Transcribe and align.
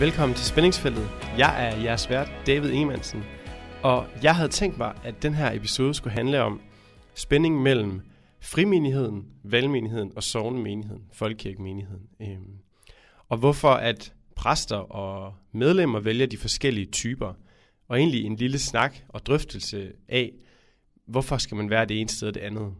Velkommen 0.00 0.36
til 0.36 0.46
Spændingsfeltet. 0.46 1.10
Jeg 1.38 1.66
er 1.66 1.76
jeres 1.76 2.10
vært, 2.10 2.32
David 2.46 2.72
Emansen. 2.72 3.24
Og 3.82 4.06
jeg 4.22 4.36
havde 4.36 4.48
tænkt 4.48 4.78
mig, 4.78 4.94
at 5.04 5.22
den 5.22 5.34
her 5.34 5.52
episode 5.52 5.94
skulle 5.94 6.12
handle 6.12 6.42
om 6.42 6.60
spænding 7.14 7.62
mellem 7.62 8.00
frimenigheden, 8.40 9.26
valgmenigheden 9.44 10.12
og 10.16 10.22
sovnemenigheden, 10.22 11.02
folkekirkemenigheden. 11.12 12.02
Øhm, 12.22 12.56
og 13.28 13.38
hvorfor 13.38 13.70
at 13.70 14.12
præster 14.36 14.76
og 14.76 15.34
medlemmer 15.52 16.00
vælger 16.00 16.26
de 16.26 16.36
forskellige 16.36 16.86
typer. 16.86 17.34
Og 17.88 17.98
egentlig 17.98 18.24
en 18.24 18.36
lille 18.36 18.58
snak 18.58 18.96
og 19.08 19.26
drøftelse 19.26 19.92
af, 20.08 20.32
hvorfor 21.06 21.36
skal 21.36 21.56
man 21.56 21.70
være 21.70 21.86
det 21.86 22.00
ene 22.00 22.08
sted 22.08 22.28
og 22.28 22.34
det 22.34 22.40
andet. 22.40 22.74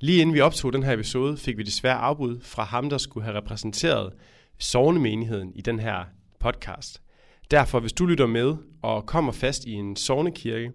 Lige 0.00 0.20
inden 0.20 0.34
vi 0.34 0.40
optog 0.40 0.72
den 0.72 0.82
her 0.82 0.92
episode, 0.92 1.36
fik 1.36 1.56
vi 1.56 1.62
desværre 1.62 1.98
afbud 1.98 2.40
fra 2.40 2.64
ham, 2.64 2.90
der 2.90 2.98
skulle 2.98 3.24
have 3.24 3.36
repræsenteret 3.36 4.12
sovnemenigheden 4.58 5.52
i 5.54 5.60
den 5.60 5.80
her 5.80 6.04
podcast. 6.46 7.02
Derfor, 7.50 7.80
hvis 7.80 7.92
du 7.92 8.06
lytter 8.06 8.26
med 8.26 8.54
og 8.82 9.06
kommer 9.06 9.32
fast 9.32 9.64
i 9.64 9.72
en 9.72 9.96
sovnekirke, 9.96 10.72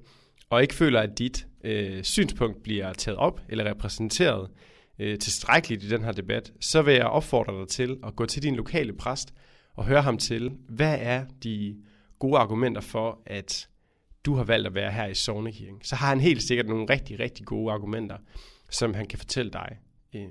og 0.49 0.61
ikke 0.61 0.73
føler, 0.73 0.99
at 0.99 1.17
dit 1.17 1.47
øh, 1.63 2.03
synspunkt 2.03 2.63
bliver 2.63 2.93
taget 2.93 3.17
op 3.17 3.41
eller 3.49 3.65
repræsenteret 3.65 4.49
øh, 4.99 5.19
tilstrækkeligt 5.19 5.83
i 5.83 5.89
den 5.89 6.03
her 6.03 6.11
debat, 6.11 6.51
så 6.59 6.81
vil 6.81 6.93
jeg 6.93 7.05
opfordre 7.05 7.59
dig 7.59 7.67
til 7.67 7.97
at 8.03 8.15
gå 8.15 8.25
til 8.25 8.43
din 8.43 8.55
lokale 8.55 8.93
præst 8.93 9.33
og 9.75 9.85
høre 9.85 10.01
ham 10.01 10.17
til, 10.17 10.51
hvad 10.69 10.97
er 10.99 11.25
de 11.43 11.77
gode 12.19 12.37
argumenter 12.37 12.81
for, 12.81 13.21
at 13.25 13.67
du 14.25 14.35
har 14.35 14.43
valgt 14.43 14.67
at 14.67 14.75
være 14.75 14.91
her 14.91 15.07
i 15.07 15.15
Sovnekirken. 15.15 15.81
Så 15.83 15.95
har 15.95 16.07
han 16.07 16.19
helt 16.19 16.43
sikkert 16.43 16.67
nogle 16.67 16.85
rigtig, 16.89 17.19
rigtig 17.19 17.45
gode 17.45 17.73
argumenter, 17.73 18.17
som 18.69 18.93
han 18.93 19.07
kan 19.07 19.19
fortælle 19.19 19.51
dig. 19.51 19.77
Øh, 20.15 20.29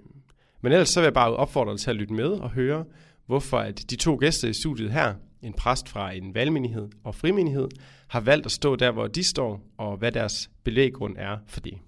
men 0.62 0.72
ellers 0.72 0.88
så 0.88 1.00
vil 1.00 1.06
jeg 1.06 1.14
bare 1.14 1.36
opfordre 1.36 1.72
dig 1.72 1.80
til 1.80 1.90
at 1.90 1.96
lytte 1.96 2.14
med 2.14 2.28
og 2.28 2.50
høre, 2.50 2.84
hvorfor 3.26 3.58
at 3.58 3.90
de 3.90 3.96
to 3.96 4.16
gæster 4.20 4.48
i 4.48 4.52
studiet 4.52 4.92
her, 4.92 5.14
en 5.42 5.52
præst 5.52 5.88
fra 5.88 6.12
en 6.12 6.34
valgmenighed 6.34 6.88
og 7.04 7.14
frimenighed, 7.14 7.68
har 8.08 8.20
valgt 8.20 8.46
at 8.46 8.52
stå 8.52 8.76
der, 8.76 8.90
hvor 8.90 9.06
de 9.06 9.24
står, 9.24 9.60
og 9.76 9.96
hvad 9.96 10.12
deres 10.12 10.50
bevæggrund 10.64 11.16
er 11.18 11.38
for 11.46 11.60
det. 11.60 11.78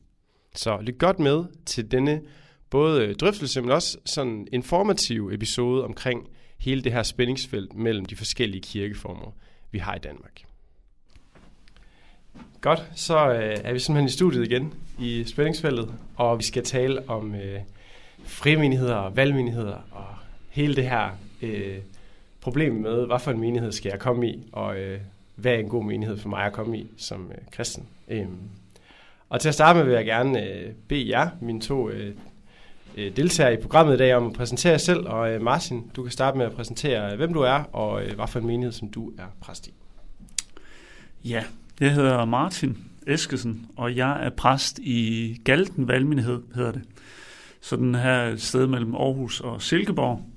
Så 0.55 0.79
lyt 0.81 0.99
godt 0.99 1.19
med 1.19 1.45
til 1.67 1.91
denne 1.91 2.21
både 2.71 3.15
drøftelse, 3.15 3.61
men 3.61 3.71
også 3.71 3.99
sådan 4.05 4.47
informativ 4.53 5.31
episode 5.33 5.85
omkring 5.85 6.29
hele 6.59 6.83
det 6.83 6.93
her 6.93 7.03
spændingsfelt 7.03 7.75
mellem 7.75 8.05
de 8.05 8.17
forskellige 8.17 8.63
kirkeformer, 8.63 9.35
vi 9.71 9.79
har 9.79 9.95
i 9.95 9.99
Danmark. 9.99 10.43
Godt, 12.61 12.91
så 12.95 13.33
øh, 13.33 13.57
er 13.65 13.73
vi 13.73 13.79
simpelthen 13.79 14.07
i 14.07 14.11
studiet 14.11 14.51
igen 14.51 14.75
i 14.99 15.25
spændingsfeltet, 15.25 15.95
og 16.17 16.39
vi 16.39 16.43
skal 16.43 16.65
tale 16.65 17.09
om 17.09 17.35
øh, 17.35 17.61
frimenigheder 18.25 18.95
og 18.95 19.17
valgmenigheder 19.17 19.77
og 19.91 20.07
hele 20.49 20.77
det 20.77 20.85
her 20.85 21.11
øh, 21.43 21.79
problem 22.43 22.75
med, 22.75 23.07
hvad 23.07 23.19
for 23.19 23.31
en 23.31 23.41
menighed 23.41 23.73
skal 23.73 23.91
jeg 23.91 23.99
komme 23.99 24.29
i, 24.29 24.49
og 24.53 24.79
øh, 24.79 25.01
hvad 25.35 25.53
er 25.53 25.59
en 25.59 25.69
god 25.69 25.85
menighed 25.85 26.17
for 26.17 26.29
mig 26.29 26.45
at 26.45 26.53
komme 26.53 26.79
i 26.79 26.87
som 26.97 27.31
øh, 27.31 27.39
kristen. 27.53 27.89
Øhm. 28.09 28.39
Og 29.29 29.41
til 29.41 29.49
at 29.49 29.55
starte 29.55 29.77
med 29.77 29.87
vil 29.87 29.95
jeg 29.95 30.05
gerne 30.05 30.49
øh, 30.49 30.73
bede 30.89 31.09
jer, 31.09 31.31
mine 31.41 31.61
to 31.61 31.91
øh, 31.91 32.15
øh 32.97 33.17
deltagere 33.17 33.55
i 33.55 33.57
programmet 33.57 33.95
i 33.95 33.99
dag, 33.99 34.15
om 34.15 34.27
at 34.27 34.33
præsentere 34.33 34.71
jer 34.71 34.79
selv. 34.79 35.09
Og 35.09 35.33
øh, 35.33 35.43
Martin, 35.43 35.91
du 35.97 36.03
kan 36.03 36.13
starte 36.13 36.39
med 36.39 36.47
at 36.47 36.53
præsentere, 36.53 37.13
øh, 37.13 37.17
hvem 37.17 37.33
du 37.33 37.41
er, 37.41 37.63
og 37.73 38.05
øh, 38.05 38.15
hvad 38.15 38.27
for 38.27 38.39
en 38.39 38.47
menighed, 38.47 38.73
som 38.73 38.89
du 38.89 39.13
er 39.19 39.27
præst 39.41 39.67
i. 39.67 39.73
Ja, 41.25 41.45
jeg 41.81 41.93
hedder 41.93 42.25
Martin 42.25 42.79
Eskesen, 43.07 43.67
og 43.77 43.97
jeg 43.97 44.27
er 44.27 44.31
præst 44.31 44.79
i 44.79 45.37
Galten 45.45 45.89
Valgmenighed, 45.89 46.43
hedder 46.55 46.73
det. 46.73 46.83
Så 47.61 47.77
den 47.77 47.95
her 47.95 48.37
sted 48.37 48.67
mellem 48.67 48.95
Aarhus 48.95 49.41
og 49.41 49.63
Silkeborg. 49.63 50.32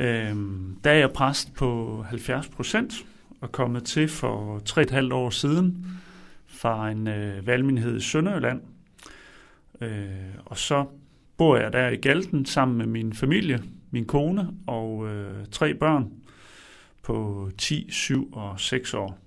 Øhm, 0.00 0.76
der 0.84 0.90
er 0.90 0.98
jeg 0.98 1.12
præst 1.12 1.54
på 1.54 2.02
70 2.08 2.48
procent 2.48 3.06
og 3.40 3.52
kommet 3.52 3.84
til 3.84 4.08
for 4.08 4.62
3,5 4.68 5.14
år 5.14 5.30
siden 5.30 5.86
fra 6.46 6.90
en 6.90 7.08
øh, 7.08 7.46
valgmenighed 7.46 7.96
i 7.96 8.00
Sønderjylland. 8.00 8.62
Øh, 9.80 10.10
og 10.44 10.58
så 10.58 10.84
bor 11.36 11.56
jeg 11.56 11.72
der 11.72 11.88
i 11.88 11.96
Galten 11.96 12.46
sammen 12.46 12.78
med 12.78 12.86
min 12.86 13.12
familie, 13.12 13.62
min 13.90 14.04
kone 14.04 14.48
og 14.66 15.08
øh, 15.08 15.46
tre 15.46 15.74
børn 15.74 16.12
på 17.02 17.50
10, 17.58 17.90
7 17.90 18.32
og 18.32 18.60
6 18.60 18.94
år. 18.94 19.18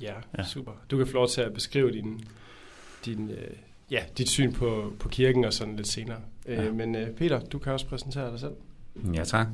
Ja, 0.00 0.14
ja, 0.38 0.44
super. 0.44 0.72
Du 0.90 0.96
kan 0.96 1.06
få 1.06 1.12
lov 1.12 1.28
til 1.28 1.40
at 1.40 1.54
beskrive 1.54 1.92
din, 1.92 2.24
din, 3.04 3.30
øh, 3.30 3.56
ja, 3.90 4.04
dit 4.18 4.28
syn 4.28 4.52
på, 4.52 4.92
på 4.98 5.08
kirken 5.08 5.44
og 5.44 5.52
sådan 5.52 5.76
lidt 5.76 5.88
senere. 5.88 6.20
Øh, 6.46 6.56
ja. 6.56 6.72
men 6.72 6.94
øh, 6.94 7.10
Peter, 7.10 7.40
du 7.40 7.58
kan 7.58 7.72
også 7.72 7.86
præsentere 7.86 8.30
dig 8.30 8.40
selv. 8.40 8.54
Ja, 9.14 9.24
tak. 9.24 9.46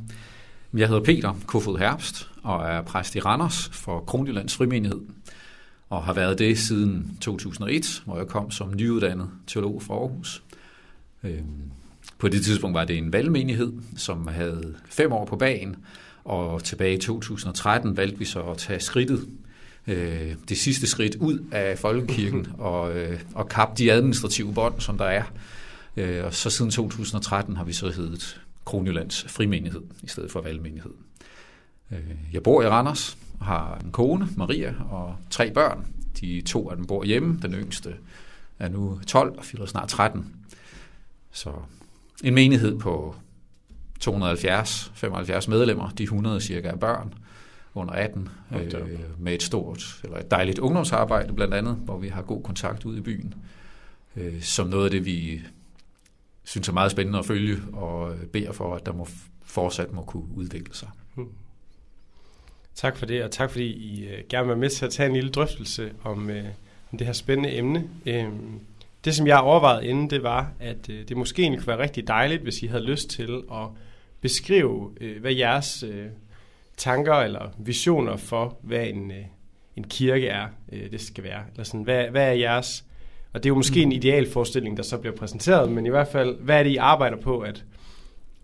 Jeg 0.75 0.89
hedder 0.89 1.03
Peter 1.03 1.35
Kofod 1.47 1.79
Herbst 1.79 2.31
og 2.43 2.67
er 2.67 2.83
præst 2.83 3.15
i 3.15 3.21
Randers 3.21 3.69
for 3.73 4.01
Kronjyllands 4.01 4.57
Frimenighed 4.57 5.01
og 5.91 6.03
har 6.05 6.13
været 6.13 6.39
det 6.39 6.59
siden 6.59 7.19
2001, 7.21 8.03
hvor 8.05 8.17
jeg 8.17 8.27
kom 8.27 8.51
som 8.51 8.75
nyuddannet 8.75 9.31
teolog 9.47 9.83
fra 9.83 9.95
Aarhus. 9.95 10.43
Øhm, 11.25 11.71
på 12.19 12.29
det 12.29 12.45
tidspunkt 12.45 12.75
var 12.75 12.85
det 12.85 12.99
en 12.99 13.13
valgmenighed, 13.13 13.73
som 13.97 14.27
havde 14.27 14.75
fem 14.85 15.13
år 15.13 15.25
på 15.25 15.37
bagen, 15.37 15.77
og 16.25 16.65
tilbage 16.65 16.95
i 16.95 17.01
2013 17.01 17.97
valgte 17.97 18.19
vi 18.19 18.25
så 18.25 18.43
at 18.43 18.59
tage 18.59 18.81
skridtet, 18.81 19.29
øh, 19.87 20.35
det 20.49 20.59
sidste 20.59 20.87
skridt 20.87 21.15
ud 21.15 21.39
af 21.53 21.79
folkekirken 21.79 22.47
og, 22.59 22.97
øh, 22.97 23.21
og 23.35 23.49
kappe 23.49 23.75
de 23.79 23.93
administrative 23.93 24.55
bånd, 24.55 24.81
som 24.81 24.99
der 24.99 25.05
er. 25.05 25.25
Øh, 25.97 26.25
og 26.25 26.35
så 26.35 26.51
siden 26.51 26.71
2013 26.71 27.57
har 27.57 27.65
vi 27.65 27.73
så 27.73 27.91
heddet 27.91 28.41
Kronjyllands 28.65 29.25
frimenighed 29.29 29.83
i 30.03 30.09
stedet 30.09 30.31
for 30.31 30.41
valgmenighed. 30.41 30.93
Jeg 32.33 32.43
bor 32.43 32.63
i 32.63 32.69
Randers 32.69 33.19
og 33.41 33.47
har 33.47 33.79
en 33.85 33.91
kone, 33.91 34.29
Maria, 34.37 34.75
og 34.91 35.17
tre 35.31 35.51
børn. 35.51 35.87
De 36.21 36.41
to 36.41 36.71
af 36.71 36.77
dem 36.77 36.87
bor 36.87 37.05
hjemme. 37.05 37.39
Den 37.43 37.55
yngste 37.55 37.95
er 38.59 38.69
nu 38.69 39.01
12 39.07 39.39
og 39.39 39.45
fylder 39.45 39.67
snart 39.67 39.89
13. 39.89 40.35
Så 41.33 41.53
en 42.25 42.35
menighed 42.35 42.79
på 42.79 43.15
270-75 44.05 45.51
medlemmer, 45.51 45.91
de 45.91 46.03
100 46.03 46.41
cirka 46.41 46.69
er 46.69 46.77
børn 46.77 47.15
under 47.75 47.95
18, 47.95 48.29
øh, 48.53 48.61
med 49.19 49.35
et 49.35 49.43
stort, 49.43 50.01
eller 50.05 50.19
et 50.19 50.31
dejligt 50.31 50.59
ungdomsarbejde 50.59 51.33
blandt 51.33 51.55
andet, 51.55 51.75
hvor 51.75 51.99
vi 51.99 52.09
har 52.09 52.23
god 52.23 52.43
kontakt 52.43 52.85
ud 52.85 52.97
i 52.97 53.01
byen, 53.01 53.35
øh, 54.17 54.43
som 54.43 54.69
noget 54.69 54.85
af 54.85 54.91
det, 54.91 55.05
vi 55.05 55.41
synes 56.45 56.69
er 56.69 56.73
meget 56.73 56.91
spændende 56.91 57.19
at 57.19 57.27
følge, 57.27 57.57
og 57.73 58.15
øh, 58.15 58.27
beder 58.27 58.53
for, 58.53 58.75
at 58.75 58.87
der 58.87 58.93
må 58.93 59.09
fortsat 59.45 59.93
må 59.93 60.03
kunne 60.03 60.35
udvikle 60.35 60.75
sig. 60.75 60.89
Hmm. 61.15 61.29
Tak 62.75 62.97
for 62.97 63.07
det, 63.07 63.25
og 63.25 63.31
tak 63.31 63.51
fordi 63.51 63.67
I 63.67 64.09
øh, 64.09 64.19
gerne 64.29 64.49
vil 64.49 64.57
med 64.57 64.71
til 64.71 64.85
at 64.85 64.93
tage 64.93 65.09
en 65.09 65.15
lille 65.15 65.31
drøftelse 65.31 65.93
om, 66.05 66.31
øh, 66.31 66.45
om 66.93 66.99
det 66.99 67.07
her 67.07 67.15
spændende 67.15 67.57
emne. 67.57 67.89
Uh, 68.07 68.33
det, 69.05 69.15
som 69.15 69.27
jeg 69.27 69.39
overvejede 69.39 69.87
inden, 69.87 70.11
det 70.11 70.23
var, 70.23 70.53
at 70.61 70.87
det 70.87 71.17
måske 71.17 71.43
egentlig 71.43 71.61
kunne 71.61 71.69
være 71.69 71.83
rigtig 71.83 72.09
dejligt, 72.09 72.43
hvis 72.43 72.63
I 72.63 72.67
havde 72.67 72.85
lyst 72.85 73.11
til 73.11 73.43
at 73.53 73.67
beskrive, 74.21 74.91
hvad 75.21 75.33
jeres 75.33 75.85
tanker 76.77 77.15
eller 77.15 77.51
visioner 77.59 78.17
for, 78.17 78.59
hvad 78.63 78.87
en, 78.87 79.13
en 79.77 79.85
kirke 79.85 80.29
er, 80.29 80.47
det 80.71 81.01
skal 81.01 81.25
være. 81.25 81.43
Eller 81.53 81.65
sådan, 81.65 81.83
hvad, 81.83 82.09
hvad 82.09 82.29
er 82.29 82.33
jeres... 82.33 82.85
Og 83.33 83.43
det 83.43 83.47
er 83.47 83.51
jo 83.51 83.55
måske 83.55 83.85
mm. 83.85 83.91
en 83.91 83.93
idealforestilling, 83.93 84.77
der 84.77 84.83
så 84.83 84.99
bliver 84.99 85.17
præsenteret, 85.17 85.73
men 85.73 85.87
i 85.87 85.89
hvert 85.89 86.09
fald, 86.09 86.37
hvad 86.41 86.59
er 86.59 86.63
det, 86.63 86.71
I 86.71 86.77
arbejder 86.77 87.17
på, 87.17 87.41
at, 87.41 87.65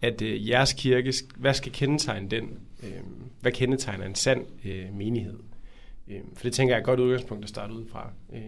at 0.02 0.22
uh, 0.22 0.48
jeres 0.48 0.72
kirke, 0.72 1.12
hvad 1.36 1.54
skal 1.54 1.72
kendetegne 1.72 2.28
den? 2.28 2.44
Uh, 2.82 2.88
hvad 3.40 3.52
kendetegner 3.52 4.06
en 4.06 4.14
sand 4.14 4.46
uh, 4.64 4.96
menighed? 4.98 5.38
Uh, 6.06 6.14
for 6.34 6.42
det 6.42 6.52
tænker 6.52 6.74
jeg 6.74 6.78
er 6.78 6.82
et 6.82 6.86
godt 6.86 7.00
udgangspunkt 7.00 7.44
at 7.44 7.48
starte 7.48 7.74
ud 7.74 7.84
fra. 7.92 8.10
Uh, 8.28 8.38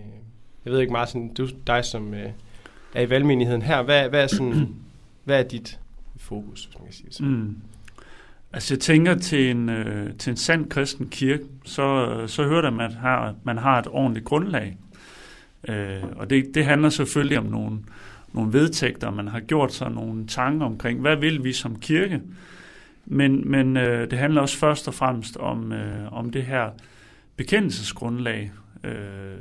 jeg 0.65 0.73
ved 0.73 0.81
ikke, 0.81 0.93
Martin, 0.93 1.35
du, 1.35 1.49
dig 1.67 1.85
som 1.85 2.09
uh, 2.09 2.19
er 2.95 3.03
i 3.03 3.11
valgmenigheden 3.11 3.63
her, 3.63 3.83
hvad, 3.83 4.09
hvad, 4.09 4.23
er 4.23 4.27
sådan, 4.27 4.77
hvad 5.25 5.39
er 5.39 5.49
dit 5.49 5.81
fokus, 6.17 6.65
hvis 6.65 6.79
man 6.79 6.87
kan 6.87 6.95
sige 6.95 7.13
sådan? 7.13 7.33
Mm. 7.33 7.57
Altså 8.53 8.75
jeg 8.75 8.81
tænker 8.81 9.15
til 9.15 9.51
en, 9.51 9.69
øh, 9.69 10.15
til 10.15 10.31
en 10.31 10.37
sand 10.37 10.71
kristen 10.71 11.09
kirke, 11.09 11.45
så, 11.65 12.15
så 12.27 12.45
hører 12.45 12.61
det, 12.61 12.69
at 12.69 12.75
man 12.75 12.93
har, 12.93 13.35
man 13.45 13.59
har 13.59 13.79
et 13.79 13.87
ordentligt 13.87 14.27
grundlag. 14.27 14.77
Øh, 15.69 16.03
og 16.17 16.31
det, 16.31 16.55
det 16.55 16.65
handler 16.65 16.89
selvfølgelig 16.89 17.39
om 17.39 17.47
nogle, 17.47 17.79
nogle 18.33 18.53
vedtægter, 18.53 19.11
man 19.11 19.29
har 19.29 19.41
gjort 19.41 19.73
sig 19.73 19.91
nogle 19.91 20.27
tanker 20.27 20.67
omkring, 20.67 21.01
hvad 21.01 21.17
vil 21.17 21.45
vi 21.45 21.53
som 21.53 21.81
kirke? 21.81 22.21
Men, 23.07 23.51
men 23.51 23.77
øh, 23.77 24.11
det 24.11 24.19
handler 24.19 24.41
også 24.41 24.57
først 24.57 24.89
og 24.89 24.95
fremmest 24.95 25.37
om, 25.37 25.73
øh, 25.73 26.13
om 26.13 26.31
det 26.31 26.43
her 26.43 26.71
bekendelsesgrundlag, 27.37 28.53
øh, 28.85 28.93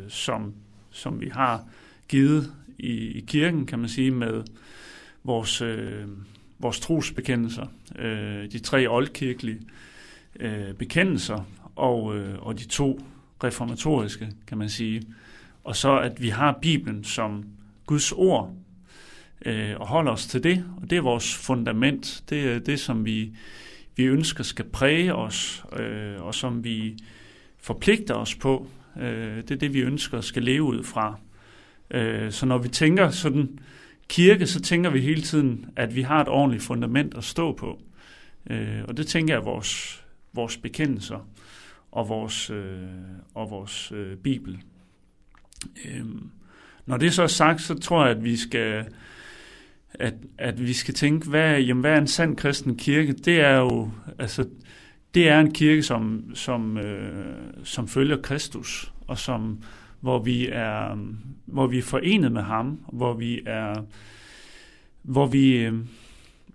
som, 0.08 0.54
som 0.92 1.22
vi 1.22 1.30
har 1.34 1.64
givet 2.08 2.54
i, 2.78 2.92
i 2.92 3.20
kirken, 3.28 3.66
kan 3.66 3.80
man 3.80 3.90
sige, 3.90 4.12
med 4.12 4.44
vores, 5.24 5.62
øh, 5.62 6.06
vores 6.60 6.80
trosbekendelser, 6.80 7.66
øh, 8.00 8.52
de 8.52 8.60
tre 8.60 8.88
oldkirkelige 8.88 9.60
øh, 10.40 10.74
bekendelser 10.74 11.46
og, 11.76 12.18
øh, 12.18 12.40
og 12.40 12.60
de 12.60 12.68
to 12.68 13.00
reformatoriske, 13.44 14.32
kan 14.48 14.58
man 14.58 14.70
sige. 14.70 15.02
Og 15.64 15.76
så 15.76 16.00
at 16.00 16.22
vi 16.22 16.30
har 16.30 16.58
Bibelen 16.62 17.04
som 17.04 17.44
Guds 17.86 18.12
ord, 18.12 18.54
øh, 19.46 19.80
og 19.80 19.88
holder 19.88 20.12
os 20.12 20.28
til 20.28 20.44
det, 20.44 20.66
og 20.82 20.90
det 20.90 20.98
er 20.98 21.02
vores 21.02 21.36
fundament. 21.36 22.24
Det 22.30 22.52
er 22.52 22.60
det, 22.60 22.80
som 22.80 23.06
vi, 23.06 23.32
vi 23.96 24.04
ønsker 24.04 24.44
skal 24.44 24.66
præge 24.66 25.16
os, 25.16 25.66
øh, 25.80 26.22
og 26.22 26.36
som 26.36 26.64
vi 26.64 26.98
forpligter 27.58 28.16
os 28.16 28.36
på. 28.36 28.68
Øh, 29.00 29.38
det 29.38 29.52
er 29.52 29.56
det, 29.56 29.74
vi 29.74 29.80
ønsker 29.80 30.22
skal 30.22 30.44
leve 30.44 30.64
ud 30.64 30.84
fra. 30.84 31.20
Øh, 31.92 32.32
så 32.32 32.46
når 32.46 32.58
vi 32.58 32.70
tænker 32.70 33.10
sådan 33.10 33.60
kirke, 34.08 34.48
så 34.48 34.62
tænker 34.62 34.90
vi 34.90 35.02
hele 35.02 35.22
tiden, 35.22 35.66
at 35.76 35.96
vi 35.96 36.02
har 36.02 36.22
et 36.22 36.28
ordentligt 36.28 36.64
fundament 36.64 37.18
at 37.18 37.24
stå 37.24 37.54
på. 37.54 37.82
Øh, 38.50 38.80
og 38.88 38.98
det 38.98 39.08
tænker 39.08 39.34
jeg 39.34 39.40
er 39.40 39.44
vores, 39.44 40.04
vores 40.34 40.58
bekendelser 40.58 41.28
og 41.92 42.10
vores, 42.10 42.50
øh, 42.50 42.88
og 43.34 43.50
vores 43.50 43.92
øh, 43.92 44.18
bibel. 44.18 44.60
Øhm, 45.86 46.30
når 46.86 46.98
det 46.98 47.14
så 47.14 47.24
er 47.24 47.28
sagt, 47.28 47.62
så 47.62 47.80
tror 47.80 48.06
jeg, 48.06 48.18
at 48.18 48.24
vi 48.24 48.38
skal 48.38 48.86
at, 49.94 50.14
at 50.38 50.68
vi 50.68 50.74
skal 50.74 50.94
tænke, 50.94 51.30
hvad, 51.30 51.60
jamen, 51.60 51.82
hvad 51.82 51.92
er 51.92 51.98
en 51.98 52.08
sand 52.08 52.38
kristen 52.38 52.78
kirke? 52.78 53.14
Det 53.14 53.40
er 53.42 53.58
jo, 53.58 53.92
altså, 54.20 54.46
det 55.14 55.30
er 55.30 55.40
en 55.40 55.54
kirke, 55.54 55.84
som, 55.84 56.24
som, 56.34 56.78
øh, 56.78 57.36
som 57.64 57.88
følger 57.88 58.22
Kristus, 58.22 58.94
og 59.08 59.18
som, 59.20 59.64
hvor 60.00 60.20
vi 60.20 60.48
er, 60.52 60.98
hvor 61.46 61.68
vi 61.68 61.78
er 61.78 61.84
forenet 61.84 62.32
med 62.32 62.42
ham, 62.42 62.80
hvor 62.94 63.14
vi 63.14 63.42
er, 63.46 63.86
hvor 65.02 65.26
vi, 65.26 65.58
øh, 65.58 65.74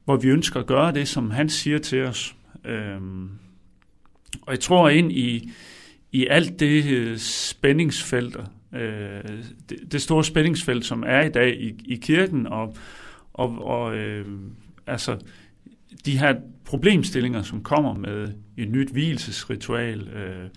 hvor 0.04 0.16
vi 0.16 0.28
ønsker 0.28 0.60
at 0.60 0.66
gøre 0.66 0.92
det, 0.92 1.08
som 1.08 1.30
han 1.30 1.48
siger 1.48 1.78
til 1.78 2.02
os. 2.02 2.36
Øhm, 2.64 3.30
og 4.42 4.52
jeg 4.52 4.60
tror 4.60 4.88
ind 4.88 5.12
i, 5.12 5.52
i 6.12 6.26
alt 6.26 6.60
det 6.60 6.84
øh, 6.84 7.18
spændingsfelt, 7.18 8.36
øh, 8.74 9.44
det, 9.68 9.92
det 9.92 10.02
store 10.02 10.24
spændingsfelt, 10.24 10.84
som 10.84 11.04
er 11.06 11.20
i 11.20 11.28
dag 11.28 11.60
i, 11.60 11.74
i 11.84 11.96
kirken, 11.96 12.46
og, 12.46 12.76
og, 13.32 13.64
og 13.64 13.96
øh, 13.96 14.26
altså 14.86 15.18
de 16.06 16.18
her 16.18 16.34
problemstillinger, 16.64 17.42
som 17.42 17.62
kommer 17.62 17.94
med 17.94 18.32
et 18.56 18.70
nyt 18.70 18.90
hvilesesritual, 18.90 20.08
øh, 20.08 20.48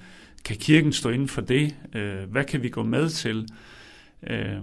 kan 0.46 0.58
kirken 0.58 0.94
stå 0.94 1.10
inden 1.10 1.28
for 1.28 1.42
det? 1.42 1.76
Øh, 1.96 2.32
hvad 2.32 2.44
kan 2.44 2.64
vi 2.64 2.70
gå 2.70 2.84
med 2.84 3.10
til? 3.10 3.48
Øh, 4.30 4.58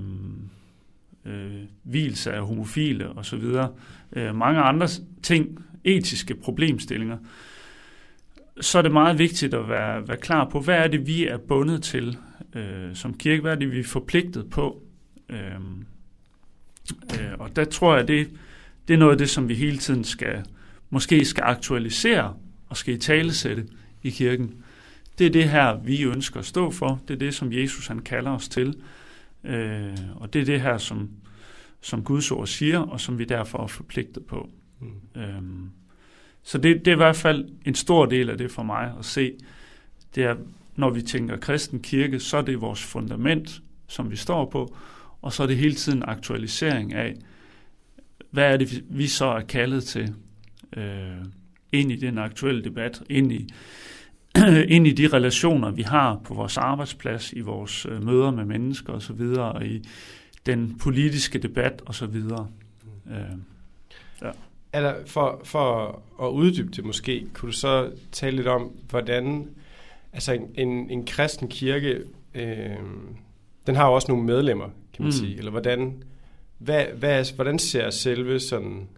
øh, 1.24 1.62
hvilelse 1.82 2.32
af 2.32 2.46
homofile 2.46 3.08
osv. 3.08 3.42
Øh, 4.12 4.34
mange 4.34 4.60
andre 4.60 4.88
ting, 5.22 5.64
etiske 5.84 6.34
problemstillinger. 6.34 7.18
Så 8.60 8.78
er 8.78 8.82
det 8.82 8.92
meget 8.92 9.18
vigtigt 9.18 9.54
at 9.54 9.68
være, 9.68 10.08
være 10.08 10.16
klar 10.16 10.48
på, 10.48 10.60
hvad 10.60 10.76
er 10.76 10.88
det, 10.88 11.06
vi 11.06 11.26
er 11.26 11.36
bundet 11.36 11.82
til 11.82 12.18
øh, 12.54 12.94
som 12.94 13.18
kirke? 13.18 13.42
Hvad 13.42 13.56
det, 13.56 13.72
vi 13.72 13.80
er 13.80 13.84
forpligtet 13.84 14.50
på? 14.50 14.82
Øh, 15.28 15.38
øh, 17.20 17.32
og 17.38 17.56
der 17.56 17.64
tror 17.64 17.96
jeg, 17.96 18.08
det, 18.08 18.30
det 18.88 18.94
er 18.94 18.98
noget 18.98 19.12
af 19.12 19.18
det, 19.18 19.30
som 19.30 19.48
vi 19.48 19.54
hele 19.54 19.78
tiden 19.78 20.04
skal, 20.04 20.44
måske 20.90 21.24
skal 21.24 21.44
aktualisere 21.44 22.36
og 22.68 22.76
skal 22.76 22.94
i 22.94 22.98
talesætte 22.98 23.66
i 24.02 24.10
kirken. 24.10 24.54
Det 25.18 25.26
er 25.26 25.30
det 25.30 25.50
her, 25.50 25.76
vi 25.76 26.02
ønsker 26.02 26.40
at 26.40 26.46
stå 26.46 26.70
for. 26.70 27.00
Det 27.08 27.14
er 27.14 27.18
det, 27.18 27.34
som 27.34 27.52
Jesus 27.52 27.86
han 27.86 27.98
kalder 27.98 28.30
os 28.30 28.48
til. 28.48 28.76
Øh, 29.44 29.98
og 30.16 30.32
det 30.32 30.40
er 30.40 30.44
det 30.44 30.60
her, 30.60 30.78
som, 30.78 31.10
som 31.80 32.04
Guds 32.04 32.30
ord 32.30 32.46
siger, 32.46 32.78
og 32.78 33.00
som 33.00 33.18
vi 33.18 33.24
derfor 33.24 33.62
er 33.62 33.66
forpligtet 33.66 34.26
på. 34.26 34.50
Mm. 34.80 35.20
Øh, 35.20 35.42
så 36.42 36.58
det, 36.58 36.78
det 36.78 36.88
er 36.88 36.92
i 36.92 36.96
hvert 36.96 37.16
fald 37.16 37.48
en 37.64 37.74
stor 37.74 38.06
del 38.06 38.30
af 38.30 38.38
det 38.38 38.50
for 38.50 38.62
mig 38.62 38.94
at 38.98 39.04
se. 39.04 39.32
Det 40.14 40.24
er, 40.24 40.36
når 40.76 40.90
vi 40.90 41.02
tænker 41.02 41.36
kristen 41.36 41.80
kirke, 41.80 42.20
så 42.20 42.36
er 42.36 42.42
det 42.42 42.60
vores 42.60 42.82
fundament, 42.82 43.62
som 43.88 44.10
vi 44.10 44.16
står 44.16 44.50
på, 44.50 44.76
og 45.22 45.32
så 45.32 45.42
er 45.42 45.46
det 45.46 45.56
hele 45.56 45.74
tiden 45.74 46.02
aktualisering 46.06 46.94
af, 46.94 47.14
hvad 48.30 48.52
er 48.52 48.56
det, 48.56 48.84
vi 48.90 49.06
så 49.06 49.24
er 49.24 49.40
kaldet 49.40 49.84
til 49.84 50.14
øh, 50.76 51.24
ind 51.72 51.92
i 51.92 51.96
den 51.96 52.18
aktuelle 52.18 52.64
debat, 52.64 53.02
ind 53.10 53.32
i, 53.32 53.48
ind 54.74 54.86
i 54.86 54.92
de 54.92 55.08
relationer, 55.08 55.70
vi 55.70 55.82
har 55.82 56.20
på 56.24 56.34
vores 56.34 56.56
arbejdsplads, 56.56 57.32
i 57.32 57.40
vores 57.40 57.86
øh, 57.86 58.04
møder 58.04 58.30
med 58.30 58.44
mennesker 58.44 58.92
osv., 58.92 59.20
og 59.20 59.66
i 59.66 59.88
den 60.46 60.78
politiske 60.78 61.38
debat 61.38 61.82
osv. 61.86 62.14
Øh, 62.14 63.38
ja. 64.22 64.30
Eller 64.74 64.94
for, 65.06 65.40
for 65.44 66.02
at 66.22 66.28
uddybe 66.28 66.70
det 66.70 66.84
måske, 66.84 67.26
kunne 67.34 67.46
du 67.52 67.56
så 67.56 67.92
tale 68.12 68.36
lidt 68.36 68.48
om, 68.48 68.70
hvordan 68.90 69.48
altså 70.14 70.32
en, 70.32 70.50
en, 70.54 70.90
en 70.90 71.06
kristen 71.06 71.48
kirke, 71.48 72.00
øh, 72.34 72.76
den 73.66 73.76
har 73.76 73.86
jo 73.88 73.94
også 73.94 74.12
nogle 74.12 74.24
medlemmer, 74.24 74.64
kan 74.64 75.02
man 75.02 75.06
mm. 75.06 75.12
sige, 75.12 75.38
eller 75.38 75.50
hvordan, 75.50 76.02
hvad, 76.58 76.84
hvad, 76.84 77.34
hvordan 77.34 77.58
ser 77.58 77.90
selve 77.90 78.40
sådan 78.40 78.88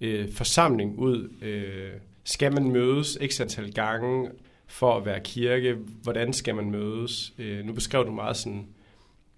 øh, 0.00 0.32
forsamling 0.32 0.98
ud? 0.98 1.28
Øh, 1.42 1.90
skal 2.24 2.52
man 2.54 2.72
mødes 2.72 3.18
x 3.26 3.40
antal 3.40 3.72
gange 3.72 4.30
for 4.66 4.96
at 4.96 5.06
være 5.06 5.20
kirke? 5.20 5.76
Hvordan 6.02 6.32
skal 6.32 6.54
man 6.54 6.70
mødes? 6.70 7.32
Øh, 7.38 7.64
nu 7.64 7.72
beskrev 7.72 8.06
du 8.06 8.12
meget 8.12 8.36
sådan 8.36 8.66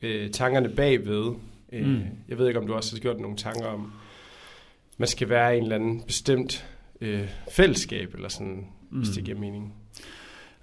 øh, 0.02 0.30
tankerne 0.30 0.68
bagved. 0.68 1.34
Øh, 1.72 1.86
mm. 1.86 2.02
Jeg 2.28 2.38
ved 2.38 2.48
ikke, 2.48 2.60
om 2.60 2.66
du 2.66 2.74
også 2.74 2.96
har 2.96 3.00
gjort 3.00 3.20
nogle 3.20 3.36
tanker 3.36 3.66
om, 3.66 3.92
man 4.98 5.08
skal 5.08 5.28
være 5.28 5.54
i 5.54 5.56
en 5.56 5.62
eller 5.62 5.76
anden 5.76 6.02
bestemt 6.02 6.66
øh, 7.00 7.28
fællesskab, 7.50 8.14
eller 8.14 8.28
sådan, 8.28 8.66
mm. 8.90 8.98
hvis 8.98 9.08
det 9.08 9.18
mm. 9.18 9.24
giver 9.24 9.38
mening. 9.38 9.74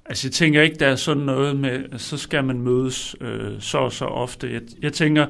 Altså 0.05 0.27
jeg 0.27 0.33
tænker 0.33 0.61
ikke, 0.61 0.75
der 0.75 0.87
er 0.87 0.95
sådan 0.95 1.23
noget 1.23 1.57
med, 1.57 1.99
så 1.99 2.17
skal 2.17 2.43
man 2.43 2.61
mødes 2.61 3.15
øh, 3.21 3.61
så 3.61 3.77
og 3.77 3.91
så 3.91 4.05
ofte. 4.05 4.53
Jeg, 4.53 4.61
jeg 4.81 4.93
tænker, 4.93 5.27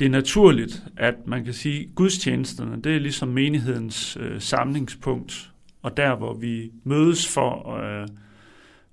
det 0.00 0.06
er 0.06 0.10
naturligt, 0.10 0.82
at 0.96 1.14
man 1.26 1.44
kan 1.44 1.54
sige, 1.54 1.90
gudstjenesterne, 1.94 2.82
det 2.82 2.96
er 2.96 3.00
ligesom 3.00 3.28
menighedens 3.28 4.16
øh, 4.20 4.40
samlingspunkt, 4.40 5.50
og 5.82 5.96
der, 5.96 6.16
hvor 6.16 6.34
vi 6.34 6.72
mødes 6.84 7.28
for, 7.28 7.76
øh, 7.76 8.08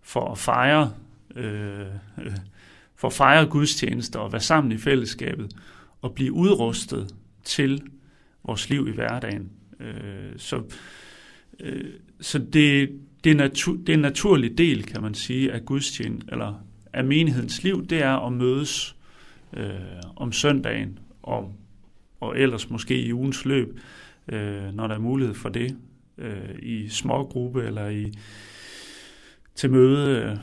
for 0.02 0.32
at 0.32 0.38
fejre 0.38 0.92
øh, 1.36 1.80
øh, 2.18 2.32
for 2.96 3.08
at 3.08 3.14
fejre 3.14 3.46
gudstjenester 3.46 4.20
og 4.20 4.32
være 4.32 4.42
sammen 4.42 4.72
i 4.72 4.78
fællesskabet 4.78 5.52
og 6.02 6.14
blive 6.14 6.34
udrustet 6.34 7.16
til 7.44 7.82
vores 8.44 8.70
liv 8.70 8.88
i 8.88 8.92
hverdagen. 8.92 9.52
Øh, 9.80 10.34
så 10.38 10.62
øh, 11.60 11.94
så 12.22 12.40
det, 12.40 13.00
det, 13.24 13.38
natur, 13.38 13.76
det 13.76 13.90
er 13.90 13.94
en 13.94 14.00
naturlig 14.00 14.58
del, 14.58 14.84
kan 14.84 15.02
man 15.02 15.14
sige, 15.14 15.52
af 15.52 15.66
gudstjeneste, 15.66 16.32
eller 16.32 16.64
af 16.94 17.04
menighedens 17.04 17.64
liv, 17.64 17.86
det 17.88 18.04
er 18.04 18.28
at 18.28 18.34
mødes 18.34 18.96
øh, 19.54 19.70
om 20.16 20.32
søndagen, 20.32 21.00
og, 21.24 21.56
og 22.20 22.40
ellers 22.40 22.70
måske 22.70 23.02
i 23.02 23.14
ugens 23.14 23.46
løb, 23.46 23.80
øh, 24.28 24.76
når 24.76 24.88
der 24.88 24.96
er 24.96 25.00
mulighed 25.00 25.36
for 25.36 25.50
det, 25.50 25.78
øh, 26.18 26.56
i 26.62 26.90
små 26.90 27.24
gruppe 27.24 27.64
eller 27.64 27.88
i 27.88 28.14
til 29.56 29.72
møde, 29.72 30.22
øh, 30.22 30.38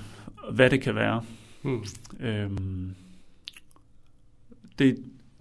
hvad 0.55 0.71
det 0.71 0.81
kan 0.81 0.95
være. 0.95 1.23
Hmm. 1.63 1.85
Øhm, 2.21 2.95
det, 4.79 4.97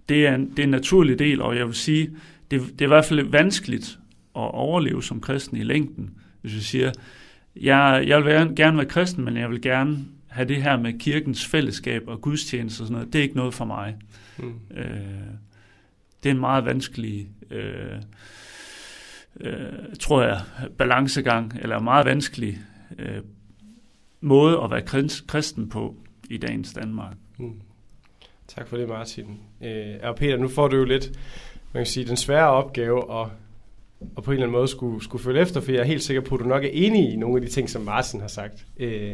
det, 0.08 0.26
er 0.26 0.34
en, 0.34 0.50
det 0.50 0.58
er 0.58 0.62
en 0.62 0.70
naturlig 0.70 1.18
del, 1.18 1.40
og 1.40 1.56
jeg 1.56 1.66
vil 1.66 1.74
sige, 1.74 2.10
det, 2.50 2.60
det 2.60 2.80
er 2.80 2.84
i 2.84 2.88
hvert 2.88 3.04
fald 3.04 3.30
vanskeligt 3.30 3.98
at 4.36 4.50
overleve 4.54 5.02
som 5.02 5.20
kristen 5.20 5.56
i 5.56 5.62
længden, 5.62 6.10
hvis 6.40 6.54
vi 6.54 6.60
siger, 6.60 6.92
jeg, 7.56 8.04
jeg 8.06 8.18
vil 8.18 8.26
være, 8.26 8.54
gerne 8.56 8.76
være 8.76 8.86
kristen, 8.86 9.24
men 9.24 9.36
jeg 9.36 9.50
vil 9.50 9.62
gerne 9.62 9.98
have 10.28 10.48
det 10.48 10.62
her 10.62 10.76
med 10.76 10.98
kirkens 10.98 11.46
fællesskab 11.46 12.02
og 12.06 12.20
gudstjeneste 12.20 12.82
og 12.82 12.86
sådan 12.86 12.92
noget, 12.92 13.12
det 13.12 13.18
er 13.18 13.22
ikke 13.22 13.36
noget 13.36 13.54
for 13.54 13.64
mig. 13.64 13.96
Mm. 14.38 14.54
Øh, 14.76 14.86
det 16.22 16.28
er 16.28 16.34
en 16.34 16.40
meget 16.40 16.64
vanskelig, 16.64 17.28
øh, 17.50 18.02
øh, 19.40 19.72
tror 20.00 20.22
jeg, 20.22 20.40
balancegang, 20.78 21.58
eller 21.62 21.80
meget 21.80 22.06
vanskelig 22.06 22.58
øh, 22.98 23.22
måde 24.20 24.60
at 24.62 24.70
være 24.70 25.12
kristen 25.26 25.68
på 25.68 25.96
i 26.30 26.36
dagens 26.36 26.72
Danmark. 26.72 27.16
Mm. 27.38 27.60
Tak 28.48 28.68
for 28.68 28.76
det, 28.76 28.88
Martin. 28.88 29.40
Øh, 29.64 29.94
og 30.02 30.16
Peter, 30.16 30.36
nu 30.36 30.48
får 30.48 30.68
du 30.68 30.76
jo 30.76 30.84
lidt, 30.84 31.10
man 31.72 31.80
kan 31.80 31.86
sige, 31.86 32.06
den 32.06 32.16
svære 32.16 32.48
opgave 32.48 33.20
at 33.20 33.28
og 34.16 34.22
på 34.24 34.30
en 34.30 34.34
eller 34.34 34.46
anden 34.46 34.58
måde 34.58 34.68
skulle, 34.68 35.04
skulle 35.04 35.24
følge 35.24 35.40
efter, 35.40 35.60
for 35.60 35.72
jeg 35.72 35.80
er 35.80 35.84
helt 35.84 36.02
sikker 36.02 36.20
på, 36.20 36.34
at 36.34 36.40
du 36.40 36.44
nok 36.44 36.64
er 36.64 36.70
enig 36.72 37.12
i 37.12 37.16
nogle 37.16 37.36
af 37.36 37.42
de 37.42 37.52
ting, 37.52 37.70
som 37.70 37.82
Martin 37.82 38.20
har 38.20 38.28
sagt. 38.28 38.66
Øh, 38.76 39.12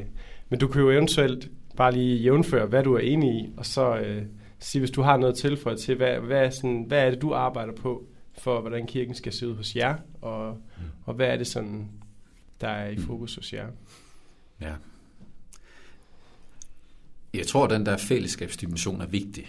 men 0.49 0.59
du 0.59 0.69
kan 0.69 0.83
jo 0.83 0.91
eventuelt 0.91 1.51
bare 1.77 1.93
lige 1.93 2.17
jævnføre, 2.17 2.67
hvad 2.67 2.83
du 2.83 2.95
er 2.95 2.99
enig 2.99 3.35
i, 3.35 3.53
og 3.57 3.67
så 3.67 3.97
øh, 3.97 4.23
sige, 4.59 4.81
hvis 4.81 4.91
du 4.91 5.03
har 5.03 5.17
noget 5.17 5.37
tilføjet 5.37 5.81
til, 5.81 5.95
hvad, 5.95 6.19
hvad, 6.19 6.51
sådan, 6.51 6.85
hvad 6.89 7.07
er 7.07 7.11
det, 7.11 7.23
du 7.23 7.35
arbejder 7.35 7.73
på, 7.73 8.05
for 8.39 8.61
hvordan 8.61 8.87
kirken 8.87 9.15
skal 9.15 9.33
se 9.33 9.49
ud 9.49 9.55
hos 9.55 9.77
jer, 9.77 9.97
og, 10.21 10.59
og 11.05 11.15
hvad 11.15 11.27
er 11.27 11.37
det 11.37 11.47
sådan, 11.47 11.89
der 12.61 12.69
er 12.69 12.91
i 12.91 12.97
fokus 12.97 13.35
hos 13.35 13.53
jer? 13.53 13.67
Ja. 14.61 14.75
Jeg 17.35 17.47
tror, 17.47 17.65
at 17.65 17.71
den 17.71 17.87
der 17.87 17.97
fællesskabsdimension 17.97 19.01
er 19.01 19.07
vigtig. 19.07 19.47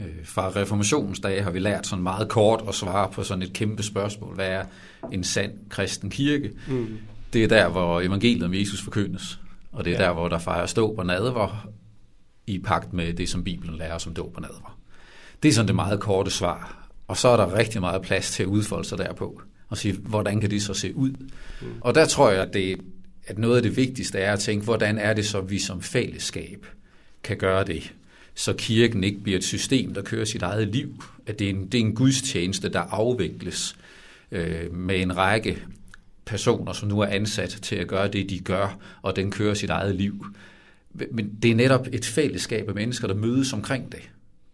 Øh, 0.00 0.24
fra 0.24 0.48
reformationens 0.48 1.20
dage 1.20 1.42
har 1.42 1.50
vi 1.50 1.58
lært 1.58 1.86
sådan 1.86 2.02
meget 2.02 2.28
kort 2.28 2.64
at 2.68 2.74
svare 2.74 3.10
på 3.12 3.22
sådan 3.22 3.42
et 3.42 3.52
kæmpe 3.52 3.82
spørgsmål. 3.82 4.34
Hvad 4.34 4.48
er 4.48 4.64
en 5.12 5.24
sand 5.24 5.52
kristen 5.68 6.10
kirke? 6.10 6.52
Mm. 6.68 6.98
Det 7.32 7.44
er 7.44 7.48
der, 7.48 7.68
hvor 7.68 8.00
evangeliet 8.00 8.42
om 8.42 8.54
Jesus 8.54 8.82
forkyndes. 8.82 9.40
Og 9.72 9.84
det 9.84 9.92
er 9.92 10.02
ja. 10.02 10.04
der, 10.04 10.12
hvor 10.12 10.28
der 10.28 10.38
fejrer 10.38 10.66
stå 10.66 10.94
på 10.94 11.02
nadver 11.02 11.68
i 12.46 12.58
pagt 12.58 12.92
med 12.92 13.12
det, 13.12 13.28
som 13.28 13.44
Bibelen 13.44 13.76
lærer 13.76 13.98
som 13.98 14.14
dåb 14.14 14.34
på 14.34 14.40
nadver. 14.40 14.78
Det 15.42 15.48
er 15.48 15.52
sådan 15.52 15.66
det 15.66 15.74
meget 15.74 16.00
korte 16.00 16.30
svar. 16.30 16.88
Og 17.08 17.16
så 17.16 17.28
er 17.28 17.36
der 17.36 17.54
rigtig 17.54 17.80
meget 17.80 18.02
plads 18.02 18.30
til 18.30 18.42
at 18.42 18.46
udfolde 18.46 18.88
sig 18.88 18.98
derpå. 18.98 19.40
og 19.68 19.78
sige, 19.78 19.94
hvordan 19.94 20.40
kan 20.40 20.50
det 20.50 20.62
så 20.62 20.74
se 20.74 20.96
ud? 20.96 21.10
Mm. 21.10 21.66
Og 21.80 21.94
der 21.94 22.06
tror 22.06 22.30
jeg, 22.30 22.42
at, 22.42 22.54
det, 22.54 22.80
at 23.26 23.38
noget 23.38 23.56
af 23.56 23.62
det 23.62 23.76
vigtigste 23.76 24.18
er 24.18 24.32
at 24.32 24.40
tænke, 24.40 24.64
hvordan 24.64 24.98
er 24.98 25.14
det 25.14 25.26
så, 25.26 25.40
vi 25.40 25.58
som 25.58 25.82
fællesskab 25.82 26.66
kan 27.22 27.36
gøre 27.36 27.64
det, 27.64 27.94
så 28.34 28.52
kirken 28.52 29.04
ikke 29.04 29.20
bliver 29.20 29.38
et 29.38 29.44
system, 29.44 29.94
der 29.94 30.02
kører 30.02 30.24
sit 30.24 30.42
eget 30.42 30.68
liv, 30.68 31.04
at 31.26 31.38
det 31.38 31.44
er 31.44 31.50
en, 31.50 31.66
det 31.66 31.80
er 31.80 31.84
en 31.84 31.94
gudstjeneste, 31.94 32.68
der 32.68 32.80
afvikles 32.80 33.76
øh, 34.30 34.74
med 34.74 35.00
en 35.00 35.16
række 35.16 35.62
personer, 36.24 36.72
som 36.72 36.88
nu 36.88 37.00
er 37.00 37.06
ansat 37.06 37.58
til 37.62 37.76
at 37.76 37.88
gøre 37.88 38.08
det, 38.08 38.30
de 38.30 38.38
gør, 38.38 38.78
og 39.02 39.16
den 39.16 39.30
kører 39.30 39.54
sit 39.54 39.70
eget 39.70 39.94
liv. 39.94 40.26
Men 41.12 41.34
det 41.42 41.50
er 41.50 41.54
netop 41.54 41.86
et 41.92 42.04
fællesskab 42.04 42.68
af 42.68 42.74
mennesker, 42.74 43.06
der 43.06 43.14
mødes 43.14 43.52
omkring 43.52 43.92
det. 43.92 44.10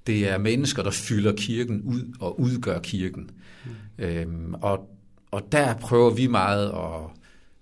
Det 0.07 0.29
er 0.29 0.39
mennesker, 0.39 0.83
der 0.83 0.91
fylder 0.91 1.33
kirken 1.37 1.83
ud 1.83 2.15
og 2.21 2.41
udgør 2.41 2.79
kirken. 2.79 3.31
Mm. 3.65 4.05
Øhm, 4.05 4.55
og, 4.55 4.91
og 5.31 5.53
der 5.53 5.75
prøver 5.75 6.11
vi 6.11 6.27
meget, 6.27 6.71
og 6.71 7.13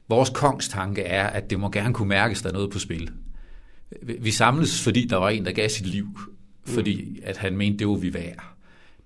vores 0.09 0.31
kongstanke 0.35 1.03
er, 1.03 1.27
at 1.27 1.51
det 1.51 1.61
må 1.61 1.71
gerne 1.71 1.95
kunne 1.95 2.09
mærkes, 2.09 2.43
der 2.43 2.49
er 2.49 2.53
noget 2.53 2.71
på 2.71 2.79
spil. 2.79 3.11
Vi 4.03 4.31
samles, 4.31 4.83
fordi 4.83 5.07
der 5.07 5.17
var 5.17 5.29
en, 5.29 5.45
der 5.45 5.53
gav 5.53 5.69
sit 5.69 5.87
liv, 5.87 6.19
fordi 6.67 7.21
at 7.23 7.37
han 7.37 7.57
mente, 7.57 7.79
det 7.79 7.89
var 7.89 7.95
vi 7.95 8.15
værd. 8.15 8.55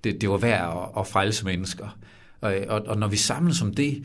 Det, 0.04 0.20
det 0.20 0.28
var 0.28 0.36
værd 0.36 0.92
at, 0.96 1.00
at 1.00 1.06
frelse 1.06 1.44
mennesker. 1.44 1.98
Og, 2.40 2.54
og, 2.68 2.82
og 2.86 2.98
når 2.98 3.08
vi 3.08 3.16
samles 3.16 3.62
om 3.62 3.74
det, 3.74 4.04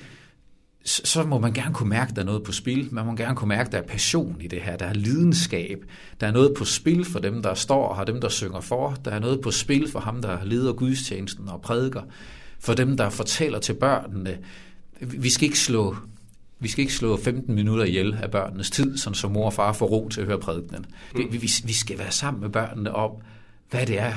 så, 0.87 1.01
så 1.05 1.23
må 1.23 1.39
man 1.39 1.53
gerne 1.53 1.73
kunne 1.73 1.89
mærke, 1.89 2.09
at 2.09 2.15
der 2.15 2.21
er 2.21 2.25
noget 2.25 2.43
på 2.43 2.51
spil. 2.51 2.87
Man 2.91 3.05
må 3.05 3.15
gerne 3.15 3.35
kunne 3.35 3.47
mærke, 3.47 3.67
at 3.67 3.71
der 3.71 3.77
er 3.77 3.87
passion 3.87 4.37
i 4.41 4.47
det 4.47 4.61
her. 4.61 4.77
Der 4.77 4.85
er 4.85 4.93
lidenskab. 4.93 5.85
Der 6.21 6.27
er 6.27 6.31
noget 6.31 6.53
på 6.57 6.65
spil 6.65 7.05
for 7.05 7.19
dem, 7.19 7.43
der 7.43 7.53
står 7.53 7.87
og 7.87 8.07
dem, 8.07 8.21
der 8.21 8.29
synger 8.29 8.61
for. 8.61 8.97
Der 9.05 9.11
er 9.11 9.19
noget 9.19 9.41
på 9.41 9.51
spil 9.51 9.91
for 9.91 9.99
ham, 9.99 10.21
der 10.21 10.43
leder 10.43 10.73
gudstjenesten 10.73 11.49
og 11.49 11.61
prædiker. 11.61 12.01
For 12.59 12.73
dem, 12.73 12.97
der 12.97 13.09
fortæller 13.09 13.59
til 13.59 13.73
børnene. 13.73 14.37
Vi 15.01 15.29
skal 15.29 15.45
ikke 15.45 15.59
slå 15.59 15.95
vi 16.59 16.67
skal 16.67 16.81
ikke 16.81 16.93
slå 16.93 17.17
15 17.17 17.55
minutter 17.55 17.83
ihjel 17.83 18.19
af 18.21 18.31
børnenes 18.31 18.71
tid, 18.71 18.97
sådan 18.97 19.15
som 19.15 19.31
mor 19.31 19.45
og 19.45 19.53
far 19.53 19.73
får 19.73 19.85
ro 19.85 20.09
til 20.09 20.21
at 20.21 20.27
høre 20.27 20.39
prædikenen. 20.39 20.85
Mm. 21.15 21.31
Vi, 21.31 21.37
vi 21.63 21.73
skal 21.73 21.97
være 21.97 22.11
sammen 22.11 22.41
med 22.41 22.49
børnene 22.49 22.95
om, 22.95 23.11
hvad 23.69 23.85
det 23.85 23.99
er, 23.99 24.13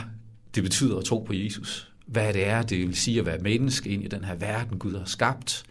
det 0.54 0.62
betyder 0.62 0.98
at 0.98 1.04
tro 1.04 1.18
på 1.18 1.32
Jesus. 1.32 1.92
Hvad 2.06 2.32
det 2.32 2.46
er, 2.46 2.62
det 2.62 2.78
vil 2.78 2.96
sige 2.96 3.20
at 3.20 3.26
være 3.26 3.38
menneske 3.38 3.90
ind 3.90 4.04
i 4.04 4.08
den 4.08 4.24
her 4.24 4.34
verden, 4.34 4.78
Gud 4.78 4.98
har 4.98 5.04
skabt. 5.04 5.64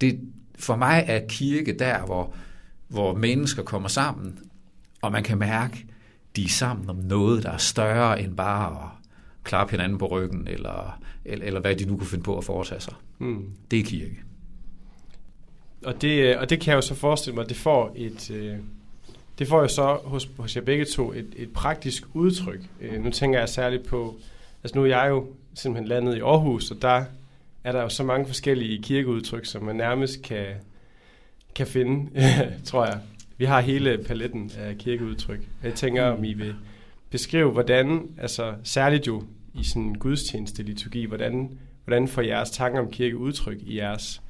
Det, 0.00 0.20
for 0.58 0.76
mig 0.76 1.04
er 1.06 1.20
kirke 1.28 1.78
der, 1.78 2.06
hvor, 2.06 2.34
hvor 2.88 3.14
mennesker 3.14 3.62
kommer 3.62 3.88
sammen, 3.88 4.38
og 5.02 5.12
man 5.12 5.22
kan 5.22 5.38
mærke, 5.38 5.86
de 6.36 6.44
er 6.44 6.48
sammen 6.48 6.90
om 6.90 6.96
noget, 6.96 7.42
der 7.42 7.50
er 7.50 7.56
større 7.56 8.22
end 8.22 8.36
bare 8.36 8.70
at 8.70 8.88
klappe 9.44 9.70
hinanden 9.70 9.98
på 9.98 10.06
ryggen, 10.06 10.48
eller, 10.48 11.00
eller, 11.24 11.46
eller 11.46 11.60
hvad 11.60 11.76
de 11.76 11.84
nu 11.84 11.96
kunne 11.96 12.06
finde 12.06 12.24
på 12.24 12.38
at 12.38 12.44
foretage 12.44 12.80
sig. 12.80 12.94
Mm. 13.18 13.50
Det 13.70 13.78
er 13.78 13.84
kirke. 13.84 14.25
Og 15.84 16.02
det, 16.02 16.22
øh, 16.22 16.40
og 16.40 16.50
det 16.50 16.60
kan 16.60 16.70
jeg 16.70 16.76
jo 16.76 16.80
så 16.80 16.94
forestille 16.94 17.34
mig, 17.34 17.48
det 17.48 17.56
får 17.56 17.92
et... 17.96 18.30
Øh, 18.30 18.56
det 19.38 19.48
får 19.48 19.60
jo 19.60 19.68
så 19.68 19.98
hos, 20.04 20.28
hos 20.38 20.56
jer 20.56 20.62
begge 20.62 20.84
to 20.84 21.12
et, 21.12 21.26
et 21.36 21.52
praktisk 21.52 22.04
udtryk. 22.14 22.60
Øh, 22.80 23.04
nu 23.04 23.10
tænker 23.10 23.38
jeg 23.38 23.48
særligt 23.48 23.86
på... 23.86 24.16
Altså 24.64 24.78
nu 24.78 24.84
er 24.84 24.86
jeg 24.86 25.08
jo 25.08 25.26
simpelthen 25.54 25.88
landet 25.88 26.16
i 26.16 26.20
Aarhus, 26.20 26.70
og 26.70 26.82
der 26.82 27.04
er 27.64 27.72
der 27.72 27.82
jo 27.82 27.88
så 27.88 28.04
mange 28.04 28.26
forskellige 28.26 28.82
kirkeudtryk, 28.82 29.44
som 29.44 29.62
man 29.62 29.76
nærmest 29.76 30.22
kan, 30.22 30.46
kan 31.54 31.66
finde, 31.66 32.10
tror 32.64 32.84
jeg. 32.84 33.00
Vi 33.38 33.44
har 33.44 33.60
hele 33.60 33.98
paletten 33.98 34.50
af 34.58 34.78
kirkeudtryk. 34.78 35.40
Jeg 35.62 35.74
tænker, 35.74 36.04
om 36.04 36.24
I 36.24 36.32
vil 36.32 36.54
beskrive, 37.10 37.50
hvordan, 37.50 38.02
altså 38.18 38.54
særligt 38.62 39.06
jo 39.06 39.22
i 39.54 39.64
sådan 39.64 39.82
en 39.82 39.98
gudstjeneste 39.98 40.62
liturgi, 40.62 41.04
hvordan, 41.04 41.58
hvordan 41.84 42.08
får 42.08 42.22
jeres 42.22 42.50
tanker 42.50 42.80
om 42.80 42.90
kirkeudtryk 42.90 43.58
i 43.62 43.76
jeres 43.76 44.22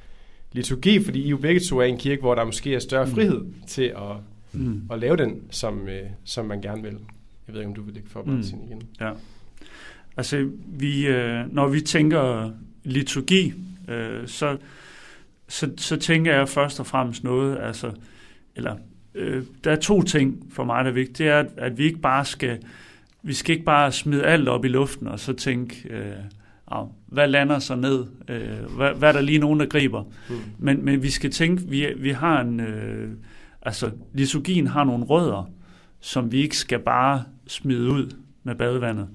liturgi, 0.57 1.05
fordi 1.05 1.23
I 1.23 1.29
jo 1.29 1.37
begge 1.37 1.61
to 1.61 1.79
er 1.79 1.85
en 1.85 1.99
kirke, 1.99 2.21
hvor 2.21 2.35
der 2.35 2.45
måske 2.45 2.75
er 2.75 2.79
større 2.79 3.05
mm. 3.05 3.11
frihed 3.11 3.41
mm. 3.41 3.55
til 3.67 3.83
at, 3.83 4.17
mm. 4.53 4.83
at 4.91 4.99
lave 4.99 5.17
den, 5.17 5.43
som, 5.51 5.89
øh, 5.89 6.03
som 6.25 6.47
man 6.47 6.61
gerne 6.61 6.83
vil. 6.83 6.97
Jeg 7.47 7.55
ved 7.55 7.61
ikke, 7.61 7.69
om 7.69 7.75
du 7.75 7.83
vil 7.83 7.95
lægge 7.95 8.09
for 8.09 8.23
mm. 8.23 8.41
igen. 8.41 8.83
Ja. 9.01 9.11
Altså, 10.17 10.51
vi, 10.67 11.07
øh, 11.07 11.55
når 11.55 11.69
vi 11.69 11.81
tænker 11.81 12.51
liturgi, 12.85 13.55
øh, 13.89 14.29
så, 14.29 14.57
så, 15.49 15.71
så 15.77 15.97
tænker 15.97 16.35
jeg 16.35 16.49
først 16.49 16.81
og 16.81 16.87
fremmest 16.87 17.25
noget, 17.25 17.59
altså, 17.63 17.93
eller 18.57 18.77
øh, 19.15 19.43
der 19.65 19.71
er 19.71 19.77
to 19.77 20.03
ting 20.03 20.47
for 20.51 20.65
mig, 20.65 20.85
der 20.85 20.91
er 20.91 20.95
vigtigt. 20.95 21.19
Det 21.19 21.29
er, 21.29 21.39
at, 21.39 21.47
at 21.57 21.79
vi 21.79 21.85
ikke 21.85 21.99
bare 21.99 22.25
skal, 22.25 22.59
vi 23.23 23.33
skal 23.33 23.53
ikke 23.53 23.65
bare 23.65 23.93
smide 23.93 24.25
alt 24.25 24.49
op 24.49 24.65
i 24.65 24.69
luften, 24.69 25.09
og 25.09 25.21
så 25.21 25.33
tænke, 25.33 25.89
øh, 25.91 26.13
oh, 26.66 26.88
hvad 27.06 27.28
lander 27.28 27.58
så 27.58 27.75
ned? 27.75 28.06
Øh, 28.28 28.76
hvad, 28.76 28.94
hvad 28.94 29.08
er 29.08 29.12
der 29.12 29.20
lige 29.20 29.38
nogen, 29.38 29.61
der 29.61 29.66
griber? 29.66 30.02
Mm. 30.02 30.35
Men, 30.58 30.85
men 30.85 31.02
vi 31.02 31.11
skal 31.11 31.30
tænke, 31.30 31.62
vi, 31.62 31.87
vi 31.96 32.11
har 32.11 32.40
en, 32.40 32.61
øh, 32.61 33.11
altså 33.62 33.90
liturgien 34.14 34.66
har 34.66 34.85
nogle 34.85 35.04
rødder, 35.04 35.50
som 36.00 36.32
vi 36.32 36.40
ikke 36.40 36.56
skal 36.56 36.78
bare 36.78 37.25
smide 37.46 37.90
ud 37.90 38.14
med 38.44 38.54
badevandet. 38.54 39.08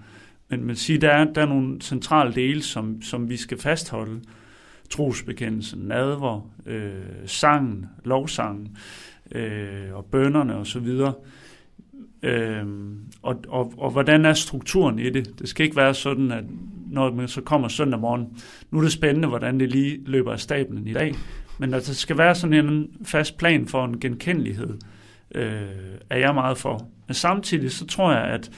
Men 0.49 0.63
man 0.63 0.75
siger, 0.75 0.99
der 0.99 1.09
er, 1.09 1.23
der 1.23 1.41
er 1.41 1.45
nogle 1.45 1.81
centrale 1.81 2.33
dele, 2.33 2.61
som, 2.61 3.01
som 3.01 3.29
vi 3.29 3.37
skal 3.37 3.57
fastholde. 3.57 4.21
Trosbekendelsen, 4.89 5.79
nadver, 5.79 6.49
øh, 6.65 6.93
sangen, 7.25 7.85
lovsangen 8.05 8.77
øh, 9.31 9.93
og 9.93 10.05
bønderne 10.05 10.55
osv. 10.55 10.87
Øh, 12.23 12.65
og, 13.21 13.43
og, 13.47 13.73
og 13.77 13.91
hvordan 13.91 14.25
er 14.25 14.33
strukturen 14.33 14.99
i 14.99 15.09
det? 15.09 15.39
Det 15.39 15.49
skal 15.49 15.63
ikke 15.63 15.75
være 15.75 15.93
sådan, 15.93 16.31
at 16.31 16.43
når 16.91 17.13
man 17.13 17.27
så 17.27 17.41
kommer 17.41 17.67
søndag 17.67 17.99
morgen, 17.99 18.27
nu 18.71 18.77
er 18.77 18.81
det 18.81 18.91
spændende, 18.91 19.27
hvordan 19.27 19.59
det 19.59 19.71
lige 19.71 19.99
løber 20.05 20.31
af 20.31 20.39
stablen 20.39 20.87
i 20.87 20.93
dag, 20.93 21.15
men 21.57 21.73
at 21.73 21.87
der 21.87 21.93
skal 21.93 22.17
være 22.17 22.35
sådan 22.35 22.65
en 22.65 22.87
fast 23.05 23.37
plan 23.37 23.67
for 23.67 23.85
en 23.85 23.99
genkendelighed, 23.99 24.77
øh, 25.35 25.61
er 26.09 26.17
jeg 26.17 26.33
meget 26.33 26.57
for. 26.57 26.87
Men 27.07 27.15
samtidig 27.15 27.71
så 27.71 27.87
tror 27.87 28.11
jeg, 28.11 28.23
at 28.23 28.51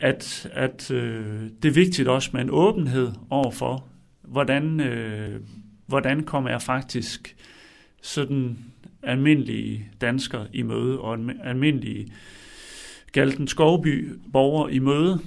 at, 0.00 0.50
at 0.52 0.90
øh, 0.90 1.42
det 1.62 1.68
er 1.68 1.72
vigtigt 1.72 2.08
også 2.08 2.30
med 2.32 2.40
en 2.40 2.50
åbenhed 2.50 3.12
overfor, 3.30 3.84
hvordan, 4.22 4.80
øh, 4.80 5.40
hvordan 5.86 6.22
kommer 6.22 6.50
jeg 6.50 6.62
faktisk 6.62 7.36
sådan 8.02 8.58
almindelige 9.02 9.88
danskere 10.00 10.46
i 10.52 10.62
møde, 10.62 11.00
og 11.00 11.18
almindelige 11.44 12.12
Galten 13.16 13.48
Skovby 13.48 14.18
borger 14.32 14.68
i 14.68 14.78
møde, 14.78 15.20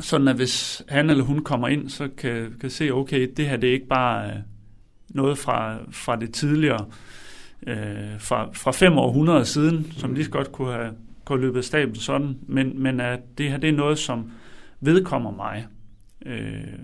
sådan 0.00 0.28
at 0.28 0.36
hvis 0.36 0.82
han 0.88 1.10
eller 1.10 1.24
hun 1.24 1.44
kommer 1.44 1.68
ind, 1.68 1.88
så 1.88 2.08
kan, 2.18 2.54
kan 2.60 2.70
se, 2.70 2.90
okay, 2.90 3.30
det 3.36 3.48
her 3.48 3.56
det 3.56 3.68
er 3.68 3.72
ikke 3.72 3.86
bare 3.86 4.30
øh, 4.30 4.36
noget 5.08 5.38
fra, 5.38 5.78
fra 5.90 6.16
det 6.16 6.34
tidligere, 6.34 6.86
øh, 7.66 8.20
fra, 8.20 8.50
fra 8.52 8.72
fem 8.72 8.98
århundreder 8.98 9.44
siden, 9.44 9.92
som 9.92 10.14
lige 10.14 10.24
så 10.24 10.30
godt 10.30 10.52
kunne 10.52 10.72
have 10.72 10.94
gå 11.24 11.36
løbet 11.36 11.58
af 11.58 11.64
stablen 11.64 11.96
sådan, 11.96 12.38
men, 12.46 12.82
men 12.82 13.00
at 13.00 13.20
det 13.38 13.50
her 13.50 13.56
det 13.56 13.68
er 13.68 13.76
noget, 13.76 13.98
som 13.98 14.30
vedkommer 14.80 15.30
mig. 15.30 15.66
Øh, 16.26 16.78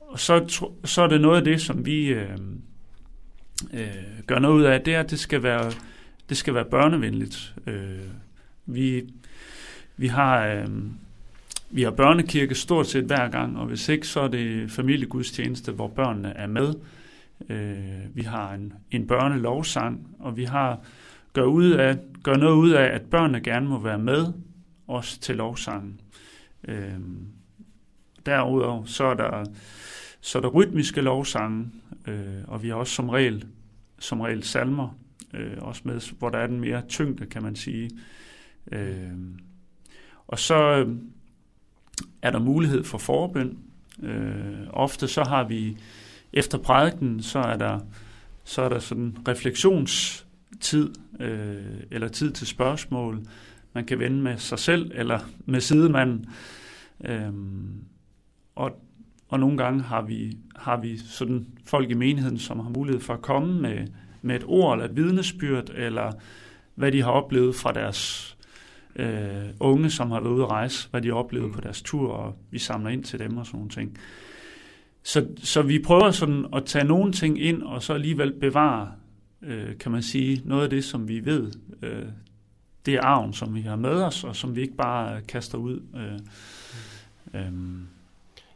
og 0.00 0.18
så, 0.18 0.66
så 0.84 1.02
er 1.02 1.06
det 1.06 1.20
noget 1.20 1.36
af 1.36 1.44
det, 1.44 1.60
som 1.60 1.86
vi 1.86 2.06
øh, 2.06 2.38
øh, 3.72 3.88
gør 4.26 4.38
noget 4.38 4.54
ud 4.54 4.62
af, 4.62 4.80
det 4.80 4.94
er, 4.94 5.00
at 5.00 5.10
det 5.10 5.18
skal 5.18 5.42
være, 5.42 5.72
det 6.28 6.36
skal 6.36 6.54
være 6.54 6.64
børnevenligt. 6.64 7.54
Øh, 7.66 7.98
vi, 8.66 9.04
vi 9.96 10.06
har... 10.06 10.46
Øh, 10.46 10.68
vi 11.74 11.82
har 11.82 11.90
børnekirke 11.90 12.54
stort 12.54 12.86
set 12.86 13.04
hver 13.04 13.28
gang, 13.28 13.58
og 13.58 13.66
hvis 13.66 13.88
ikke, 13.88 14.06
så 14.06 14.20
er 14.20 14.28
det 14.28 14.70
familiegudstjeneste, 14.70 15.72
hvor 15.72 15.88
børnene 15.88 16.28
er 16.28 16.46
med. 16.46 16.74
Øh, 17.48 18.16
vi 18.16 18.22
har 18.22 18.54
en, 18.54 18.72
en 18.90 19.06
børnelovsang, 19.06 20.16
og 20.18 20.36
vi 20.36 20.44
har 20.44 20.80
gør, 21.32 21.42
ud 21.42 21.70
af, 21.70 21.98
gør 22.22 22.36
noget 22.36 22.54
ud 22.54 22.70
af, 22.70 22.84
at 22.84 23.02
børnene 23.02 23.40
gerne 23.40 23.68
må 23.68 23.78
være 23.78 23.98
med, 23.98 24.32
også 24.86 25.20
til 25.20 25.36
lovsangen. 25.36 26.00
Øh, 26.68 26.98
derudover 28.26 28.84
så 28.84 29.04
er 29.04 29.14
der, 29.14 29.44
så 30.20 30.38
er 30.38 30.42
der 30.42 30.48
rytmiske 30.48 31.00
lovsange, 31.00 31.66
øh, 32.06 32.44
og 32.46 32.62
vi 32.62 32.68
har 32.68 32.74
også 32.74 32.94
som 32.94 33.08
regel, 33.08 33.46
som 33.98 34.20
regel 34.20 34.42
salmer, 34.42 34.96
øh, 35.34 35.52
også 35.58 35.82
med, 35.84 36.00
hvor 36.18 36.28
der 36.28 36.38
er 36.38 36.46
den 36.46 36.60
mere 36.60 36.82
tyngde, 36.88 37.26
kan 37.26 37.42
man 37.42 37.56
sige. 37.56 37.84
Øh, 37.84 38.21
Øh, 38.72 39.12
og 40.28 40.38
så 40.38 40.54
øh, 40.54 40.96
er 42.22 42.30
der 42.30 42.38
mulighed 42.38 42.84
for 42.84 42.98
forbøn. 42.98 43.58
Øh, 44.02 44.66
ofte 44.70 45.08
så 45.08 45.24
har 45.24 45.44
vi 45.44 45.76
efter 46.32 46.58
prædiken, 46.58 47.22
så 47.22 47.38
er 47.38 47.56
der 47.56 47.80
så 48.44 48.62
er 48.62 48.68
der 48.68 48.78
sådan 48.78 49.16
refleksionstid, 49.28 50.94
øh, 51.20 51.80
eller 51.90 52.08
tid 52.08 52.32
til 52.32 52.46
spørgsmål, 52.46 53.20
man 53.72 53.84
kan 53.84 53.98
vende 53.98 54.22
med 54.22 54.36
sig 54.36 54.58
selv 54.58 54.92
eller 54.94 55.18
med 55.46 55.60
sidemanden. 55.60 56.26
Øh, 57.04 57.32
og, 58.54 58.70
og 59.28 59.40
nogle 59.40 59.56
gange 59.56 59.82
har 59.82 60.02
vi, 60.02 60.38
har 60.56 60.80
vi 60.80 60.98
sådan 60.98 61.46
folk 61.64 61.90
i 61.90 61.94
menigheden, 61.94 62.38
som 62.38 62.60
har 62.60 62.70
mulighed 62.70 63.00
for 63.00 63.14
at 63.14 63.22
komme 63.22 63.60
med, 63.60 63.86
med 64.22 64.36
et 64.36 64.44
ord 64.46 64.74
eller 64.74 64.88
et 64.88 64.96
vidnesbyrd, 64.96 65.70
eller 65.74 66.12
hvad 66.74 66.92
de 66.92 67.02
har 67.02 67.10
oplevet 67.10 67.54
fra 67.54 67.72
deres 67.72 68.32
øh, 68.96 69.44
unge, 69.60 69.90
som 69.90 70.10
har 70.10 70.20
været 70.20 70.32
ude 70.32 70.42
at 70.42 70.50
rejse, 70.50 70.88
hvad 70.90 71.02
de 71.02 71.08
har 71.08 71.14
oplevet 71.14 71.46
mm. 71.46 71.54
på 71.54 71.60
deres 71.60 71.82
tur, 71.82 72.12
og 72.12 72.36
vi 72.50 72.58
samler 72.58 72.90
ind 72.90 73.04
til 73.04 73.18
dem 73.18 73.36
og 73.36 73.46
sådan 73.46 73.58
nogle 73.58 73.70
ting. 73.70 73.98
så, 75.02 75.26
så 75.36 75.62
vi 75.62 75.78
prøver 75.78 76.10
sådan 76.10 76.46
at 76.52 76.64
tage 76.64 76.84
nogle 76.84 77.12
ting 77.12 77.42
ind, 77.42 77.62
og 77.62 77.82
så 77.82 77.92
alligevel 77.92 78.32
bevare, 78.32 78.92
øh, 79.42 79.78
kan 79.78 79.92
man 79.92 80.02
sige, 80.02 80.42
noget 80.44 80.64
af 80.64 80.70
det, 80.70 80.84
som 80.84 81.08
vi 81.08 81.24
ved, 81.24 81.52
øh, 81.82 82.02
det 82.86 82.94
er 82.94 83.02
arven, 83.02 83.32
som 83.32 83.54
vi 83.54 83.60
har 83.60 83.76
med 83.76 84.02
os, 84.02 84.24
og 84.24 84.36
som 84.36 84.56
vi 84.56 84.60
ikke 84.60 84.76
bare 84.76 85.20
kaster 85.20 85.58
ud. 85.58 85.80
Øh, 85.96 87.40
øh, 87.40 87.52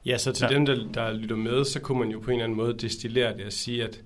Ja, 0.07 0.19
så 0.19 0.33
til 0.33 0.47
ja. 0.51 0.55
dem, 0.55 0.67
der, 0.67 0.93
der 0.95 1.13
lytter 1.13 1.37
med, 1.37 1.65
så 1.65 1.81
kunne 1.81 1.99
man 1.99 2.09
jo 2.09 2.21
på 2.21 2.31
en 2.31 2.33
eller 2.33 2.45
anden 2.45 2.57
måde 2.57 2.75
destillere 2.79 3.37
det 3.37 3.47
og 3.47 3.53
sige, 3.53 3.85
at, 3.85 4.03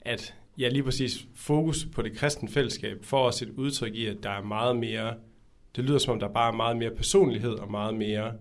at 0.00 0.34
ja, 0.58 0.68
lige 0.68 0.82
præcis 0.82 1.26
fokus 1.34 1.84
på 1.84 2.02
det 2.02 2.16
kristne 2.16 2.48
fællesskab 2.48 3.04
får 3.04 3.28
os 3.28 3.42
et 3.42 3.50
udtryk 3.56 3.94
i, 3.94 4.06
at 4.06 4.16
der 4.22 4.30
er 4.30 4.42
meget 4.42 4.76
mere, 4.76 5.14
det 5.76 5.84
lyder 5.84 5.98
som 5.98 6.12
om, 6.12 6.20
der 6.20 6.28
er 6.28 6.32
bare 6.32 6.52
meget 6.52 6.76
mere 6.76 6.90
personlighed 6.90 7.52
og 7.52 7.70
meget 7.70 7.94
mere 7.94 8.32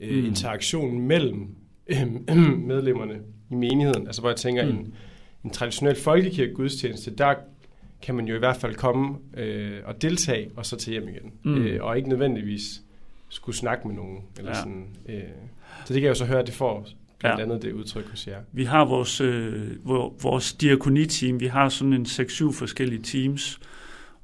øh, 0.00 0.18
mm. 0.18 0.26
interaktion 0.26 1.00
mellem 1.00 1.54
øh, 1.86 2.06
medlemmerne 2.72 3.20
i 3.50 3.54
menigheden. 3.54 4.06
Altså 4.06 4.20
hvor 4.22 4.30
jeg 4.30 4.36
tænker, 4.36 4.64
mm. 4.64 4.70
en, 4.70 4.94
en 5.44 5.50
traditionel 5.50 5.96
folkekirke 5.96 6.54
gudstjeneste, 6.54 7.10
der 7.10 7.34
kan 8.02 8.14
man 8.14 8.28
jo 8.28 8.34
i 8.34 8.38
hvert 8.38 8.56
fald 8.56 8.74
komme 8.74 9.16
øh, 9.36 9.78
og 9.84 10.02
deltage, 10.02 10.50
og 10.56 10.66
så 10.66 10.76
til 10.76 10.90
hjem 10.90 11.08
igen. 11.08 11.32
Mm. 11.42 11.62
Øh, 11.62 11.84
og 11.84 11.96
ikke 11.96 12.08
nødvendigvis 12.08 12.82
skulle 13.28 13.56
snakke 13.56 13.88
med 13.88 13.96
nogen. 13.96 14.18
Eller 14.38 14.50
ja. 14.50 14.58
sådan, 14.58 14.86
øh, 15.08 15.22
så 15.84 15.94
det 15.94 16.00
kan 16.00 16.02
jeg 16.02 16.08
jo 16.08 16.14
så 16.14 16.24
høre, 16.24 16.40
at 16.40 16.46
det 16.46 16.54
får 16.54 16.88
blandt 17.18 17.38
ja. 17.38 17.44
andet 17.44 17.62
det 17.62 17.72
udtryk 17.72 18.10
hos 18.10 18.26
jer. 18.26 18.40
Vi 18.52 18.64
har 18.64 18.84
vores, 18.84 19.20
øh, 19.20 19.86
vores 20.22 20.52
diakoniteam, 20.52 21.40
vi 21.40 21.46
har 21.46 21.68
sådan 21.68 21.92
en 21.92 22.06
6-7 22.06 22.52
forskellige 22.52 23.02
teams, 23.02 23.60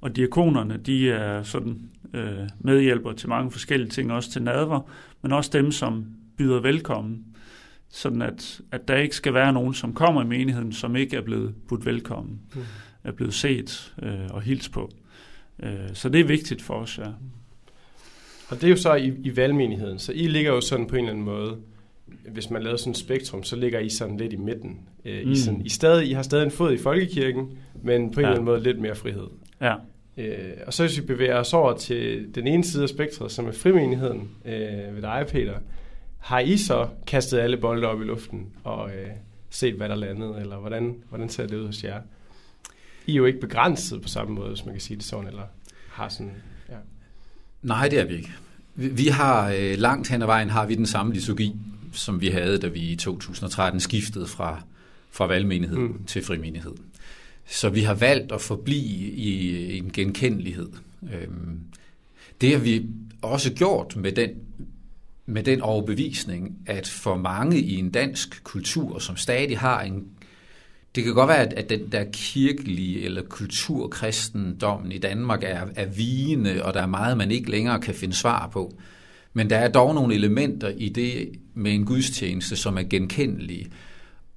og 0.00 0.16
diakonerne, 0.16 0.76
de 0.76 1.10
er 1.10 1.42
sådan 1.42 1.90
øh, 2.14 2.48
medhjælper 2.58 3.12
til 3.12 3.28
mange 3.28 3.50
forskellige 3.50 3.90
ting, 3.90 4.12
også 4.12 4.30
til 4.30 4.42
nadver, 4.42 4.90
men 5.22 5.32
også 5.32 5.50
dem, 5.52 5.72
som 5.72 6.06
byder 6.36 6.60
velkommen, 6.60 7.24
sådan 7.88 8.22
at, 8.22 8.60
at 8.72 8.88
der 8.88 8.96
ikke 8.96 9.16
skal 9.16 9.34
være 9.34 9.52
nogen, 9.52 9.74
som 9.74 9.94
kommer 9.94 10.22
i 10.22 10.26
menigheden, 10.26 10.72
som 10.72 10.96
ikke 10.96 11.16
er 11.16 11.22
blevet 11.22 11.54
budt 11.68 11.86
velkommen, 11.86 12.40
mm. 12.54 12.60
er 13.04 13.12
blevet 13.12 13.34
set 13.34 13.94
øh, 14.02 14.26
og 14.30 14.42
hils 14.42 14.68
på. 14.68 14.90
Øh, 15.62 15.72
så 15.92 16.08
det 16.08 16.20
er 16.20 16.24
vigtigt 16.24 16.62
for 16.62 16.74
os, 16.74 16.98
ja. 16.98 17.08
Og 18.48 18.56
det 18.56 18.64
er 18.64 18.68
jo 18.68 18.76
så 18.76 18.94
i, 18.94 19.12
i 19.24 19.36
valgmenigheden, 19.36 19.98
så 19.98 20.12
I 20.12 20.26
ligger 20.26 20.52
jo 20.52 20.60
sådan 20.60 20.86
på 20.86 20.96
en 20.96 21.00
eller 21.00 21.10
anden 21.10 21.24
måde, 21.24 21.56
hvis 22.32 22.50
man 22.50 22.62
laver 22.62 22.76
sådan 22.76 22.90
et 22.90 22.96
spektrum, 22.96 23.42
så 23.42 23.56
ligger 23.56 23.78
I 23.78 23.88
sådan 23.88 24.16
lidt 24.16 24.32
i 24.32 24.36
midten. 24.36 24.78
Øh, 25.04 25.24
mm. 25.24 25.32
I, 25.32 25.36
sådan, 25.36 25.60
I, 25.60 25.68
stadig, 25.68 26.08
I 26.08 26.12
har 26.12 26.22
stadig 26.22 26.44
en 26.44 26.50
fod 26.50 26.72
i 26.72 26.78
folkekirken, 26.78 27.58
men 27.82 28.10
på 28.10 28.20
en 28.20 28.24
ja. 28.24 28.28
eller 28.28 28.30
anden 28.30 28.44
måde 28.44 28.62
lidt 28.62 28.80
mere 28.80 28.94
frihed. 28.94 29.26
Ja. 29.60 29.74
Øh, 30.18 30.52
og 30.66 30.75
så 30.75 30.82
hvis 30.82 30.96
vi 30.96 31.02
bevæger 31.06 31.37
os 31.37 31.54
over 31.54 31.76
til 31.76 32.34
den 32.34 32.46
ene 32.46 32.64
side 32.64 32.82
af 32.82 32.88
spektret, 32.88 33.32
som 33.32 33.46
er 33.46 33.52
frimenigheden 33.52 34.30
øh, 34.44 34.94
ved 34.94 35.02
dig, 35.02 35.26
Peter, 35.28 35.58
har 36.18 36.40
I 36.40 36.56
så 36.56 36.88
kastet 37.06 37.38
alle 37.38 37.56
bolde 37.56 37.87
op 37.87 38.00
i 38.00 38.04
luften 38.04 38.46
og 38.64 38.90
øh, 38.90 39.08
set, 39.50 39.75
hvad 39.75 39.88
der 39.88 39.94
landede, 39.94 40.40
eller 40.40 40.56
hvordan, 40.56 40.96
hvordan 41.08 41.28
ser 41.28 41.46
det 41.46 41.56
ud 41.56 41.66
hos 41.66 41.84
jer? 41.84 42.00
I 43.06 43.12
er 43.12 43.16
jo 43.16 43.25
ikke 43.25 43.40
begrænset 43.40 44.02
på 44.02 44.08
samme 44.08 44.34
måde, 44.34 44.48
hvis 44.48 44.64
man 44.64 44.75
kan 44.75 44.80
sige 44.80 44.96
det 44.96 45.04
sådan, 45.04 45.26
eller 45.26 45.42
har 45.88 46.08
sådan 46.08 46.32
Nej, 47.62 47.88
det 47.88 47.98
er 47.98 48.04
vi 48.04 48.14
ikke. 48.14 48.32
Vi 48.75 49.06
har 49.06 49.52
øh, 49.58 49.78
langt 49.78 50.08
hen 50.08 50.22
ad 50.22 50.26
vejen 50.26 50.50
har 50.50 50.66
vi 50.66 50.75
den 50.75 50.87
samme 50.87 51.12
liturgi, 51.12 51.56
som 51.92 52.20
vi 52.20 52.28
havde, 52.28 52.58
da 52.58 52.66
vi 52.66 52.80
i 52.80 52.96
2013 52.96 53.80
skiftede 53.80 54.26
fra, 54.26 54.62
fra 55.10 55.26
valgmenighed 55.26 55.78
mm. 55.78 56.04
til 56.04 56.25
frimenighed. 56.25 56.72
Så 57.48 57.68
vi 57.68 57.80
har 57.80 57.94
valgt 57.94 58.32
at 58.32 58.40
forblive 58.40 59.10
i 59.10 59.78
en 59.78 59.90
genkendelighed. 59.92 60.68
Øhm, 61.02 61.60
det 62.40 62.52
har 62.52 62.58
vi 62.58 62.86
også 63.22 63.52
gjort 63.52 63.96
med 63.96 64.12
den, 64.12 64.30
med 65.26 65.42
den 65.42 65.60
overbevisning, 65.60 66.58
at 66.66 66.88
for 66.88 67.16
mange 67.16 67.60
i 67.60 67.76
en 67.76 67.90
dansk 67.90 68.44
kultur, 68.44 68.98
som 68.98 69.16
stadig 69.16 69.58
har 69.58 69.82
en 69.82 70.06
det 70.94 71.04
kan 71.04 71.14
godt 71.14 71.28
være, 71.28 71.58
at 71.58 71.70
den 71.70 71.92
der 71.92 72.04
kirkelige 72.12 73.02
eller 73.02 73.22
kulturkristendommen 73.22 74.92
i 74.92 74.98
Danmark 74.98 75.44
er, 75.44 75.66
er 75.76 75.86
vigende, 75.86 76.64
og 76.64 76.74
der 76.74 76.82
er 76.82 76.87
meget, 76.87 77.16
man 77.16 77.30
ikke 77.30 77.50
længere 77.50 77.80
kan 77.80 77.94
finde 77.94 78.14
svar 78.14 78.48
på. 78.52 78.78
Men 79.32 79.50
der 79.50 79.56
er 79.56 79.68
dog 79.68 79.94
nogle 79.94 80.14
elementer 80.14 80.68
i 80.68 80.88
det 80.88 81.32
med 81.54 81.72
en 81.72 81.84
gudstjeneste, 81.84 82.56
som 82.56 82.78
er 82.78 82.82
genkendelige, 82.82 83.70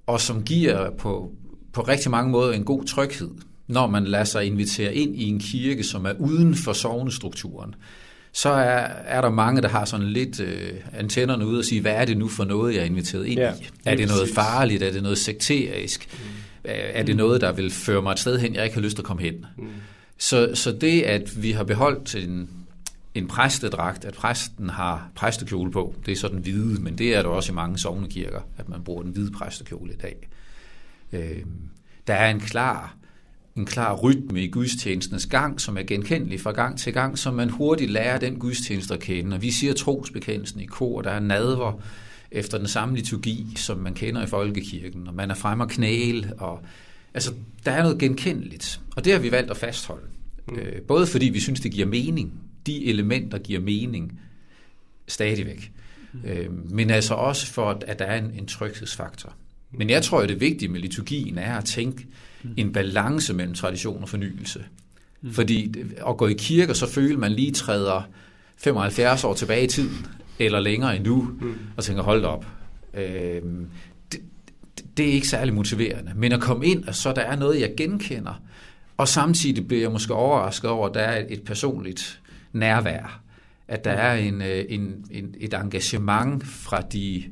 og 0.08 0.22
som 0.22 0.44
giver 0.44 0.90
på, 0.90 1.32
på 1.74 1.82
rigtig 1.82 2.12
mange 2.12 2.32
måder 2.32 2.54
en 2.54 2.64
god 2.64 2.84
tryghed, 2.86 3.30
når 3.68 3.88
man 3.88 4.06
lader 4.06 4.24
sig 4.24 4.46
invitere 4.46 4.96
ind 4.96 5.16
i 5.16 5.24
en 5.24 5.40
kirke, 5.40 5.84
som 5.84 6.06
er 6.06 6.14
uden 6.20 6.56
for 6.56 6.74
sovnestrukturen 6.74 7.76
så 8.34 8.50
er, 8.50 8.88
er 9.06 9.22
der 9.22 9.30
mange, 9.30 9.62
der 9.62 9.68
har 9.68 9.86
sådan 9.86 10.08
lidt 10.08 10.40
øh, 10.40 10.74
antennerne 10.94 11.46
ude 11.46 11.60
og 11.60 11.66
sige, 11.66 11.82
hvad 11.82 11.92
er 11.92 12.06
det 12.06 12.18
nu 12.18 12.28
for 12.28 12.46
noget, 12.46 12.74
jeg 12.74 12.82
er 12.82 12.86
inviteret 12.86 13.26
ind 13.26 13.40
ja, 13.40 13.54
i? 13.54 13.70
Er 13.86 13.96
det 13.96 14.08
noget 14.08 14.30
farligt? 14.36 14.84
Er 14.84 14.92
det 14.92 15.04
noget 15.04 15.18
sekterisk? 15.18 16.08
Mm. 16.14 16.20
Er 16.64 17.04
det 17.04 17.16
noget, 17.16 17.42
der 17.42 17.52
vil 17.52 17.72
føre 17.72 18.02
mig 18.02 18.12
et 18.12 18.20
sted 18.20 18.40
hen, 18.40 18.56
jeg 18.56 18.64
ikke 18.64 18.74
har 18.76 18.82
lyst 18.82 18.96
til 18.96 19.02
at 19.02 19.06
komme 19.06 19.22
hen? 19.22 19.46
Mm. 19.58 19.68
Så, 20.18 20.52
så 20.54 20.72
det, 20.72 21.02
at 21.02 21.44
vi 21.44 21.52
har 21.52 21.64
beholdt 21.64 22.16
en, 22.16 22.50
en 23.16 23.28
præstedragt, 23.28 24.06
at 24.06 24.14
præsten 24.14 24.70
har 24.70 25.10
præstekjole 25.16 25.72
på, 25.72 25.96
det 26.06 26.12
er 26.12 26.16
sådan 26.16 26.40
hvide, 26.40 26.82
men 26.82 26.98
det 26.98 27.16
er 27.16 27.22
der 27.22 27.30
også 27.30 27.52
i 27.52 27.56
mange 27.56 27.78
sovnekirker, 27.78 28.42
at 28.58 28.70
man 28.70 28.84
bruger 28.84 29.04
den 29.04 29.12
hvide 29.12 29.32
præstekjole 29.32 29.94
i 29.94 29.98
dag. 29.98 30.30
Øh, 31.14 31.44
der 32.08 32.14
er 32.14 32.32
en 32.32 32.40
klar 32.40 33.02
en 33.56 33.66
klar 33.66 33.96
rytme 33.96 34.44
i 34.44 34.48
gudstjenestens 34.48 35.26
gang, 35.26 35.62
som 35.62 35.78
er 35.78 35.84
genkendelig 35.84 36.42
fra 36.42 36.52
gang 36.52 36.80
til 36.80 36.94
gang, 36.94 37.20
så 37.20 37.32
man 37.32 37.50
hurtigt 37.50 37.92
lærer 37.92 38.20
den 38.20 38.40
gudstjeneste 38.40 38.94
at 38.94 39.00
kende. 39.00 39.36
Og 39.36 39.42
vi 39.42 39.52
siger 39.52 39.74
trosbekendelsen 39.74 40.60
i 40.62 40.66
kor, 40.66 41.02
der 41.02 41.12
er 41.12 41.20
nadver 41.20 41.82
efter 42.32 42.58
den 42.58 42.68
samme 42.68 42.96
liturgi, 42.96 43.48
som 43.56 43.78
man 43.78 43.94
kender 43.94 44.24
i 44.24 44.28
folkekirken, 44.28 45.08
og 45.08 45.14
man 45.14 45.32
er 45.32 45.36
fremme 45.36 45.64
og 45.64 45.70
knæle, 45.70 46.34
og 46.38 46.60
altså, 47.14 47.34
der 47.66 47.72
er 47.72 47.84
noget 47.84 47.98
genkendeligt. 47.98 48.82
Og 48.96 49.06
det 49.06 49.14
har 49.14 49.20
vi 49.20 49.32
valgt 49.32 49.52
at 49.52 49.58
fastholde. 49.58 50.06
Mm. 50.48 50.56
Øh, 50.56 50.82
både 50.82 51.08
fordi 51.08 51.30
vi 51.30 51.40
synes, 51.40 51.60
det 51.60 51.72
giver 51.72 51.88
mening. 51.88 52.34
De 52.66 52.86
elementer 52.86 53.38
giver 53.38 53.60
mening 53.60 54.20
stadigvæk. 55.08 55.72
Mm. 56.14 56.20
Øh, 56.26 56.72
men 56.72 56.90
altså 56.90 57.14
også 57.14 57.48
for, 57.48 57.80
at 57.88 58.00
der 58.00 58.06
er 58.06 58.18
en, 58.18 58.32
en 58.40 58.48
tryghedsfaktor. 58.48 59.36
Men 59.72 59.90
jeg 59.90 60.04
tror, 60.04 60.22
at 60.22 60.30
det 60.30 60.42
vigtige 60.42 60.70
med 60.70 60.80
liturgien 60.80 61.38
er 61.38 61.58
at 61.58 61.66
tænke 61.66 62.08
en 62.58 62.74
balance 62.74 63.34
mellem 63.34 63.54
tradition 63.54 64.02
og 64.02 64.10
fornyelse. 64.10 64.66
Mm. 65.22 65.32
Fordi 65.32 65.76
at 66.08 66.18
gå 66.18 66.28
i 66.28 66.34
kirke, 66.34 66.74
så 66.74 66.88
føler 66.88 67.18
man 67.18 67.32
lige 67.32 67.52
træder 67.52 68.02
75 68.58 69.24
år 69.24 69.34
tilbage 69.34 69.64
i 69.64 69.68
tiden, 69.68 70.08
eller 70.40 70.60
længere 70.60 70.96
endnu, 70.96 71.22
mm. 71.42 71.56
og 71.78 71.84
tænker, 71.84 72.04
hold 72.04 72.26
op. 72.26 72.46
Øh, 72.94 73.42
det, 74.12 74.22
det 74.98 75.10
er 75.10 75.14
ikke 75.14 75.28
særlig 75.28 75.54
motiverende. 75.54 76.12
Men 76.16 76.32
at 76.32 76.42
komme 76.42 76.66
ind, 76.66 76.84
og 76.84 76.96
så 76.96 77.14
der 77.14 77.22
er 77.22 77.36
noget, 77.36 77.62
jeg 77.62 77.74
genkender, 77.78 78.42
og 78.98 79.08
samtidig 79.08 79.68
bliver 79.68 79.82
jeg 79.82 79.92
måske 79.92 80.14
overrasket 80.14 80.70
over, 80.70 80.88
at 80.88 80.94
der 80.94 81.02
er 81.02 81.26
et 81.30 81.44
personligt 81.44 82.22
nærvær. 82.54 83.22
At 83.68 83.86
der 83.86 83.92
er 83.92 84.16
en, 84.16 84.42
øh, 84.42 84.66
en, 84.70 85.06
en, 85.12 85.36
et 85.40 85.54
engagement 85.54 86.48
fra 86.48 86.82
de 86.82 87.24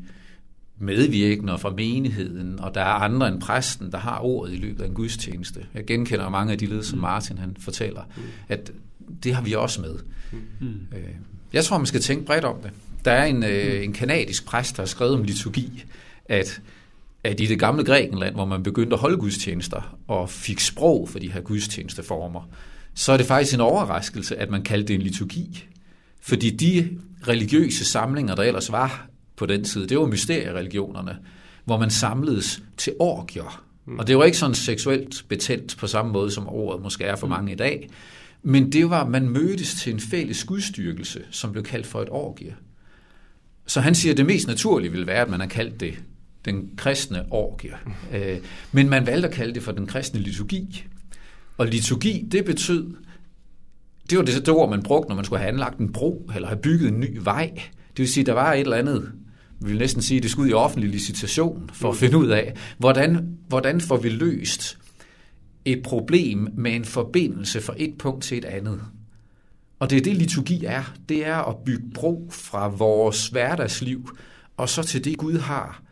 medvirkende 0.80 1.58
fra 1.58 1.70
menigheden, 1.70 2.60
og 2.60 2.76
der 2.76 2.82
er 2.82 2.86
andre 2.86 3.28
end 3.28 3.42
præsten, 3.42 3.92
der 3.92 3.98
har 3.98 4.20
ordet 4.20 4.54
i 4.54 4.56
løbet 4.56 4.84
af 4.84 4.88
en 4.88 4.94
gudstjeneste. 4.94 5.66
Jeg 5.74 5.86
genkender 5.86 6.30
mange 6.30 6.52
af 6.52 6.58
de 6.58 6.66
led, 6.66 6.84
som 6.84 6.98
mm. 6.98 7.02
Martin 7.02 7.38
han 7.38 7.58
fortæller, 7.60 8.02
mm. 8.18 8.24
at 8.50 8.72
det 9.24 9.36
har 9.36 9.42
vi 9.42 9.54
også 9.54 9.82
med. 9.82 9.96
Mm. 10.60 10.68
Øh, 10.68 11.04
jeg 11.54 11.66
tror, 11.66 11.78
man 11.78 11.86
skal 11.86 12.02
tænke 12.02 12.26
bredt 12.26 12.46
om 12.46 12.56
det. 12.64 12.72
Der 13.06 13.12
er 13.12 13.26
en, 13.26 13.44
øh, 13.44 13.84
en 13.84 13.94
kanadisk 13.94 14.46
præst, 14.46 14.78
der 14.78 14.82
har 14.82 14.88
skrevet 14.88 15.14
om 15.14 15.24
liturgi, 15.24 15.84
at, 16.26 16.62
at 17.24 17.40
i 17.40 17.46
det 17.46 17.60
gamle 17.60 17.84
Grækenland, 17.84 18.36
hvor 18.36 18.46
man 18.46 18.64
begyndte 18.64 18.94
at 18.94 19.00
holde 19.00 19.18
gudstjenester 19.18 19.98
og 20.08 20.30
fik 20.30 20.60
sprog 20.60 21.10
for 21.10 21.20
de 21.20 21.32
her 21.32 21.42
gudstjenesteformer, 21.42 22.50
så 22.94 23.12
er 23.12 23.18
det 23.18 23.26
faktisk 23.26 23.54
en 23.54 23.62
overraskelse, 23.62 24.38
at 24.38 24.50
man 24.50 24.64
kaldte 24.64 24.88
det 24.88 24.94
en 24.94 25.02
liturgi. 25.02 25.66
Fordi 26.22 26.50
de 26.50 26.90
religiøse 27.28 27.86
samlinger, 27.86 28.36
der 28.36 28.44
ellers 28.44 28.72
var 28.72 29.09
på 29.40 29.46
den 29.46 29.64
tid, 29.64 29.88
det 29.88 30.00
var 30.00 30.06
mysteriereligionerne, 30.06 31.18
hvor 31.66 31.80
man 31.80 31.90
samledes 31.90 32.64
til 32.78 32.94
orgier. 33.00 33.64
Mm. 33.86 34.00
Og 34.00 34.08
det 34.08 34.18
var 34.18 34.24
ikke 34.24 34.38
sådan 34.38 34.56
seksuelt 34.56 35.26
betændt 35.28 35.78
på 35.78 35.88
samme 35.88 36.12
måde, 36.12 36.32
som 36.32 36.48
ordet 36.48 36.84
måske 36.84 37.04
er 37.04 37.16
for 37.16 37.28
mm. 37.28 37.32
mange 37.32 37.52
i 37.52 37.56
dag. 37.56 37.90
Men 38.44 38.72
det 38.72 38.90
var, 38.90 39.08
man 39.08 39.30
mødtes 39.30 39.74
til 39.74 39.94
en 39.94 40.00
fælles 40.00 40.44
gudstyrkelse, 40.44 41.22
som 41.32 41.52
blev 41.52 41.64
kaldt 41.64 41.88
for 41.88 42.02
et 42.02 42.08
orgie. 42.12 42.56
Så 43.66 43.82
han 43.82 43.96
siger, 43.96 44.14
at 44.14 44.18
det 44.18 44.26
mest 44.26 44.48
naturlige 44.48 44.92
vil 44.92 45.08
være, 45.08 45.22
at 45.22 45.30
man 45.30 45.40
har 45.40 45.48
kaldt 45.48 45.80
det 45.80 45.94
den 46.46 46.70
kristne 46.78 47.26
orgie. 47.32 47.74
Mm. 47.86 48.18
Øh, 48.18 48.38
men 48.72 48.90
man 48.90 49.08
valgte 49.08 49.28
at 49.28 49.34
kalde 49.34 49.54
det 49.54 49.64
for 49.64 49.72
den 49.72 49.88
kristne 49.88 50.20
liturgi. 50.20 50.86
Og 51.58 51.68
liturgi, 51.68 52.28
det 52.32 52.46
betød, 52.46 52.94
det 54.10 54.18
var 54.18 54.24
det, 54.24 54.36
det 54.36 54.50
ord, 54.50 54.70
man 54.70 54.84
brugte, 54.84 55.10
når 55.10 55.16
man 55.16 55.26
skulle 55.26 55.40
have 55.40 55.52
anlagt 55.52 55.78
en 55.78 55.92
bro, 55.92 56.30
eller 56.36 56.48
have 56.48 56.60
bygget 56.62 56.88
en 56.88 57.00
ny 57.00 57.18
vej. 57.22 57.52
Det 57.90 58.00
vil 58.04 58.08
sige, 58.08 58.22
at 58.22 58.28
der 58.28 58.34
var 58.34 58.54
et 58.54 58.60
eller 58.60 58.78
andet 58.78 59.12
vi 59.62 59.70
vil 59.70 59.78
næsten 59.78 60.02
sige, 60.02 60.18
at 60.18 60.24
det 60.24 60.32
skal 60.32 60.42
ud 60.42 60.50
i 60.50 60.54
offentlig 60.54 60.90
licitation 60.90 61.70
for 61.74 61.90
at 61.90 61.98
finde 61.98 62.18
ud 62.18 62.28
af, 62.28 62.54
hvordan, 62.78 63.38
hvordan 63.48 63.82
får 63.82 63.98
vi 63.98 64.10
løst 64.10 64.78
et 65.66 65.84
problem 65.84 66.48
med 66.54 66.76
en 66.76 66.86
forbindelse 66.86 67.62
fra 67.62 67.74
et 67.78 67.98
punkt 67.98 68.24
til 68.24 68.38
et 68.38 68.46
andet. 68.46 68.82
Og 69.80 69.90
det 69.90 69.98
er 69.98 70.02
det, 70.02 70.16
liturgi 70.16 70.66
er. 70.66 70.94
Det 71.10 71.26
er 71.26 71.38
at 71.38 71.58
bygge 71.66 71.90
bro 71.94 72.30
fra 72.32 72.68
vores 72.68 73.28
hverdagsliv, 73.28 74.10
og 74.58 74.70
så 74.70 74.84
til 74.84 75.06
det, 75.06 75.18
Gud 75.18 75.38
har 75.38 75.84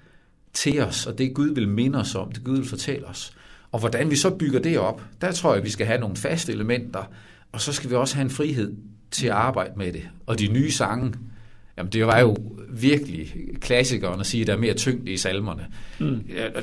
til 0.53 0.79
os, 0.79 1.05
og 1.05 1.17
det 1.17 1.33
Gud 1.33 1.49
vil 1.49 1.67
minde 1.67 1.99
os 1.99 2.15
om, 2.15 2.31
det 2.31 2.43
Gud 2.43 2.57
vil 2.57 2.67
fortælle 2.67 3.07
os. 3.07 3.33
Og 3.71 3.79
hvordan 3.79 4.11
vi 4.11 4.15
så 4.15 4.29
bygger 4.29 4.59
det 4.59 4.79
op, 4.79 5.01
der 5.21 5.31
tror 5.31 5.49
jeg, 5.49 5.57
at 5.57 5.65
vi 5.65 5.69
skal 5.69 5.85
have 5.85 5.99
nogle 5.99 6.15
faste 6.15 6.51
elementer, 6.51 7.03
og 7.51 7.61
så 7.61 7.73
skal 7.73 7.89
vi 7.89 7.95
også 7.95 8.15
have 8.15 8.23
en 8.23 8.29
frihed 8.29 8.75
til 9.11 9.27
at 9.27 9.33
arbejde 9.33 9.73
med 9.77 9.93
det. 9.93 10.09
Og 10.25 10.39
de 10.39 10.47
nye 10.47 10.71
sange, 10.71 11.13
jamen 11.77 11.91
det 11.91 12.07
var 12.07 12.19
jo 12.19 12.35
virkelig 12.69 13.33
klassikeren 13.61 14.19
at 14.19 14.25
sige, 14.25 14.41
at 14.41 14.47
der 14.47 14.53
er 14.53 14.57
mere 14.57 14.73
tyngde 14.73 15.11
i 15.11 15.17
salmerne. 15.17 15.65
Mm. 15.99 16.21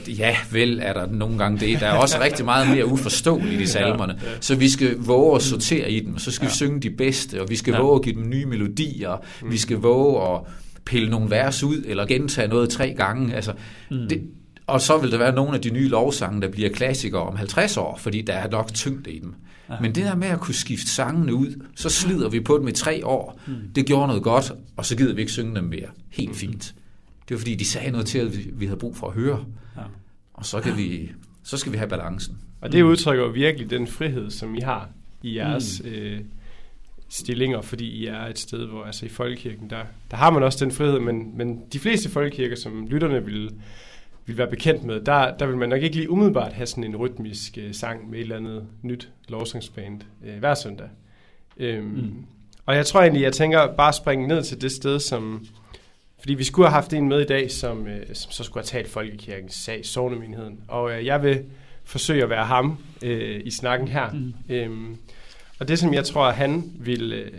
Ja, 0.08 0.36
vel 0.52 0.80
er 0.82 0.92
der 0.92 1.06
nogle 1.06 1.38
gange 1.38 1.58
det. 1.60 1.80
Der 1.80 1.86
er 1.86 1.92
også 1.92 2.20
rigtig 2.20 2.44
meget 2.44 2.68
mere 2.68 2.86
uforståeligt 2.86 3.60
i 3.60 3.66
salmerne. 3.66 4.18
Ja, 4.22 4.30
ja. 4.30 4.36
Så 4.40 4.54
vi 4.54 4.68
skal 4.68 4.96
våge 4.98 5.36
at 5.36 5.42
sortere 5.42 5.90
i 5.90 6.00
dem, 6.00 6.18
så 6.18 6.30
skal 6.30 6.44
ja. 6.44 6.48
vi 6.48 6.54
synge 6.54 6.80
de 6.80 6.90
bedste, 6.90 7.42
og 7.42 7.50
vi 7.50 7.56
skal 7.56 7.72
ja. 7.72 7.80
våge 7.80 7.96
at 7.96 8.02
give 8.02 8.14
dem 8.14 8.28
nye 8.28 8.46
melodier, 8.46 9.24
mm. 9.42 9.50
vi 9.50 9.56
skal 9.56 9.76
våge 9.76 10.34
at 10.34 10.40
pille 10.84 11.10
nogle 11.10 11.30
vers 11.30 11.62
ud, 11.62 11.82
eller 11.86 12.06
gentage 12.06 12.48
noget 12.48 12.70
tre 12.70 12.94
gange. 12.96 13.34
Altså, 13.34 13.52
mm. 13.90 14.08
det, 14.08 14.22
og 14.66 14.80
så 14.80 14.98
vil 14.98 15.10
der 15.10 15.18
være 15.18 15.34
nogle 15.34 15.54
af 15.54 15.60
de 15.60 15.70
nye 15.70 15.88
lovsange, 15.88 16.42
der 16.42 16.48
bliver 16.48 16.68
klassikere 16.68 17.22
om 17.22 17.36
50 17.36 17.76
år, 17.76 17.98
fordi 18.02 18.22
der 18.22 18.32
er 18.32 18.50
nok 18.50 18.74
tyngde 18.74 19.10
i 19.10 19.18
dem. 19.18 19.34
Ja. 19.70 19.74
Men 19.80 19.94
det 19.94 20.04
der 20.04 20.14
med 20.14 20.28
at 20.28 20.40
kunne 20.40 20.54
skifte 20.54 20.88
sangene 20.88 21.34
ud, 21.34 21.64
så 21.76 21.88
slider 21.88 22.28
vi 22.28 22.40
på 22.40 22.58
dem 22.58 22.68
i 22.68 22.72
tre 22.72 23.06
år. 23.06 23.40
Mm. 23.46 23.54
Det 23.74 23.86
gjorde 23.86 24.06
noget 24.06 24.22
godt, 24.22 24.52
og 24.76 24.86
så 24.86 24.96
gider 24.96 25.14
vi 25.14 25.20
ikke 25.20 25.32
synge 25.32 25.54
dem 25.54 25.64
mere. 25.64 25.88
Helt 26.10 26.30
mm. 26.30 26.34
fint. 26.34 26.74
Det 27.28 27.34
var 27.34 27.38
fordi, 27.38 27.54
de 27.54 27.64
sagde 27.64 27.90
noget 27.90 28.06
til, 28.06 28.18
at 28.18 28.60
vi 28.60 28.66
havde 28.66 28.78
brug 28.78 28.96
for 28.96 29.06
at 29.06 29.14
høre. 29.14 29.44
Ja. 29.76 29.82
Og 30.34 30.46
så, 30.46 30.60
kan 30.60 30.76
vi, 30.76 31.12
så 31.42 31.56
skal 31.56 31.72
vi 31.72 31.76
have 31.76 31.88
balancen. 31.88 32.36
Og 32.60 32.72
det 32.72 32.82
udtrykker 32.82 33.28
virkelig 33.28 33.70
den 33.70 33.86
frihed, 33.86 34.30
som 34.30 34.54
I 34.54 34.60
har 34.60 34.88
i 35.22 35.36
jeres 35.36 35.82
mm. 35.84 35.90
øh, 35.90 36.20
stillinger, 37.08 37.60
fordi 37.60 37.84
I 37.84 38.06
er 38.06 38.26
et 38.26 38.38
sted, 38.38 38.66
hvor 38.66 38.84
altså 38.84 39.06
i 39.06 39.08
folkekirken, 39.08 39.70
der, 39.70 39.84
der 40.10 40.16
har 40.16 40.30
man 40.30 40.42
også 40.42 40.64
den 40.64 40.72
frihed, 40.72 41.00
men, 41.00 41.38
men 41.38 41.62
de 41.72 41.78
fleste 41.78 42.10
folkekirker, 42.10 42.56
som 42.56 42.86
lytterne 42.86 43.24
vil 43.24 43.50
vil 44.26 44.38
være 44.38 44.50
bekendt 44.50 44.84
med, 44.84 45.00
der, 45.00 45.36
der 45.36 45.46
vil 45.46 45.56
man 45.56 45.68
nok 45.68 45.82
ikke 45.82 45.96
lige 45.96 46.10
umiddelbart 46.10 46.52
have 46.52 46.66
sådan 46.66 46.84
en 46.84 46.96
rytmisk 46.96 47.58
øh, 47.58 47.74
sang 47.74 48.10
med 48.10 48.18
et 48.18 48.22
eller 48.22 48.36
andet 48.36 48.66
nyt 48.82 49.10
lovsangsband 49.28 50.00
øh, 50.24 50.38
hver 50.38 50.54
søndag. 50.54 50.88
Øhm, 51.56 51.84
mm. 51.84 52.24
Og 52.66 52.76
jeg 52.76 52.86
tror 52.86 53.00
egentlig, 53.00 53.22
jeg 53.22 53.32
tænker 53.32 53.74
bare 53.76 53.88
at 53.88 53.94
springe 53.94 54.28
ned 54.28 54.42
til 54.42 54.62
det 54.62 54.72
sted, 54.72 55.00
som... 55.00 55.46
Fordi 56.18 56.34
vi 56.34 56.44
skulle 56.44 56.68
have 56.68 56.74
haft 56.74 56.92
en 56.92 57.08
med 57.08 57.20
i 57.20 57.24
dag, 57.24 57.50
som, 57.50 57.86
øh, 57.86 58.06
som 58.12 58.32
så 58.32 58.44
skulle 58.44 58.64
have 58.64 58.82
talt 58.82 58.88
Folkekirkens 58.88 59.54
sag, 59.54 59.86
sovnemenigheden. 59.86 60.60
Og 60.68 60.92
øh, 60.92 61.06
jeg 61.06 61.22
vil 61.22 61.42
forsøge 61.84 62.22
at 62.22 62.30
være 62.30 62.44
ham 62.44 62.78
øh, 63.02 63.40
i 63.44 63.50
snakken 63.50 63.88
her. 63.88 64.10
Mm. 64.12 64.34
Øhm, 64.48 64.96
og 65.58 65.68
det, 65.68 65.78
som 65.78 65.94
jeg 65.94 66.04
tror, 66.04 66.30
han 66.30 66.72
ville, 66.78 67.16
øh, 67.16 67.30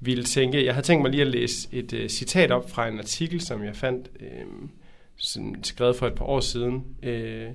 ville 0.00 0.24
tænke... 0.24 0.64
Jeg 0.64 0.74
havde 0.74 0.86
tænkt 0.86 1.02
mig 1.02 1.10
lige 1.10 1.20
at 1.20 1.26
læse 1.26 1.68
et 1.72 1.92
øh, 1.92 2.08
citat 2.08 2.50
op 2.50 2.70
fra 2.70 2.88
en 2.88 2.98
artikel, 2.98 3.40
som 3.40 3.64
jeg 3.64 3.76
fandt... 3.76 4.08
Øh, 4.20 4.68
sådan 5.16 5.56
skrevet 5.62 5.96
for 5.96 6.06
et 6.06 6.14
par 6.14 6.24
år 6.24 6.40
siden, 6.40 6.84
øh, 7.02 7.46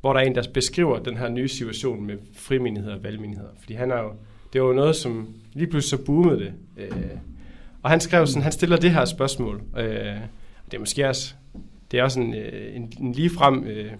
hvor 0.00 0.12
der 0.12 0.20
er 0.20 0.24
en, 0.24 0.34
der 0.34 0.42
beskriver 0.54 0.98
den 0.98 1.16
her 1.16 1.28
nye 1.28 1.48
situation 1.48 2.06
med 2.06 2.16
frimenigheder 2.34 2.96
og 2.96 3.04
valgmenigheder. 3.04 3.50
Fordi 3.58 3.74
han 3.74 3.90
er 3.90 3.98
jo, 3.98 4.12
det 4.52 4.60
var 4.60 4.68
jo 4.68 4.74
noget, 4.74 4.96
som 4.96 5.34
lige 5.52 5.66
pludselig 5.66 5.98
så 5.98 6.04
boomede 6.04 6.38
det. 6.38 6.52
Øh, 6.76 7.10
og 7.82 7.90
han 7.90 8.00
skrev 8.00 8.26
sådan, 8.26 8.42
han 8.42 8.52
stiller 8.52 8.76
det 8.76 8.90
her 8.90 9.04
spørgsmål. 9.04 9.62
Øh, 9.76 9.84
det 10.64 10.74
er 10.74 10.78
måske 10.78 11.08
også, 11.08 11.34
det 11.90 12.00
er 12.00 12.04
også 12.04 12.20
en, 12.20 12.34
øh, 12.34 12.76
en, 12.76 12.92
en 13.00 13.12
ligefrem 13.12 13.64
øh, 13.64 13.92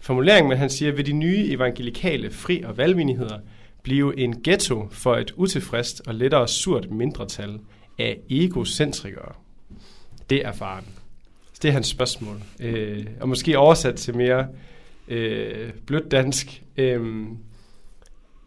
formulering, 0.00 0.48
men 0.48 0.58
han 0.58 0.70
siger, 0.70 0.92
vil 0.92 1.06
de 1.06 1.12
nye 1.12 1.46
evangelikale 1.50 2.30
fri- 2.30 2.62
og 2.62 2.76
valgmenigheder 2.76 3.38
blive 3.82 4.18
en 4.18 4.42
ghetto 4.42 4.88
for 4.90 5.16
et 5.16 5.32
utilfredst 5.36 6.02
og 6.06 6.14
lettere 6.14 6.48
surt 6.48 6.90
mindretal 6.90 7.58
af 7.98 8.18
egocentrikere? 8.30 9.32
Det 10.30 10.46
er 10.46 10.52
faren. 10.52 10.84
Det 11.62 11.68
er 11.68 11.72
hans 11.72 11.86
spørgsmål. 11.86 12.36
Øh, 12.60 13.06
og 13.20 13.28
måske 13.28 13.58
oversat 13.58 13.96
til 13.96 14.16
mere 14.16 14.48
øh, 15.08 15.72
blødt 15.86 16.10
dansk. 16.10 16.62
Øh, 16.76 17.26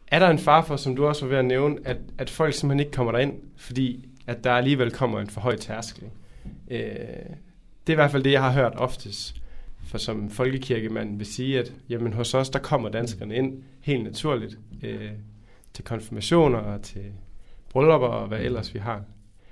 er 0.07 0.19
der 0.19 0.29
en 0.29 0.39
far 0.39 0.63
for, 0.65 0.75
som 0.75 0.95
du 0.95 1.05
også 1.05 1.25
var 1.25 1.29
ved 1.29 1.37
at 1.37 1.45
nævne, 1.45 1.77
at, 1.85 1.97
at 2.17 2.29
folk 2.29 2.53
simpelthen 2.53 2.79
ikke 2.79 2.91
kommer 2.91 3.11
derind, 3.11 3.33
fordi 3.57 4.05
at 4.27 4.43
der 4.43 4.51
alligevel 4.51 4.91
kommer 4.91 5.19
en 5.19 5.29
for 5.29 5.41
høj 5.41 5.55
tærskel? 5.55 6.03
Øh, 6.71 6.79
det 7.87 7.89
er 7.89 7.93
i 7.93 7.95
hvert 7.95 8.11
fald 8.11 8.23
det, 8.23 8.31
jeg 8.31 8.41
har 8.41 8.51
hørt 8.51 8.73
oftest. 8.75 9.35
For 9.85 9.97
som 9.97 10.29
folkekirkemand 10.29 11.17
vil 11.17 11.25
sige, 11.25 11.59
at 11.59 11.73
jamen, 11.89 12.13
hos 12.13 12.33
os, 12.33 12.49
der 12.49 12.59
kommer 12.59 12.89
danskerne 12.89 13.35
ind 13.35 13.63
helt 13.81 14.03
naturligt 14.03 14.57
øh, 14.83 15.11
til 15.73 15.83
konfirmationer 15.83 16.59
og 16.59 16.81
til 16.81 17.03
bryllupper 17.69 18.07
og 18.07 18.27
hvad 18.27 18.39
ellers 18.39 18.73
vi 18.73 18.79
har. 18.79 19.03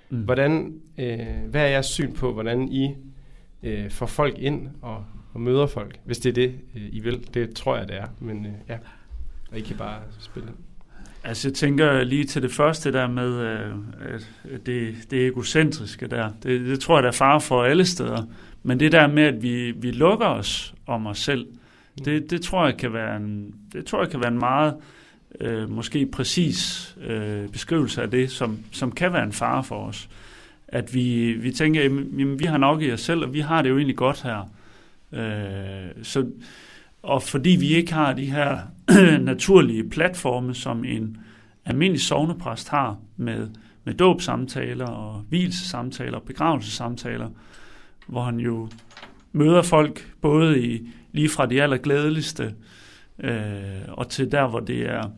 Mm. 0.09 0.21
Hvordan, 0.23 0.81
øh, 0.97 1.27
hvad 1.49 1.61
er 1.61 1.67
jeres 1.67 1.85
syn 1.85 2.13
på, 2.13 2.33
hvordan 2.33 2.67
I 2.71 2.95
øh, 3.63 3.91
får 3.91 4.05
folk 4.05 4.37
ind 4.37 4.69
og, 4.81 5.05
og 5.33 5.41
møder 5.41 5.67
folk, 5.67 5.99
hvis 6.05 6.19
det 6.19 6.29
er 6.29 6.33
det, 6.33 6.55
øh, 6.75 6.81
I 6.91 6.99
vil. 6.99 7.33
Det 7.33 7.55
tror 7.55 7.77
jeg, 7.77 7.87
det 7.87 7.95
er. 7.95 8.07
Men 8.19 8.45
øh, 8.45 8.51
ja, 8.69 8.77
og 9.51 9.57
I 9.57 9.61
kan 9.61 9.77
bare 9.77 9.99
spille 10.19 10.49
Altså 11.23 11.47
jeg 11.47 11.55
tænker 11.55 12.03
lige 12.03 12.23
til 12.23 12.41
det 12.41 12.51
første 12.51 12.93
der 12.93 13.07
med 13.07 13.33
øh, 13.33 13.75
at 14.53 14.65
det, 14.65 14.95
det 15.11 15.27
egocentriske 15.27 16.07
der. 16.07 16.29
Det, 16.43 16.61
det 16.61 16.79
tror 16.79 16.97
jeg, 16.97 17.03
der 17.03 17.09
er 17.09 17.13
far 17.13 17.39
for 17.39 17.63
alle 17.63 17.85
steder. 17.85 18.23
Men 18.63 18.79
det 18.79 18.91
der 18.91 19.07
med, 19.07 19.23
at 19.23 19.43
vi, 19.43 19.71
vi 19.71 19.91
lukker 19.91 20.25
os 20.25 20.73
om 20.87 21.07
os 21.07 21.19
selv, 21.19 21.47
det, 22.05 22.31
det, 22.31 22.41
tror 22.41 22.65
jeg 22.65 22.77
kan 22.77 22.93
være 22.93 23.17
en, 23.17 23.55
det 23.73 23.85
tror 23.85 24.01
jeg 24.01 24.09
kan 24.09 24.19
være 24.19 24.31
en 24.31 24.39
meget 24.39 24.75
øh, 25.41 25.69
måske 25.69 26.05
præcis 26.05 26.95
øh, 27.07 27.49
beskrivelse 27.49 28.01
af 28.01 28.11
det, 28.11 28.31
som, 28.31 28.59
som 28.71 28.91
kan 28.91 29.13
være 29.13 29.23
en 29.23 29.31
fare 29.31 29.63
for 29.63 29.87
os 29.87 30.09
at 30.71 30.93
vi, 30.93 31.33
vi 31.33 31.51
tænker, 31.51 31.81
jamen, 31.81 32.39
vi 32.39 32.45
har 32.45 32.57
nok 32.57 32.81
i 32.81 32.91
os 32.91 33.01
selv, 33.01 33.23
og 33.23 33.33
vi 33.33 33.39
har 33.39 33.61
det 33.61 33.69
jo 33.69 33.77
egentlig 33.77 33.95
godt 33.95 34.23
her. 34.23 34.51
Øh, 35.11 36.03
så, 36.03 36.25
og 37.03 37.23
fordi 37.23 37.49
vi 37.49 37.67
ikke 37.67 37.93
har 37.93 38.13
de 38.13 38.25
her 38.25 38.57
naturlige 39.31 39.89
platforme, 39.89 40.55
som 40.55 40.85
en 40.85 41.17
almindelig 41.65 42.01
sovnepræst 42.01 42.69
har 42.69 42.97
med, 43.17 43.49
med 43.83 43.93
dåbsamtaler 43.93 44.87
og 44.87 45.25
hvilsesamtaler 45.29 46.17
og 46.17 46.23
begravelsesamtaler, 46.23 47.29
hvor 48.07 48.23
han 48.23 48.39
jo 48.39 48.69
møder 49.31 49.61
folk 49.61 50.13
både 50.21 50.61
i 50.61 50.89
lige 51.11 51.29
fra 51.29 51.45
de 51.45 51.61
allerglædeligste 51.61 52.53
øh, 53.19 53.81
og 53.87 54.09
til 54.09 54.31
der, 54.31 54.47
hvor 54.47 54.59
det 54.59 54.89
er 54.89 55.09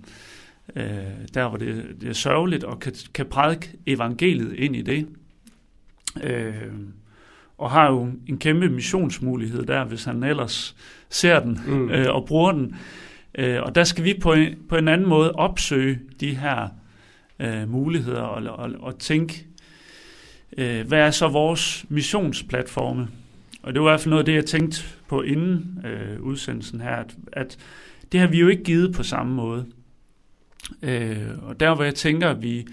øh, 0.76 0.86
der, 1.34 1.50
hvor 1.50 1.58
det, 1.58 1.86
det 2.02 2.10
er 2.10 2.14
sørgeligt, 2.14 2.64
og 2.64 2.80
kan, 2.80 2.94
kan 3.14 3.26
prædike 3.26 3.78
evangeliet 3.86 4.54
ind 4.54 4.76
i 4.76 4.82
det 4.82 5.08
øh, 6.24 6.54
og 7.58 7.72
har 7.72 7.92
jo 7.92 8.12
en 8.28 8.38
kæmpe 8.38 8.70
missionsmulighed 8.70 9.66
der, 9.66 9.84
hvis 9.84 10.04
han 10.04 10.24
ellers 10.24 10.76
ser 11.10 11.40
den 11.40 11.60
mm. 11.68 11.90
øh, 11.90 12.16
og 12.16 12.26
bruger 12.26 12.52
den. 12.52 12.76
Øh, 13.36 13.62
og 13.62 13.76
der 13.76 13.84
skal 13.84 14.04
vi 14.04 14.20
på 14.22 14.34
en, 14.34 14.56
på 14.70 14.76
en 14.76 14.88
anden 14.88 15.10
måde 15.10 15.32
opsøge 15.32 16.00
de 16.20 16.36
her 16.36 16.68
øh, 17.40 17.70
muligheder 17.70 18.22
og, 18.22 18.58
og, 18.58 18.72
og 18.80 19.00
tænke, 19.00 19.46
øh, 20.58 20.88
hvad 20.88 21.00
er 21.00 21.12
så 21.12 21.28
vores 21.28 21.86
missionsplatforme? 21.90 23.08
Og 23.64 23.74
det 23.74 23.82
var 23.82 23.88
i 23.88 23.92
hvert 23.92 24.02
fald 24.02 24.10
noget 24.10 24.22
af 24.22 24.26
det, 24.26 24.34
jeg 24.34 24.46
tænkte 24.46 24.84
på 25.08 25.22
inden 25.22 25.86
øh, 25.86 26.22
udsendelsen 26.22 26.82
her, 26.82 26.96
at, 26.96 27.16
at 27.32 27.58
det 28.12 28.20
har 28.20 28.28
vi 28.28 28.40
jo 28.40 28.48
ikke 28.48 28.64
givet 28.64 28.94
på 28.94 29.04
samme 29.04 29.34
måde. 29.34 29.66
Øh, 30.82 31.28
og 31.42 31.60
der 31.60 31.76
hvor 31.76 31.84
jeg 31.84 31.96
tænker, 31.96 32.30
at 32.30 32.42
vi 32.42 32.68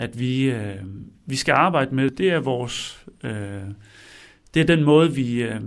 at 0.00 0.18
vi, 0.18 0.50
øh, 0.50 0.76
vi 1.26 1.36
skal 1.36 1.52
arbejde 1.52 1.94
med, 1.94 2.10
det 2.10 2.30
er 2.30 2.40
vores, 2.40 3.06
øh, 3.24 3.62
det 4.54 4.60
er 4.60 4.64
den 4.64 4.84
måde, 4.84 5.14
vi, 5.14 5.42
øh, 5.42 5.60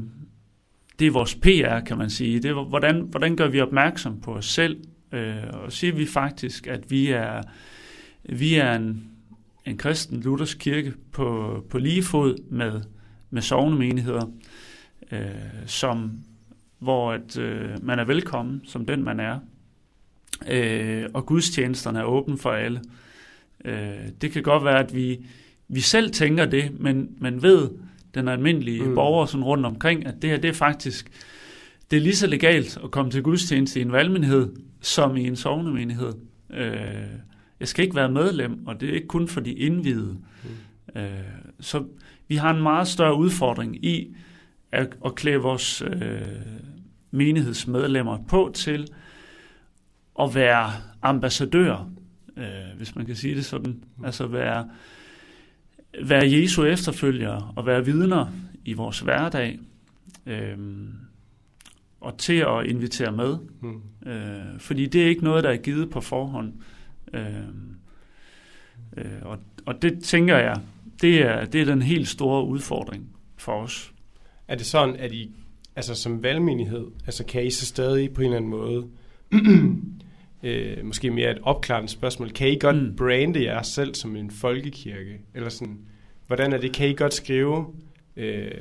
det 1.00 1.08
er 1.08 1.12
vores 1.12 1.36
PR, 1.36 1.80
kan 1.86 1.98
man 1.98 2.10
sige. 2.10 2.40
Det 2.40 2.52
er, 2.52 2.64
hvordan, 2.64 3.02
hvordan 3.02 3.36
gør 3.36 3.48
vi 3.48 3.62
opmærksom 3.62 4.22
på 4.22 4.34
os 4.34 4.46
selv, 4.46 4.84
øh, 5.12 5.36
og 5.52 5.72
siger 5.72 5.94
vi 5.94 6.06
faktisk, 6.06 6.68
at 6.68 6.92
vi 6.92 7.10
er, 7.10 7.42
vi 8.24 8.56
er 8.56 8.76
en, 8.76 9.04
en 9.66 9.78
kristen 9.78 10.22
luthersk 10.22 10.58
kirke 10.60 10.94
på, 11.12 11.58
på 11.70 11.78
lige 11.78 12.04
fod 12.04 12.36
med, 12.50 12.82
med 13.30 13.42
sovnemenigheder, 13.42 14.32
øh, 15.12 15.20
som, 15.66 16.12
hvor 16.80 17.12
at, 17.12 17.38
øh, 17.38 17.70
man 17.82 18.00
er 18.00 18.06
velkommen 18.06 18.62
som 18.66 18.86
den, 18.86 19.04
man 19.04 19.20
er. 19.20 19.40
Øh, 20.50 21.06
og 21.14 21.26
gudstjenesterne 21.26 22.00
er 22.00 22.04
åben 22.04 22.38
for 22.38 22.52
alle. 22.52 22.80
Øh, 22.80 23.04
Øh, 23.66 24.10
det 24.22 24.32
kan 24.32 24.44
godt 24.44 24.64
være, 24.64 24.80
at 24.80 24.96
vi, 24.96 25.26
vi 25.68 25.80
selv 25.80 26.12
tænker 26.12 26.46
det, 26.46 26.80
men, 26.80 27.10
men 27.18 27.44
ved 27.44 27.70
den 28.16 28.28
almindelige 28.28 28.84
mm. 28.84 28.96
borger 28.96 29.26
sådan 29.26 29.44
rundt 29.44 29.66
omkring, 29.66 30.06
at 30.06 30.16
det 30.22 30.30
her 30.30 30.38
det 30.38 30.50
er 30.50 30.54
faktisk 30.54 31.12
det 31.92 31.98
er 31.98 32.02
lige 32.02 32.16
så 32.16 32.28
legalt 32.28 32.78
at 32.84 32.92
komme 32.92 33.12
til 33.12 33.24
gudstjeneste 33.24 33.80
i 33.80 33.82
en 33.82 33.92
valgmenighed, 33.92 34.50
som 34.82 35.18
i 35.18 35.28
en 35.28 35.36
sovnemenighed. 35.36 36.14
Øh, 36.50 36.76
jeg 37.60 37.68
skal 37.68 37.84
ikke 37.84 37.96
være 37.96 38.12
medlem, 38.12 38.68
og 38.68 38.82
det 38.82 38.90
er 38.90 38.94
ikke 38.94 39.08
kun 39.08 39.28
for 39.28 39.40
de 39.40 39.52
indvidede. 39.52 40.18
Mm. 40.44 41.02
Øh, 41.02 41.10
så 41.60 41.84
vi 42.28 42.36
har 42.36 42.54
en 42.54 42.62
meget 42.62 42.88
større 42.88 43.16
udfordring 43.16 43.86
i 43.86 44.16
at, 44.72 44.98
at 45.06 45.16
klæde 45.16 45.38
vores 45.38 45.82
øh, 45.82 46.22
menighedsmedlemmer 47.12 48.18
på 48.28 48.52
til 48.54 48.88
at 50.20 50.36
være 50.36 50.72
ambassadører 51.02 51.92
øh, 52.38 52.78
hvis 52.78 52.96
man 52.96 53.06
kan 53.06 53.16
sige 53.16 53.36
det 53.36 53.46
sådan. 53.46 53.84
Altså 54.04 54.28
være, 54.28 54.70
være 56.04 56.32
Jesu 56.32 56.64
efterfølgere 56.64 57.54
og 57.56 57.66
være 57.66 57.86
vidner 57.86 58.32
i 58.66 58.74
vores 58.74 59.00
hverdag. 59.00 59.60
øh, 60.26 60.58
og 62.04 62.18
til 62.18 62.34
at 62.34 62.66
invitere 62.66 63.12
med. 63.12 63.38
Mm. 63.62 64.10
Øh, 64.12 64.60
fordi 64.60 64.86
det 64.86 65.04
er 65.04 65.08
ikke 65.08 65.24
noget, 65.24 65.44
der 65.44 65.50
er 65.50 65.58
givet 65.58 65.90
på 65.90 66.02
forhånd. 66.02 66.54
Øh, 67.14 67.24
øh, 68.98 69.22
og, 69.22 69.40
og 69.66 69.82
det 69.82 70.04
tænker 70.04 70.38
jeg, 70.38 70.62
det 71.02 71.22
er, 71.22 71.46
det 71.46 71.62
er 71.62 71.66
den 71.66 71.82
helt 71.82 72.08
store 72.08 72.46
udfordring 72.46 73.10
for 73.38 73.52
os. 73.52 73.94
Er 74.48 74.56
det 74.56 74.66
sådan, 74.66 74.96
at 74.96 75.12
I, 75.12 75.32
altså 75.76 75.96
som 75.96 76.24
valgmenighed, 76.24 76.88
altså 77.06 77.26
kan 77.26 77.46
I 77.46 77.50
så 77.50 77.66
stadig 77.66 78.14
på 78.14 78.22
en 78.22 78.26
eller 78.26 78.38
anden 78.38 78.52
måde, 78.52 78.88
øh, 80.44 80.86
måske 80.86 81.12
mere 81.12 81.32
et 81.32 81.38
opklarende 81.44 81.90
spørgsmål, 81.90 82.30
kan 82.32 82.48
I 82.48 82.58
godt 82.60 82.76
Mm. 82.76 82.96
brande 82.96 83.44
jer 83.44 83.62
selv 83.62 83.96
som 83.96 84.16
en 84.16 84.32
folkekirke? 84.32 85.20
Eller 85.36 85.50
sådan, 85.50 85.78
hvordan 86.28 86.54
er 86.54 86.58
det, 86.58 86.74
kan 86.74 86.90
I 86.90 86.94
godt 86.94 87.14
skrive 87.14 87.66
øh, 88.18 88.52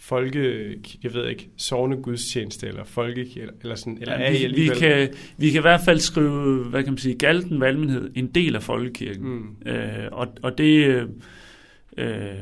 folke, 0.00 0.74
jeg 1.02 1.14
ved 1.14 1.28
ikke, 1.28 1.48
sovne 1.56 1.96
gudstjeneste, 2.02 2.66
eller 2.66 2.84
folkekirke, 2.84 3.40
eller, 3.40 3.54
eller 3.62 3.74
sådan, 3.74 3.98
eller 4.00 4.14
Ja, 4.18 4.24
er 4.24 4.30
I 4.30 4.46
vi, 4.46 4.60
vi, 4.60 4.68
kan, 4.78 5.08
vi 5.36 5.50
kan 5.50 5.60
i 5.60 5.62
hvert 5.62 5.80
fald 5.84 5.98
skrive, 5.98 6.64
hvad 6.64 6.82
kan 6.82 6.92
man 6.92 6.98
sige, 6.98 7.14
Galten 7.14 7.60
Valgmenhed, 7.60 8.10
en 8.14 8.26
del 8.26 8.56
af 8.56 8.62
folkekirken. 8.62 9.28
Mm. 9.28 9.68
Øh, 9.70 10.08
og, 10.12 10.28
og 10.42 10.58
det, 10.58 10.86
øh, 11.96 12.32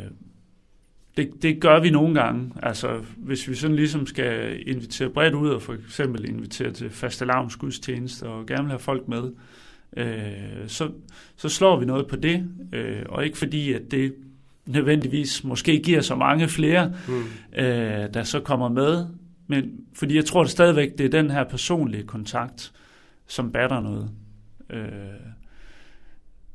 det, 1.16 1.30
det 1.42 1.60
gør 1.60 1.80
vi 1.80 1.90
nogle 1.90 2.14
gange. 2.22 2.52
Altså, 2.62 3.00
hvis 3.16 3.48
vi 3.48 3.54
sådan 3.54 3.76
ligesom 3.76 4.06
skal 4.06 4.62
invitere 4.68 5.10
bredt 5.10 5.34
ud, 5.34 5.48
og 5.50 5.62
for 5.62 5.74
eksempel 5.74 6.28
invitere 6.28 6.70
til 6.70 6.90
fastelavns 6.90 7.56
gudstjeneste, 7.56 8.24
og 8.24 8.46
gerne 8.46 8.62
vil 8.62 8.70
have 8.70 8.78
folk 8.78 9.08
med, 9.08 9.32
øh, 9.96 10.68
så, 10.68 10.90
så 11.36 11.48
slår 11.48 11.78
vi 11.80 11.86
noget 11.86 12.06
på 12.06 12.16
det, 12.16 12.48
øh, 12.72 13.02
og 13.08 13.24
ikke 13.24 13.38
fordi, 13.38 13.72
at 13.72 13.82
det 13.90 14.14
nødvendigvis 14.66 15.44
måske 15.44 15.82
giver 15.82 16.00
så 16.00 16.14
mange 16.16 16.48
flere, 16.48 16.92
Mm. 17.08 17.22
øh, 17.58 18.14
der 18.14 18.22
så 18.22 18.40
kommer 18.40 18.68
med, 18.68 19.06
men 19.46 19.70
fordi 19.94 20.16
jeg 20.16 20.24
tror 20.24 20.42
det 20.42 20.50
stadigvæk, 20.50 20.98
det 20.98 21.06
er 21.06 21.10
den 21.10 21.30
her 21.30 21.44
personlige 21.44 22.02
kontakt, 22.02 22.72
som 23.26 23.52
batter 23.52 23.80
noget. 23.80 24.10
Øh, 24.70 24.88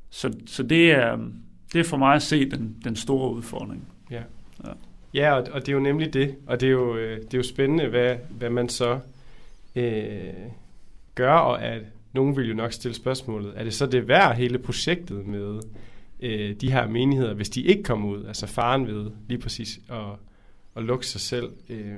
så, 0.09 0.33
så 0.45 0.63
det 0.63 0.91
er, 0.91 1.17
det 1.73 1.79
er 1.79 1.83
for 1.83 1.97
mig 1.97 2.15
at 2.15 2.21
se 2.21 2.49
den, 2.49 2.75
den 2.83 2.95
store 2.95 3.33
udfordring. 3.33 3.87
Ja, 4.11 4.21
Ja. 5.13 5.33
og, 5.33 5.47
og 5.51 5.61
det 5.61 5.69
er 5.69 5.73
jo 5.73 5.79
nemlig 5.79 6.13
det, 6.13 6.35
og 6.47 6.61
det 6.61 6.67
er 6.67 6.71
jo, 6.71 6.97
øh, 6.97 7.17
det 7.17 7.33
er 7.33 7.37
jo 7.37 7.43
spændende, 7.43 7.87
hvad, 7.87 8.15
hvad 8.29 8.49
man 8.49 8.69
så 8.69 8.99
øh, 9.75 10.33
gør, 11.15 11.33
og 11.33 11.63
at 11.63 11.81
nogen 12.13 12.37
vil 12.37 12.49
jo 12.49 12.55
nok 12.55 12.73
stille 12.73 12.95
spørgsmålet, 12.95 13.53
er 13.55 13.63
det 13.63 13.73
så 13.73 13.85
det 13.85 14.07
værd 14.07 14.35
hele 14.35 14.57
projektet 14.57 15.27
med 15.27 15.59
øh, 16.19 16.55
de 16.61 16.71
her 16.71 16.87
menigheder, 16.87 17.33
hvis 17.33 17.49
de 17.49 17.61
ikke 17.61 17.83
kommer 17.83 18.09
ud, 18.09 18.25
altså 18.25 18.47
faren 18.47 18.87
ved 18.87 19.11
lige 19.27 19.39
præcis 19.39 19.79
at, 19.89 19.97
at 20.75 20.83
lukke 20.83 21.07
sig 21.07 21.21
selv. 21.21 21.49
Øh, 21.69 21.95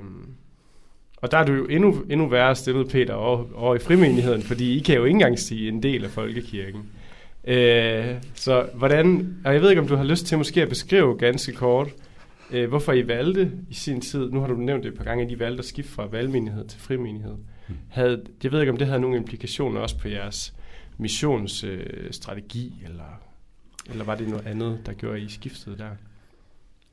og 1.16 1.30
der 1.30 1.38
er 1.38 1.44
du 1.44 1.52
jo 1.52 1.64
endnu, 1.64 2.04
endnu 2.10 2.28
værre 2.28 2.54
stillet, 2.54 2.88
Peter, 2.88 3.14
over, 3.14 3.44
over 3.54 3.74
i 3.74 3.78
frimenigheden, 3.78 4.42
fordi 4.42 4.76
I 4.76 4.80
kan 4.80 4.94
jo 4.94 5.04
ikke 5.04 5.14
engang 5.14 5.38
sige 5.38 5.68
en 5.68 5.82
del 5.82 6.04
af 6.04 6.10
folkekirken. 6.10 6.82
Øh, 7.44 8.14
så 8.34 8.66
hvordan, 8.74 9.36
og 9.44 9.54
jeg 9.54 9.62
ved 9.62 9.70
ikke, 9.70 9.82
om 9.82 9.88
du 9.88 9.96
har 9.96 10.04
lyst 10.04 10.26
til 10.26 10.38
måske 10.38 10.62
at 10.62 10.68
beskrive 10.68 11.18
ganske 11.18 11.52
kort, 11.52 11.88
øh, 12.52 12.68
hvorfor 12.68 12.92
I 12.92 13.08
valgte 13.08 13.52
i 13.70 13.74
sin 13.74 14.00
tid, 14.00 14.30
nu 14.30 14.40
har 14.40 14.46
du 14.46 14.56
nævnt 14.56 14.84
det 14.84 14.92
et 14.92 14.98
par 14.98 15.04
gange, 15.04 15.24
at 15.24 15.30
I 15.30 15.38
valgte 15.38 15.58
at 15.58 15.64
skifte 15.64 15.92
fra 15.92 16.06
valgmenighed 16.06 16.68
til 16.68 16.80
frimenighed. 16.80 17.34
Mm. 17.68 17.74
Havde, 17.88 18.22
jeg 18.42 18.52
ved 18.52 18.60
ikke, 18.60 18.72
om 18.72 18.78
det 18.78 18.86
havde 18.86 19.00
nogle 19.00 19.16
implikationer 19.16 19.80
også 19.80 19.98
på 19.98 20.08
jeres 20.08 20.54
missionsstrategi, 20.98 22.74
øh, 22.82 22.90
eller, 22.90 23.20
eller 23.90 24.04
var 24.04 24.14
det 24.14 24.28
noget 24.28 24.46
andet, 24.46 24.80
der 24.86 24.92
gjorde, 24.92 25.16
at 25.16 25.22
I 25.22 25.28
skiftede 25.28 25.78
der? 25.78 25.90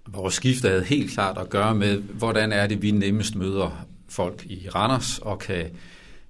Vores 0.08 0.34
skift 0.34 0.68
havde 0.68 0.84
helt 0.84 1.12
klart 1.12 1.38
at 1.38 1.50
gøre 1.50 1.76
med, 1.76 1.98
hvordan 1.98 2.52
er 2.52 2.68
det, 2.68 2.82
vi 2.82 2.92
nemmest 2.92 3.36
møder 3.36 3.86
folk 4.10 4.46
i 4.46 4.70
Randers 4.76 5.20
og 5.20 5.40
kan 5.40 5.66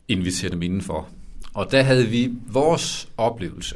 invitere 0.08 0.52
dem 0.52 0.62
indenfor. 0.62 1.10
Og 1.54 1.72
der 1.72 1.82
havde 1.82 2.08
vi 2.08 2.32
vores 2.48 3.10
oplevelse. 3.18 3.76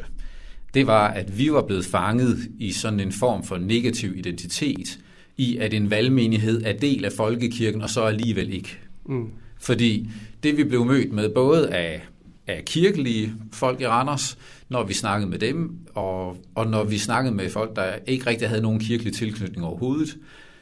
Det 0.73 0.87
var, 0.87 1.07
at 1.07 1.37
vi 1.37 1.51
var 1.51 1.61
blevet 1.61 1.85
fanget 1.85 2.37
i 2.59 2.71
sådan 2.71 2.99
en 2.99 3.11
form 3.11 3.43
for 3.43 3.57
negativ 3.57 4.17
identitet, 4.17 4.99
i 5.37 5.57
at 5.57 5.73
en 5.73 5.89
valgmenighed 5.89 6.61
er 6.65 6.73
del 6.73 7.05
af 7.05 7.11
folkekirken, 7.11 7.81
og 7.81 7.89
så 7.89 8.01
alligevel 8.01 8.53
ikke. 8.53 8.77
Mm. 9.05 9.27
Fordi 9.59 10.09
det 10.43 10.57
vi 10.57 10.63
blev 10.63 10.85
mødt 10.85 11.13
med 11.13 11.29
både 11.29 11.69
af, 11.69 12.01
af 12.47 12.63
kirkelige 12.65 13.33
folk 13.53 13.81
i 13.81 13.87
Randers, 13.87 14.37
når 14.69 14.83
vi 14.83 14.93
snakkede 14.93 15.29
med 15.29 15.39
dem, 15.39 15.77
og, 15.93 16.37
og 16.55 16.67
når 16.67 16.83
vi 16.83 16.97
snakkede 16.97 17.35
med 17.35 17.49
folk, 17.49 17.75
der 17.75 17.93
ikke 18.07 18.27
rigtig 18.27 18.49
havde 18.49 18.61
nogen 18.61 18.79
kirkelig 18.79 19.13
tilknytning 19.13 19.65
overhovedet, 19.65 20.17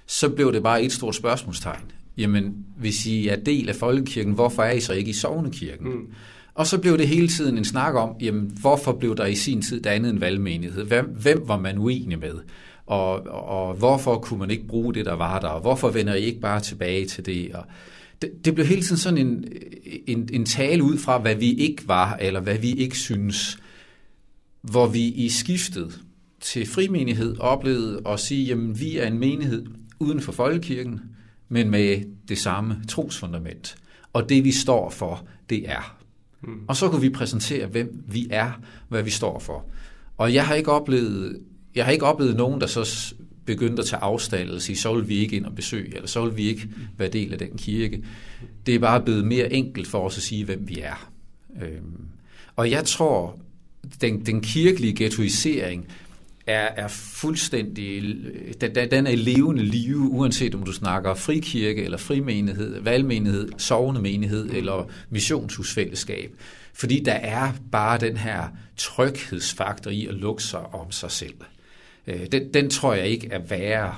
så 0.05 0.29
blev 0.29 0.53
det 0.53 0.63
bare 0.63 0.83
et 0.83 0.91
stort 0.91 1.15
spørgsmålstegn. 1.15 1.83
Jamen, 2.17 2.65
hvis 2.77 3.05
I 3.05 3.27
er 3.27 3.35
del 3.35 3.69
af 3.69 3.75
folkekirken, 3.75 4.33
hvorfor 4.33 4.63
er 4.63 4.71
I 4.71 4.79
så 4.79 4.93
ikke 4.93 5.09
i 5.09 5.13
sovnekirken? 5.13 5.89
Mm. 5.89 6.07
Og 6.53 6.67
så 6.67 6.77
blev 6.77 6.97
det 6.97 7.07
hele 7.07 7.27
tiden 7.27 7.57
en 7.57 7.65
snak 7.65 7.95
om, 7.95 8.15
jamen, 8.21 8.57
hvorfor 8.61 8.91
blev 8.91 9.17
der 9.17 9.25
i 9.25 9.35
sin 9.35 9.61
tid 9.61 9.81
dannet 9.81 10.09
en 10.09 10.21
valgmenighed? 10.21 10.85
Hvem, 10.85 11.05
hvem 11.05 11.43
var 11.45 11.57
man 11.59 11.77
uenig 11.77 12.19
med? 12.19 12.33
Og, 12.91 13.21
og 13.27 13.73
hvorfor 13.73 14.17
kunne 14.17 14.39
man 14.39 14.51
ikke 14.51 14.67
bruge 14.67 14.93
det, 14.93 15.05
der 15.05 15.13
var 15.13 15.39
der? 15.39 15.47
Og 15.47 15.61
hvorfor 15.61 15.89
vender 15.89 16.13
I 16.15 16.21
ikke 16.23 16.39
bare 16.39 16.59
tilbage 16.59 17.05
til 17.05 17.25
det? 17.25 17.55
Og 17.55 17.65
det, 18.21 18.45
det 18.45 18.55
blev 18.55 18.67
hele 18.67 18.81
tiden 18.81 18.97
sådan 18.97 19.27
en, 19.27 19.45
en, 20.07 20.29
en 20.33 20.45
tale 20.45 20.83
ud 20.83 20.97
fra, 20.97 21.17
hvad 21.17 21.35
vi 21.35 21.53
ikke 21.53 21.87
var, 21.87 22.15
eller 22.15 22.39
hvad 22.39 22.57
vi 22.57 22.73
ikke 22.73 22.97
synes, 22.97 23.59
hvor 24.61 24.87
vi 24.87 25.03
i 25.07 25.29
skiftet 25.29 26.01
til 26.41 26.67
frimenighed 26.67 27.39
oplevede 27.39 28.01
at 28.05 28.19
sige, 28.19 28.45
jamen 28.45 28.79
vi 28.79 28.97
er 28.97 29.07
en 29.07 29.19
menighed 29.19 29.65
uden 29.99 30.21
for 30.21 30.31
folkekirken, 30.31 31.01
men 31.49 31.69
med 31.69 32.01
det 32.27 32.37
samme 32.37 32.81
trosfundament. 32.89 33.75
Og 34.13 34.29
det 34.29 34.43
vi 34.43 34.51
står 34.51 34.89
for, 34.89 35.27
det 35.49 35.69
er. 35.69 35.97
Mm. 36.41 36.59
Og 36.67 36.75
så 36.75 36.89
kunne 36.89 37.01
vi 37.01 37.09
præsentere, 37.09 37.67
hvem 37.67 38.03
vi 38.07 38.27
er, 38.29 38.51
hvad 38.89 39.03
vi 39.03 39.09
står 39.09 39.39
for. 39.39 39.65
Og 40.17 40.33
jeg 40.33 40.47
har 40.47 40.55
ikke 40.55 40.71
oplevet, 40.71 41.39
jeg 41.75 41.85
har 41.85 41.91
ikke 41.91 42.05
oplevet 42.05 42.35
nogen, 42.35 42.61
der 42.61 42.67
så 42.67 43.13
begyndte 43.45 43.81
at 43.81 43.87
tage 43.87 43.99
afstand 44.01 44.41
eller 44.47 44.59
sige, 44.59 44.75
så 44.75 44.93
vil 44.93 45.07
vi 45.09 45.15
ikke 45.15 45.35
ind 45.35 45.45
og 45.45 45.55
besøge, 45.55 45.95
eller 45.95 46.07
så 46.07 46.25
vil 46.25 46.37
vi 46.37 46.47
ikke 46.47 46.69
være 46.97 47.09
del 47.09 47.33
af 47.33 47.39
den 47.39 47.57
kirke. 47.57 48.03
Det 48.65 48.75
er 48.75 48.79
bare 48.79 49.01
blevet 49.01 49.25
mere 49.25 49.53
enkelt 49.53 49.87
for 49.87 49.99
os 50.05 50.17
at 50.17 50.23
sige, 50.23 50.45
hvem 50.45 50.67
vi 50.69 50.79
er. 50.79 51.11
Øhm, 51.61 51.97
og 52.55 52.71
jeg 52.71 52.85
tror, 52.85 53.39
den, 54.01 54.25
den 54.25 54.41
kirkelige 54.41 54.95
ghettoisering 54.95 55.87
er, 56.47 56.67
er 56.75 56.87
fuldstændig, 56.87 58.03
den, 58.61 58.75
den- 58.91 59.07
er 59.07 59.15
levende 59.15 59.63
live, 59.63 59.97
uanset 59.99 60.55
om 60.55 60.63
du 60.63 60.71
snakker 60.71 61.13
frikirke 61.13 61.83
eller 61.83 61.97
frimenighed, 61.97 62.79
valgmenighed, 62.81 63.49
sovnemenighed 63.57 64.49
eller 64.49 64.89
missionshusfællesskab. 65.09 66.31
Fordi 66.73 67.03
der 67.03 67.13
er 67.13 67.51
bare 67.71 67.97
den 67.99 68.17
her 68.17 68.43
tryghedsfaktor 68.77 69.91
i 69.91 70.05
at 70.07 70.13
lukke 70.13 70.43
sig 70.43 70.73
om 70.73 70.91
sig 70.91 71.11
selv. 71.11 71.33
Øh, 72.11 72.27
Den, 72.31 72.53
den 72.53 72.69
tror 72.69 72.93
jeg 72.93 73.07
ikke 73.07 73.27
er 73.31 73.39
værre 73.39 73.95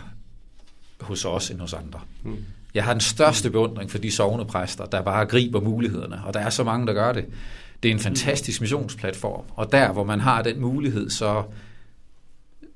hos 1.01 1.25
os 1.25 1.49
end 1.49 1.59
hos 1.59 1.73
andre. 1.73 1.99
Mm. 2.23 2.37
Jeg 2.73 2.83
har 2.83 2.93
den 2.93 3.01
største 3.01 3.49
beundring 3.49 3.91
for 3.91 3.97
de 3.97 4.11
sovnepræster, 4.11 4.85
der 4.85 5.01
bare 5.01 5.25
griber 5.25 5.61
mulighederne, 5.61 6.21
og 6.25 6.33
der 6.33 6.39
er 6.39 6.49
så 6.49 6.63
mange, 6.63 6.87
der 6.87 6.93
gør 6.93 7.11
det. 7.11 7.25
Det 7.83 7.89
er 7.89 7.93
en 7.93 7.99
fantastisk 7.99 8.61
missionsplatform, 8.61 9.43
og 9.55 9.71
der, 9.71 9.91
hvor 9.91 10.03
man 10.03 10.19
har 10.19 10.41
den 10.41 10.61
mulighed, 10.61 11.09
så, 11.09 11.43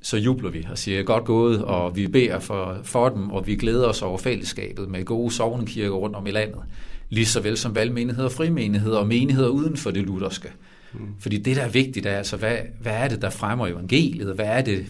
så 0.02 0.17
jubler 0.17 0.50
vi 0.50 0.67
og 0.71 0.78
siger 0.78 1.04
godt 1.04 1.26
gået, 1.26 1.63
og 1.63 1.95
vi 1.95 2.08
beder 2.08 2.39
for, 2.39 2.78
for 2.84 3.10
dem, 3.10 3.30
og 3.30 3.47
vi 3.47 3.56
glæder 3.56 3.88
os 3.88 4.02
over 4.02 4.17
fællesskabet 4.17 4.89
med 4.89 5.06
gode 5.06 5.32
sovnekirker 5.32 5.95
rundt 5.95 6.15
om 6.15 6.28
i 6.28 6.32
landet. 6.32 6.62
Lige 7.10 7.26
så 7.26 7.41
vel 7.41 7.58
som 7.58 7.76
valgmenigheder, 7.76 8.30
frimenigheder 8.30 8.97
og 8.97 9.08
menigheder 9.08 9.50
uden 9.50 9.78
for 9.78 9.91
det 9.91 10.04
lutherske. 10.04 10.50
Mm. 10.93 11.00
Fordi 11.19 11.38
det, 11.38 11.56
der 11.56 11.62
er 11.62 11.69
vigtigt, 11.69 12.06
er 12.06 12.17
altså, 12.17 12.38
hvad, 12.38 12.58
hvad 12.82 12.93
er 12.93 13.08
det, 13.08 13.21
der 13.21 13.30
fremmer 13.30 13.67
evangeliet? 13.67 14.36
Hvad 14.36 14.45
er 14.45 14.62
det, 14.62 14.86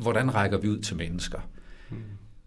hvordan 0.00 0.34
rækker 0.34 0.58
vi 0.58 0.68
ud 0.68 0.78
til 0.78 0.96
mennesker? 0.96 1.38
Mm. 1.90 1.96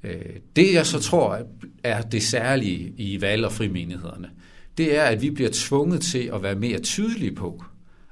Øh, 0.04 0.22
Det, 0.56 0.74
jeg 0.74 0.86
så 0.86 1.00
tror, 1.00 1.40
er 1.84 2.02
det 2.02 2.24
særlige 2.24 2.94
i 2.98 3.22
valg- 3.22 3.46
og 3.46 3.52
frimenighederne, 3.52 4.30
det 4.78 4.98
er, 4.98 5.04
at 5.04 5.22
vi 5.22 5.30
bliver 5.30 5.50
tvunget 5.54 6.02
til 6.02 6.30
at 6.34 6.44
være 6.44 6.56
mere 6.56 6.80
tydelige 6.80 7.36
på 7.36 7.64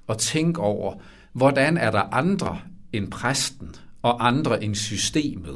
og 0.08 0.18
tænke 0.18 0.62
over, 0.62 0.94
hvordan 1.34 1.78
er 1.78 1.92
der 1.92 2.02
andre 2.02 2.60
end 2.94 3.12
præsten 3.12 3.70
og 4.02 4.28
andre 4.28 4.64
end 4.64 4.76
systemet, 4.76 5.56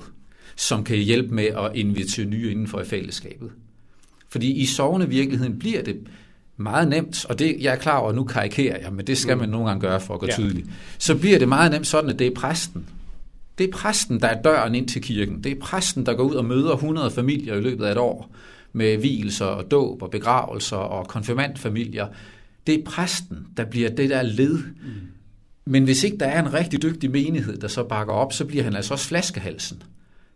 som 0.55 0.83
kan 0.83 0.97
hjælpe 0.97 1.35
med 1.35 1.45
at 1.45 1.71
invitere 1.75 2.25
nye 2.25 2.51
inden 2.51 2.67
for 2.67 2.81
i 2.81 2.85
fællesskabet. 2.85 3.51
Fordi 4.29 4.51
i 4.51 4.65
sovende 4.65 5.09
virkeligheden 5.09 5.59
bliver 5.59 5.83
det 5.83 6.07
meget 6.57 6.87
nemt, 6.87 7.25
og 7.25 7.39
det, 7.39 7.57
jeg 7.61 7.73
er 7.73 7.77
klar 7.77 7.97
over, 7.97 8.09
at 8.09 8.15
nu 8.15 8.23
karikerer 8.23 8.79
jeg, 8.81 8.93
men 8.93 9.07
det 9.07 9.17
skal 9.17 9.35
Mm. 9.35 9.39
man 9.41 9.49
nogle 9.49 9.67
gange 9.67 9.81
gøre 9.81 9.99
for 10.01 10.13
at 10.13 10.19
gå 10.19 10.25
Ja. 10.25 10.33
tydeligt. 10.33 10.67
Så 10.97 11.15
bliver 11.17 11.39
det 11.39 11.47
meget 11.47 11.71
nemt 11.71 11.87
sådan, 11.87 12.09
at 12.09 12.19
det 12.19 12.27
er 12.27 12.31
præsten, 12.35 12.85
det 13.57 13.67
er 13.67 13.71
præsten, 13.71 14.21
der 14.21 14.27
er 14.27 14.41
døren 14.41 14.75
ind 14.75 14.87
til 14.87 15.01
kirken. 15.01 15.43
Det 15.43 15.51
er 15.51 15.59
præsten, 15.61 16.05
der 16.05 16.13
går 16.13 16.23
ud 16.23 16.35
og 16.35 16.45
møder 16.45 16.73
100 16.73 17.11
familier 17.11 17.55
i 17.55 17.61
løbet 17.61 17.85
af 17.85 17.91
et 17.91 17.97
år 17.97 18.35
med 18.73 18.97
hvilelser 18.97 19.45
og 19.45 19.71
dåb 19.71 20.01
og 20.01 20.11
begravelser 20.11 20.77
og 20.77 21.07
konfirmandfamilier. 21.07 22.07
Det 22.67 22.75
er 22.75 22.83
præsten, 22.85 23.47
der 23.57 23.65
bliver 23.65 23.89
det 23.89 24.09
der 24.09 24.21
led. 24.21 24.59
Men 25.65 25.83
hvis 25.83 26.03
ikke 26.03 26.17
der 26.17 26.25
er 26.25 26.39
en 26.39 26.53
rigtig 26.53 26.81
dygtig 26.81 27.11
menighed, 27.11 27.57
der 27.57 27.67
så 27.67 27.83
bakker 27.83 28.13
op, 28.13 28.33
så 28.33 28.45
bliver 28.45 28.63
han 28.63 28.75
altså 28.75 28.93
også 28.93 29.07
flaskehalsen. 29.07 29.83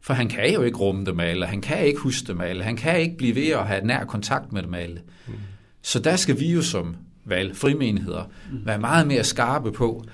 For 0.02 0.14
han 0.14 0.28
kan 0.28 0.54
jo 0.54 0.62
ikke 0.62 0.78
rumme 0.78 1.06
dem 1.06 1.20
alle, 1.20 1.46
han 1.46 1.62
kan 1.62 1.86
ikke 1.86 2.00
huske 2.00 2.28
dem 2.28 2.42
alle, 2.42 2.64
han 2.64 2.76
kan 2.76 3.00
ikke 3.00 3.18
blive 3.18 3.36
ved 3.36 3.48
at 3.48 3.68
have 3.68 3.86
nær 3.86 4.04
kontakt 4.04 4.54
med 4.54 4.64
dem 4.64 4.74
alle. 4.74 5.02
Mm. 5.28 5.34
Så 5.82 6.00
der 6.00 6.16
skal 6.16 6.40
vi 6.40 6.52
jo 6.52 6.62
som 6.62 6.96
valg, 7.26 7.56
frimenigheder, 7.56 8.24
mm. 8.52 8.66
være 8.66 8.80
meget 8.80 9.08
mere 9.08 9.24
skarpe 9.24 9.72
på, 9.72 10.06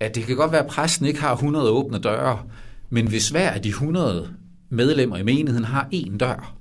at 0.00 0.14
det 0.14 0.24
kan 0.24 0.36
godt 0.36 0.52
være, 0.52 0.64
at 0.64 0.70
præsten 0.70 1.06
ikke 1.06 1.20
har 1.20 1.32
100 1.32 1.70
åbne 1.70 1.98
døre, 1.98 2.38
men 2.90 3.08
hvis 3.08 3.28
hver 3.28 3.50
af 3.50 3.62
de 3.62 3.68
100 3.68 4.30
medlemmer 4.68 5.16
i 5.16 5.22
menigheden 5.22 5.64
har 5.64 5.88
én 5.94 6.16
dør, 6.16 6.54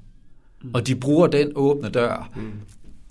og 0.74 0.88
de 0.88 0.96
bruger 0.96 1.28
den 1.28 1.52
åbne 1.56 1.90
dør 1.90 2.30
mm. 2.36 2.52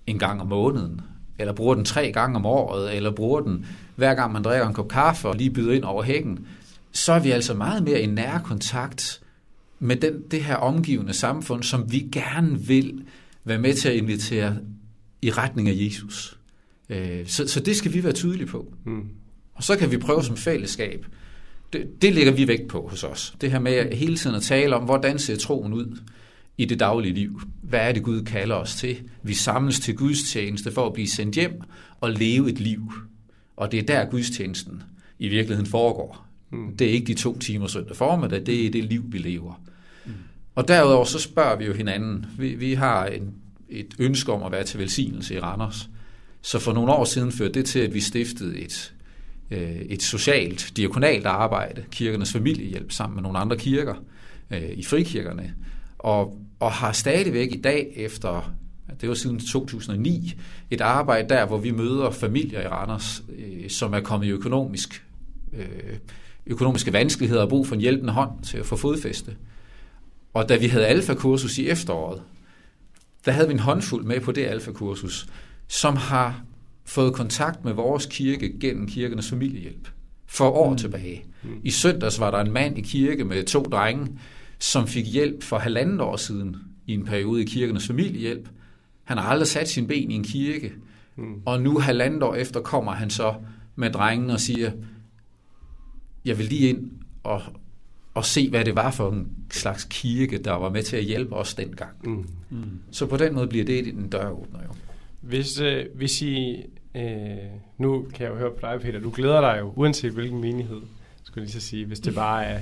en 0.06 0.18
gang 0.18 0.40
om 0.40 0.46
måneden, 0.46 1.00
eller 1.38 1.52
bruger 1.52 1.74
den 1.74 1.84
tre 1.84 2.12
gange 2.12 2.36
om 2.36 2.46
året, 2.46 2.96
eller 2.96 3.10
bruger 3.10 3.40
den 3.40 3.66
hver 3.96 4.14
gang 4.14 4.32
man 4.32 4.42
drikker 4.42 4.68
en 4.68 4.74
kop 4.74 4.88
kaffe 4.88 5.28
og 5.28 5.36
lige 5.36 5.50
byder 5.50 5.72
ind 5.72 5.84
over 5.84 6.02
hækken, 6.02 6.46
så 6.92 7.12
er 7.12 7.20
vi 7.20 7.30
altså 7.30 7.54
meget 7.54 7.82
mere 7.82 8.00
i 8.00 8.06
nær 8.06 8.38
kontakt 8.38 9.20
med 9.78 9.96
den, 9.96 10.22
det 10.30 10.44
her 10.44 10.56
omgivende 10.56 11.12
samfund, 11.12 11.62
som 11.62 11.92
vi 11.92 12.08
gerne 12.12 12.60
vil 12.60 13.04
være 13.44 13.58
med 13.58 13.74
til 13.74 13.88
at 13.88 13.94
invitere 13.94 14.56
i 15.22 15.30
retning 15.30 15.68
af 15.68 15.74
Jesus. 15.76 16.38
Øh, 16.88 17.26
så, 17.26 17.48
så 17.48 17.60
det 17.60 17.76
skal 17.76 17.92
vi 17.92 18.04
være 18.04 18.12
tydelige 18.12 18.46
på. 18.46 18.72
Mm. 18.84 19.08
Og 19.62 19.66
så 19.66 19.76
kan 19.76 19.90
vi 19.90 19.98
prøve 19.98 20.24
som 20.24 20.36
fællesskab. 20.36 21.06
Det, 21.72 22.02
det 22.02 22.14
lægger 22.14 22.32
vi 22.32 22.48
vægt 22.48 22.68
på 22.68 22.88
hos 22.88 23.04
os. 23.04 23.34
Det 23.40 23.50
her 23.50 23.58
med 23.58 23.72
at 23.72 23.96
hele 23.96 24.16
tiden 24.16 24.36
at 24.36 24.42
tale 24.42 24.76
om, 24.76 24.84
hvordan 24.84 25.18
ser 25.18 25.36
troen 25.36 25.72
ud 25.72 25.98
i 26.58 26.64
det 26.64 26.80
daglige 26.80 27.14
liv. 27.14 27.40
Hvad 27.62 27.80
er 27.80 27.92
det, 27.92 28.02
Gud 28.02 28.22
kalder 28.22 28.54
os 28.54 28.74
til? 28.74 28.96
Vi 29.22 29.34
samles 29.34 29.80
til 29.80 29.96
gudstjeneste 29.96 30.72
for 30.72 30.86
at 30.86 30.92
blive 30.92 31.08
sendt 31.08 31.34
hjem 31.34 31.62
og 32.00 32.10
leve 32.10 32.50
et 32.50 32.60
liv. 32.60 32.92
Og 33.56 33.72
det 33.72 33.78
er 33.78 33.82
der 33.82 34.04
gudstjenesten 34.04 34.82
i 35.18 35.28
virkeligheden 35.28 35.70
foregår. 35.70 36.26
Mm. 36.50 36.76
Det 36.76 36.86
er 36.86 36.92
ikke 36.92 37.06
de 37.06 37.14
to 37.14 37.38
timer 37.38 37.66
søndag 37.66 37.96
formiddag, 37.96 38.46
det 38.46 38.66
er 38.66 38.70
det 38.70 38.84
liv, 38.84 39.02
vi 39.08 39.18
lever. 39.18 39.62
Mm. 40.06 40.12
Og 40.54 40.68
derudover 40.68 41.04
så 41.04 41.18
spørger 41.18 41.56
vi 41.56 41.64
jo 41.64 41.72
hinanden. 41.72 42.26
Vi, 42.38 42.54
vi 42.54 42.74
har 42.74 43.06
en, 43.06 43.34
et 43.68 43.94
ønske 43.98 44.32
om 44.32 44.42
at 44.42 44.52
være 44.52 44.64
til 44.64 44.80
velsignelse 44.80 45.34
i 45.34 45.38
Randers. 45.38 45.88
Så 46.40 46.58
for 46.58 46.72
nogle 46.72 46.92
år 46.92 47.04
siden 47.04 47.32
førte 47.32 47.54
det 47.54 47.64
til, 47.64 47.78
at 47.78 47.94
vi 47.94 48.00
stiftede 48.00 48.58
et, 48.58 48.92
Øh, 49.52 49.76
et 49.76 50.02
socialt, 50.02 50.72
diakonalt 50.76 51.26
arbejde, 51.26 51.84
kirkernes 51.90 52.32
familiehjælp, 52.32 52.92
sammen 52.92 53.14
med 53.14 53.22
nogle 53.22 53.38
andre 53.38 53.56
kirker 53.56 53.94
øh, 54.50 54.70
i 54.74 54.84
frikirkerne, 54.84 55.54
og, 55.98 56.38
og 56.60 56.72
har 56.72 56.92
stadigvæk 56.92 57.54
i 57.54 57.60
dag 57.60 57.92
efter 57.96 58.54
det 59.00 59.08
var 59.08 59.14
siden 59.14 59.40
2009, 59.40 60.34
et 60.70 60.80
arbejde 60.80 61.28
der, 61.28 61.46
hvor 61.46 61.58
vi 61.58 61.70
møder 61.70 62.10
familier 62.10 62.60
i 62.60 62.66
Randers, 62.66 63.22
øh, 63.38 63.70
som 63.70 63.92
er 63.92 64.00
kommet 64.00 64.26
i 64.26 64.30
økonomisk, 64.30 65.04
øh, 65.52 65.96
økonomiske 66.46 66.92
vanskeligheder 66.92 67.42
og 67.42 67.48
brug 67.48 67.66
for 67.66 67.74
en 67.74 67.80
hjælpende 67.80 68.12
hånd 68.12 68.30
til 68.42 68.58
at 68.58 68.66
få 68.66 68.76
fodfæste. 68.76 69.36
Og 70.34 70.48
da 70.48 70.56
vi 70.56 70.66
havde 70.66 70.86
alfakursus 70.86 71.58
i 71.58 71.68
efteråret, 71.68 72.22
der 73.24 73.32
havde 73.32 73.48
vi 73.48 73.52
en 73.52 73.60
håndfuld 73.60 74.04
med 74.04 74.20
på 74.20 74.32
det 74.32 74.44
alfakursus, 74.44 75.26
som 75.68 75.96
har 75.96 76.42
fået 76.84 77.14
kontakt 77.14 77.64
med 77.64 77.72
vores 77.72 78.06
kirke 78.06 78.58
gennem 78.60 78.86
kirkernes 78.86 79.30
familiehjælp 79.30 79.88
for 80.26 80.50
år 80.50 80.70
mm. 80.70 80.76
tilbage. 80.76 81.24
Mm. 81.42 81.60
I 81.64 81.70
søndags 81.70 82.20
var 82.20 82.30
der 82.30 82.38
en 82.38 82.52
mand 82.52 82.78
i 82.78 82.80
kirke 82.80 83.24
med 83.24 83.44
to 83.44 83.62
drenge, 83.62 84.18
som 84.58 84.86
fik 84.86 85.06
hjælp 85.06 85.42
for 85.42 85.58
halvandet 85.58 86.00
år 86.00 86.16
siden 86.16 86.56
i 86.86 86.94
en 86.94 87.04
periode 87.04 87.42
i 87.42 87.44
kirkernes 87.44 87.86
familiehjælp. 87.86 88.48
Han 89.04 89.18
har 89.18 89.24
aldrig 89.24 89.48
sat 89.48 89.68
sin 89.68 89.86
ben 89.86 90.10
i 90.10 90.14
en 90.14 90.24
kirke, 90.24 90.72
mm. 91.16 91.42
og 91.44 91.62
nu 91.62 91.78
halvandet 91.78 92.22
år 92.22 92.34
efter 92.34 92.60
kommer 92.60 92.92
han 92.92 93.10
så 93.10 93.34
med 93.76 93.90
drengen 93.90 94.30
og 94.30 94.40
siger, 94.40 94.72
jeg 96.24 96.38
vil 96.38 96.46
lige 96.46 96.68
ind 96.68 96.90
og, 97.22 97.42
og 98.14 98.24
se, 98.24 98.50
hvad 98.50 98.64
det 98.64 98.76
var 98.76 98.90
for 98.90 99.10
en 99.10 99.28
slags 99.50 99.86
kirke, 99.90 100.38
der 100.38 100.52
var 100.52 100.70
med 100.70 100.82
til 100.82 100.96
at 100.96 101.04
hjælpe 101.04 101.34
os 101.36 101.54
dengang. 101.54 101.90
Mm. 102.04 102.26
Mm. 102.50 102.78
Så 102.90 103.06
på 103.06 103.16
den 103.16 103.34
måde 103.34 103.46
bliver 103.46 103.64
det 103.64 103.88
en 103.88 104.08
døråbner 104.08 104.62
jo. 104.62 104.74
Hvis, 105.22 105.60
øh, 105.60 105.86
hvis 105.94 106.22
I, 106.22 106.64
øh, 106.94 107.02
nu 107.78 108.06
kan 108.14 108.24
jeg 108.24 108.32
jo 108.32 108.38
høre 108.38 108.50
på 108.50 108.58
dig, 108.60 108.80
Peter, 108.80 109.00
du 109.00 109.10
glæder 109.14 109.40
dig 109.40 109.60
jo, 109.60 109.72
uanset 109.76 110.12
hvilken 110.12 110.40
menighed, 110.40 110.80
skulle 111.22 111.42
jeg 111.42 111.46
lige 111.46 111.60
så 111.60 111.68
sige, 111.68 111.86
hvis 111.86 112.00
det 112.00 112.14
bare 112.14 112.44
er 112.44 112.60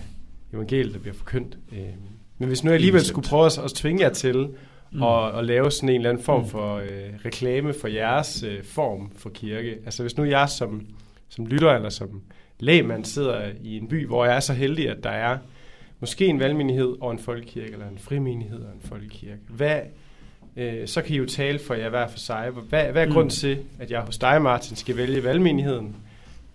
evangeliet, 0.52 0.94
der 0.94 1.00
bliver 1.00 1.14
forkyndt. 1.14 1.58
Øh, 1.72 1.78
men 2.38 2.48
hvis 2.48 2.64
nu 2.64 2.70
jeg 2.70 2.74
alligevel 2.74 3.04
skulle 3.04 3.28
prøve 3.28 3.46
at, 3.46 3.58
at 3.58 3.70
tvinge 3.70 4.02
jer 4.02 4.12
til 4.12 4.48
mm. 4.92 5.02
at, 5.02 5.38
at 5.38 5.44
lave 5.44 5.70
sådan 5.70 5.88
en 5.88 5.94
eller 5.94 6.10
anden 6.10 6.24
form 6.24 6.42
mm. 6.42 6.48
for 6.48 6.76
øh, 6.76 6.88
reklame 7.24 7.72
for 7.72 7.88
jeres 7.88 8.42
øh, 8.42 8.64
form 8.64 9.10
for 9.16 9.30
kirke, 9.30 9.78
altså 9.84 10.02
hvis 10.02 10.16
nu 10.16 10.24
jeg 10.24 10.48
som, 10.48 10.86
som 11.28 11.46
lytter 11.46 11.70
eller 11.70 11.88
som 11.88 12.22
lægmand 12.58 13.04
sidder 13.04 13.50
i 13.62 13.76
en 13.76 13.88
by, 13.88 14.06
hvor 14.06 14.24
jeg 14.24 14.36
er 14.36 14.40
så 14.40 14.52
heldig, 14.52 14.88
at 14.88 15.04
der 15.04 15.10
er 15.10 15.38
måske 16.00 16.26
en 16.26 16.40
valgmenighed 16.40 16.96
og 17.00 17.12
en 17.12 17.18
folkekirke, 17.18 17.72
eller 17.72 17.88
en 17.88 17.98
frimenighed 17.98 18.60
og 18.60 18.72
en 18.74 18.80
folkekirke. 18.80 19.40
Hvad, 19.48 19.80
øh, 20.60 20.88
så 20.88 21.02
kan 21.02 21.14
I 21.14 21.18
jo 21.18 21.26
tale 21.26 21.58
for 21.58 21.74
jer 21.74 21.88
hver 21.88 22.08
for 22.08 22.18
sig. 22.18 22.50
Hvad, 22.50 22.84
hvad 22.92 23.02
er 23.02 23.06
mm. 23.06 23.12
grunden 23.12 23.30
til, 23.30 23.58
at 23.78 23.90
jeg 23.90 24.00
hos 24.00 24.18
dig, 24.18 24.42
Martin, 24.42 24.76
skal 24.76 24.96
vælge 24.96 25.24
valgmenigheden, 25.24 25.96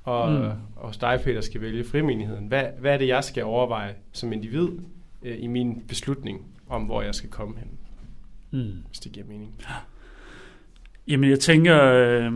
og, 0.04 0.32
mm. 0.32 0.38
og 0.76 0.88
hos 0.88 0.98
dig, 0.98 1.22
Peter, 1.24 1.42
skal 1.42 1.62
vælge 1.62 1.84
frimenigheden? 1.84 2.48
Hvad, 2.48 2.64
hvad 2.80 2.94
er 2.94 2.98
det, 2.98 3.08
jeg 3.08 3.24
skal 3.24 3.44
overveje 3.44 3.96
som 4.12 4.34
individ 4.34 4.68
øh, 5.24 5.36
i 5.40 5.48
min 5.48 5.84
beslutning 5.88 6.46
om, 6.70 6.84
hvor 6.84 7.02
jeg 7.02 7.16
skal 7.16 7.30
komme 7.30 7.56
hen? 7.58 7.70
Mm. 8.52 8.74
Hvis 8.88 9.00
det 9.00 9.12
giver 9.12 9.26
mening. 9.26 9.56
Jamen, 11.08 11.30
jeg 11.30 11.40
tænker, 11.40 11.84
øh, 11.84 12.32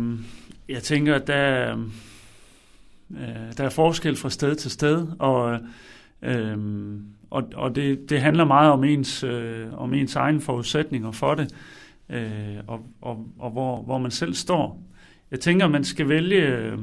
jeg 0.70 0.84
tænker, 0.84 1.16
at 1.16 1.28
der, 1.28 1.78
øh, 3.12 3.58
der 3.58 3.64
er 3.64 3.70
forskel 3.70 4.16
fra 4.16 4.30
sted 4.30 4.56
til 4.56 4.72
sted, 4.72 5.08
og 5.20 5.60
øh, 6.22 6.58
og, 7.30 7.44
og 7.56 7.76
det, 7.76 8.10
det 8.10 8.22
handler 8.22 8.46
meget 8.46 8.72
om 8.72 8.84
ens, 8.84 9.24
øh, 9.24 9.74
om 9.74 9.94
ens 9.94 10.16
egen 10.16 10.42
forudsætninger 10.42 11.12
for 11.12 11.36
det, 11.36 11.56
øh, 12.10 12.58
og, 12.68 12.80
og, 13.02 13.28
og 13.40 13.52
hvor, 13.52 13.82
hvor 13.82 13.98
man 13.98 14.12
selv 14.12 14.34
står. 14.34 14.84
Jeg 15.32 15.40
tænker, 15.40 15.68
man 15.68 15.84
skal 15.84 16.10
vælge 16.10 16.48
øh, 16.48 16.78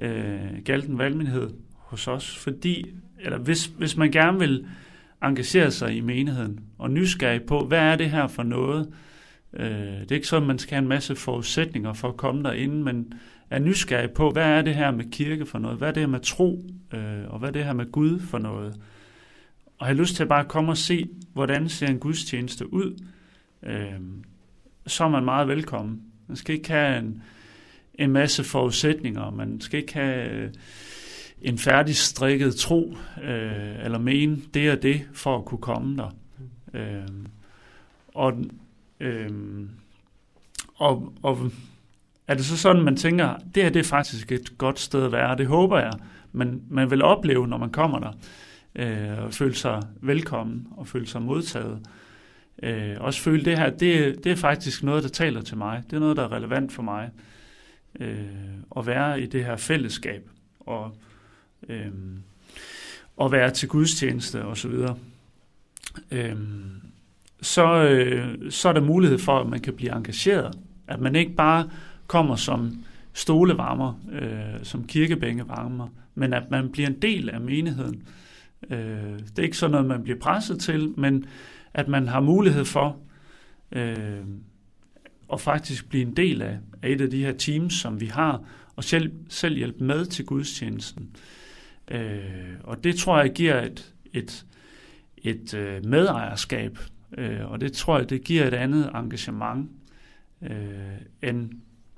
øh, 0.00 0.40
Galten 0.64 0.98
Valgmenighed 0.98 1.50
hos 1.76 2.08
os, 2.08 2.36
fordi 2.36 2.86
eller 3.18 3.38
hvis, 3.38 3.66
hvis 3.66 3.96
man 3.96 4.10
gerne 4.10 4.38
vil 4.38 4.66
engagere 5.22 5.70
sig 5.70 5.96
i 5.96 6.00
menigheden 6.00 6.60
og 6.78 6.90
nysgerrig 6.90 7.42
på, 7.42 7.60
hvad 7.60 7.78
er 7.78 7.96
det 7.96 8.10
her 8.10 8.26
for 8.26 8.42
noget? 8.42 8.88
Øh, 9.52 9.68
det 9.68 10.10
er 10.10 10.14
ikke 10.14 10.26
sådan, 10.26 10.42
at 10.42 10.46
man 10.46 10.58
skal 10.58 10.74
have 10.74 10.82
en 10.82 10.88
masse 10.88 11.16
forudsætninger 11.16 11.92
for 11.92 12.08
at 12.08 12.16
komme 12.16 12.42
derinde, 12.42 12.84
men 12.84 13.12
er 13.50 13.58
nysgerrig 13.58 14.10
på, 14.10 14.30
hvad 14.30 14.44
er 14.44 14.62
det 14.62 14.74
her 14.74 14.90
med 14.90 15.04
kirke 15.12 15.46
for 15.46 15.58
noget? 15.58 15.78
Hvad 15.78 15.88
er 15.88 15.92
det 15.92 16.02
her 16.02 16.08
med 16.08 16.20
tro? 16.20 16.64
Øh, 16.94 17.24
og 17.28 17.38
hvad 17.38 17.48
er 17.48 17.52
det 17.52 17.64
her 17.64 17.72
med 17.72 17.92
Gud 17.92 18.20
for 18.20 18.38
noget? 18.38 18.80
Og 19.80 19.86
har 19.86 19.94
lyst 19.94 20.16
til 20.16 20.22
at 20.22 20.28
bare 20.28 20.44
komme 20.44 20.72
og 20.72 20.76
se, 20.76 21.08
hvordan 21.32 21.68
ser 21.68 21.86
en 21.86 21.98
gudstjeneste 21.98 22.72
ud, 22.72 23.04
øh, 23.62 24.00
så 24.86 25.04
er 25.04 25.08
man 25.08 25.24
meget 25.24 25.48
velkommen. 25.48 26.02
Man 26.26 26.36
skal 26.36 26.54
ikke 26.54 26.70
have 26.70 26.98
en, 26.98 27.22
en 27.94 28.10
masse 28.10 28.44
forudsætninger, 28.44 29.30
man 29.30 29.60
skal 29.60 29.80
ikke 29.80 29.94
have 29.94 30.30
øh, 30.30 30.50
en 31.42 31.58
færdigstrikket 31.58 32.54
tro, 32.54 32.96
øh, 33.22 33.84
eller 33.84 33.98
mene 33.98 34.38
det 34.54 34.70
og 34.70 34.82
det, 34.82 35.08
for 35.12 35.38
at 35.38 35.44
kunne 35.44 35.60
komme 35.60 35.96
der. 35.96 36.10
Øh, 36.74 37.08
og, 38.08 38.44
øh, 39.00 39.30
og, 40.74 41.12
og 41.22 41.50
er 42.26 42.34
det 42.34 42.44
så 42.44 42.56
sådan, 42.56 42.82
man 42.82 42.96
tænker, 42.96 43.36
det 43.54 43.62
her 43.62 43.70
det 43.70 43.80
er 43.80 43.84
faktisk 43.84 44.32
et 44.32 44.58
godt 44.58 44.78
sted 44.78 45.04
at 45.04 45.12
være, 45.12 45.36
det 45.36 45.46
håber 45.46 45.78
jeg, 45.78 45.92
men 46.32 46.62
man 46.68 46.90
vil 46.90 47.02
opleve, 47.02 47.48
når 47.48 47.58
man 47.58 47.70
kommer 47.70 47.98
der 47.98 48.12
øh, 48.74 49.24
og 49.24 49.34
føle 49.34 49.54
sig 49.54 49.82
velkommen 50.00 50.66
og 50.76 50.86
føle 50.86 51.06
sig 51.06 51.22
modtaget. 51.22 51.86
Øh, 52.62 52.96
også 53.00 53.20
føle 53.20 53.44
det 53.44 53.58
her, 53.58 53.70
det, 53.70 54.24
det 54.24 54.32
er 54.32 54.36
faktisk 54.36 54.82
noget, 54.82 55.02
der 55.02 55.08
taler 55.08 55.42
til 55.42 55.56
mig. 55.56 55.82
Det 55.90 55.96
er 55.96 56.00
noget, 56.00 56.16
der 56.16 56.24
er 56.24 56.32
relevant 56.32 56.72
for 56.72 56.82
mig. 56.82 57.10
Øh, 58.00 58.24
at 58.76 58.86
være 58.86 59.20
i 59.20 59.26
det 59.26 59.44
her 59.44 59.56
fællesskab 59.56 60.28
og, 60.60 60.96
øh, 61.68 61.90
og 63.16 63.32
være 63.32 63.50
til 63.50 63.68
gudstjeneste 63.68 64.44
osv. 64.44 64.72
Øh, 66.10 66.36
så, 67.42 67.74
øh, 67.74 68.50
så 68.50 68.68
er 68.68 68.72
der 68.72 68.80
mulighed 68.80 69.18
for, 69.18 69.38
at 69.38 69.46
man 69.46 69.60
kan 69.60 69.74
blive 69.74 69.96
engageret. 69.96 70.58
At 70.86 71.00
man 71.00 71.16
ikke 71.16 71.32
bare 71.32 71.70
kommer 72.06 72.36
som 72.36 72.84
stolevarmer, 73.12 74.00
øh, 74.12 74.64
som 74.64 74.86
kirkebænkevarmer, 74.86 75.88
men 76.14 76.32
at 76.32 76.50
man 76.50 76.68
bliver 76.68 76.88
en 76.88 77.02
del 77.02 77.30
af 77.30 77.40
menigheden. 77.40 77.94
Øh, 77.94 78.29
Øh, 78.70 79.18
det 79.18 79.38
er 79.38 79.42
ikke 79.42 79.56
sådan 79.56 79.70
noget, 79.70 79.86
man 79.86 80.02
bliver 80.02 80.18
presset 80.18 80.60
til, 80.60 80.94
men 80.96 81.24
at 81.74 81.88
man 81.88 82.08
har 82.08 82.20
mulighed 82.20 82.64
for 82.64 82.96
øh, 83.72 84.24
at 85.32 85.40
faktisk 85.40 85.88
blive 85.88 86.02
en 86.02 86.16
del 86.16 86.42
af, 86.42 86.58
af 86.82 86.88
et 86.90 87.00
af 87.00 87.10
de 87.10 87.24
her 87.24 87.32
teams, 87.32 87.74
som 87.74 88.00
vi 88.00 88.06
har, 88.06 88.42
og 88.76 88.84
selv, 88.84 89.12
selv 89.28 89.56
hjælpe 89.56 89.84
med 89.84 90.06
til 90.06 90.24
gudstjenesten. 90.24 91.16
Øh, 91.90 92.20
og 92.64 92.84
det 92.84 92.96
tror 92.96 93.20
jeg 93.20 93.32
giver 93.32 93.62
et, 93.62 93.94
et, 94.12 94.46
et 95.16 95.54
øh, 95.54 95.86
medejerskab, 95.86 96.78
øh, 97.18 97.50
og 97.50 97.60
det 97.60 97.72
tror 97.72 97.98
jeg, 97.98 98.10
det 98.10 98.24
giver 98.24 98.46
et 98.46 98.54
andet 98.54 98.90
engagement, 98.94 99.70
øh, 100.42 100.50
end 101.22 101.50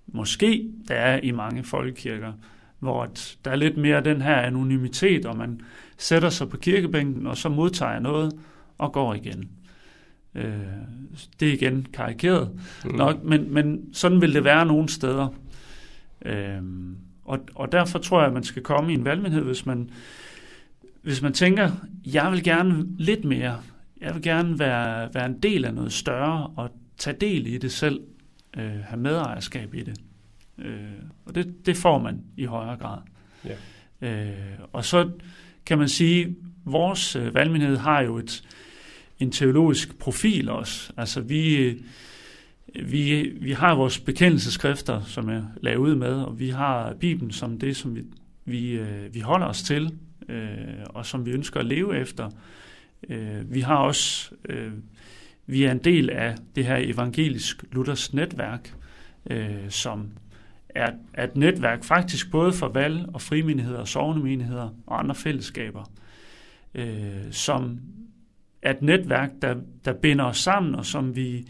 måske 0.06 0.70
der 0.88 0.94
er 0.94 1.20
i 1.22 1.30
mange 1.30 1.64
folkekirker, 1.64 2.32
hvor 2.78 3.08
der 3.44 3.50
er 3.50 3.56
lidt 3.56 3.76
mere 3.76 4.04
den 4.04 4.22
her 4.22 4.36
anonymitet, 4.36 5.26
og 5.26 5.36
man 5.36 5.60
sætter 6.03 6.30
sig 6.30 6.48
på 6.48 6.57
kirkebænken, 6.57 7.26
og 7.26 7.36
så 7.36 7.48
modtager 7.48 7.98
noget 7.98 8.32
og 8.78 8.92
går 8.92 9.14
igen. 9.14 9.50
Øh, 10.34 10.53
det 11.40 11.48
er 11.48 11.53
igen 11.53 11.86
karikeret 11.92 12.61
mm. 12.84 12.94
nok, 12.94 13.24
men, 13.24 13.55
men 13.55 13.94
sådan 13.94 14.20
vil 14.20 14.34
det 14.34 14.44
være 14.44 14.66
nogle 14.66 14.88
steder. 14.88 15.28
Øh, 16.24 16.62
og, 17.24 17.38
og 17.55 17.72
derfor 17.72 17.98
tror 17.98 18.18
jeg, 18.18 18.26
at 18.26 18.32
man 18.32 18.44
skal 18.44 18.62
komme 18.62 18.92
i 18.92 18.94
en 18.94 19.05
valgmenighed, 19.05 19.44
hvis 19.44 19.66
man, 19.66 19.90
hvis 21.03 21.22
man 21.22 21.32
tænker, 21.32 21.70
jeg 22.07 22.32
vil 22.32 22.44
gerne 22.44 22.86
lidt 22.98 23.24
mere, 23.24 23.61
jeg 24.00 24.14
vil 24.14 24.22
gerne 24.22 24.59
være, 24.59 25.14
være 25.14 25.26
en 25.26 25.38
del 25.38 25.64
af 25.64 25.74
noget 25.74 25.92
større, 25.92 26.50
og 26.57 26.70
tage 26.98 27.16
del 27.20 27.46
i 27.46 27.59
det 27.59 27.72
selv, 27.72 28.00
øh, 28.57 28.80
have 28.84 29.00
medejerskab 29.00 29.74
i 29.74 29.82
det. 29.82 30.00
Øh, 30.59 30.82
og 31.26 31.34
det, 31.34 31.66
det 31.66 31.76
får 31.76 31.98
man 31.98 32.20
i 32.36 32.44
højere 32.44 32.76
grad. 32.76 32.98
Ja. 33.44 33.55
Øh, 34.09 34.59
og 34.72 34.84
så 34.84 35.11
kan 35.66 35.78
man 35.78 35.88
sige, 35.88 36.36
vores 36.64 37.16
øh, 37.16 37.34
valgmenighed 37.34 37.76
har 37.76 38.00
jo 38.00 38.16
et, 38.18 38.44
en 39.20 39.30
teologisk 39.30 39.98
profil 39.98 40.48
også. 40.48 40.92
Altså 40.96 41.20
vi, 41.20 41.56
øh, 41.56 41.76
vi, 42.74 43.32
vi 43.40 43.52
har 43.52 43.74
vores 43.74 44.00
bekendelseskrifter, 44.00 45.02
som 45.04 45.28
jeg 45.28 45.44
lagde 45.60 45.78
ud 45.78 45.94
med, 45.94 46.14
og 46.14 46.40
vi 46.40 46.48
har 46.48 46.94
Bibelen 47.00 47.30
som 47.30 47.58
det, 47.58 47.76
som 47.76 47.96
vi, 47.96 48.04
vi, 48.44 48.70
øh, 48.70 49.14
vi 49.14 49.20
holder 49.20 49.46
os 49.46 49.62
til, 49.62 49.90
øh, 50.28 50.48
og 50.84 51.06
som 51.06 51.26
vi 51.26 51.30
ønsker 51.30 51.60
at 51.60 51.66
leve 51.66 51.98
efter. 51.98 52.30
Øh, 53.08 53.54
vi 53.54 53.60
har 53.60 53.76
også, 53.76 54.30
øh, 54.48 54.72
vi 55.46 55.64
er 55.64 55.72
en 55.72 55.78
del 55.78 56.10
af 56.10 56.34
det 56.56 56.64
her 56.64 56.76
evangelisk 56.76 57.64
Luthers 57.72 58.14
netværk, 58.14 58.74
øh, 59.30 59.70
som 59.70 60.08
er, 60.75 60.93
er 61.14 61.25
et 61.25 61.37
netværk 61.37 61.85
faktisk 61.85 62.31
både 62.31 62.53
for 62.53 62.68
valg- 62.68 63.07
og 63.14 63.20
frimenigheder, 63.20 63.79
og 63.79 63.89
sovnemenigheder 63.89 64.68
og 64.87 64.99
andre 64.99 65.14
fællesskaber, 65.14 65.91
øh, 66.75 67.31
som 67.31 67.81
er 68.62 68.70
et 68.70 68.83
netværk, 68.83 69.31
der, 69.43 69.55
der 69.85 69.93
binder 69.93 70.25
os 70.25 70.39
sammen, 70.39 70.75
og 70.75 70.87
som 70.87 71.16
vi 71.16 71.49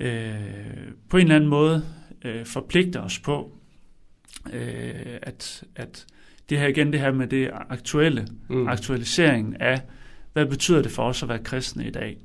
øh, 0.00 0.34
på 1.08 1.16
en 1.16 1.22
eller 1.22 1.36
anden 1.36 1.50
måde 1.50 1.84
øh, 2.24 2.46
forpligter 2.46 3.00
os 3.00 3.18
på, 3.18 3.58
øh, 4.52 5.18
at, 5.22 5.64
at 5.76 6.06
det 6.48 6.58
her 6.58 6.66
igen, 6.66 6.92
det 6.92 7.00
her 7.00 7.12
med 7.12 7.26
det 7.26 7.50
aktuelle, 7.52 8.26
mm. 8.48 8.68
aktualiseringen 8.68 9.56
af, 9.56 9.80
hvad 10.32 10.46
betyder 10.46 10.82
det 10.82 10.90
for 10.90 11.02
os 11.02 11.22
at 11.22 11.28
være 11.28 11.44
kristne 11.44 11.86
i 11.86 11.90
dag, 11.90 12.18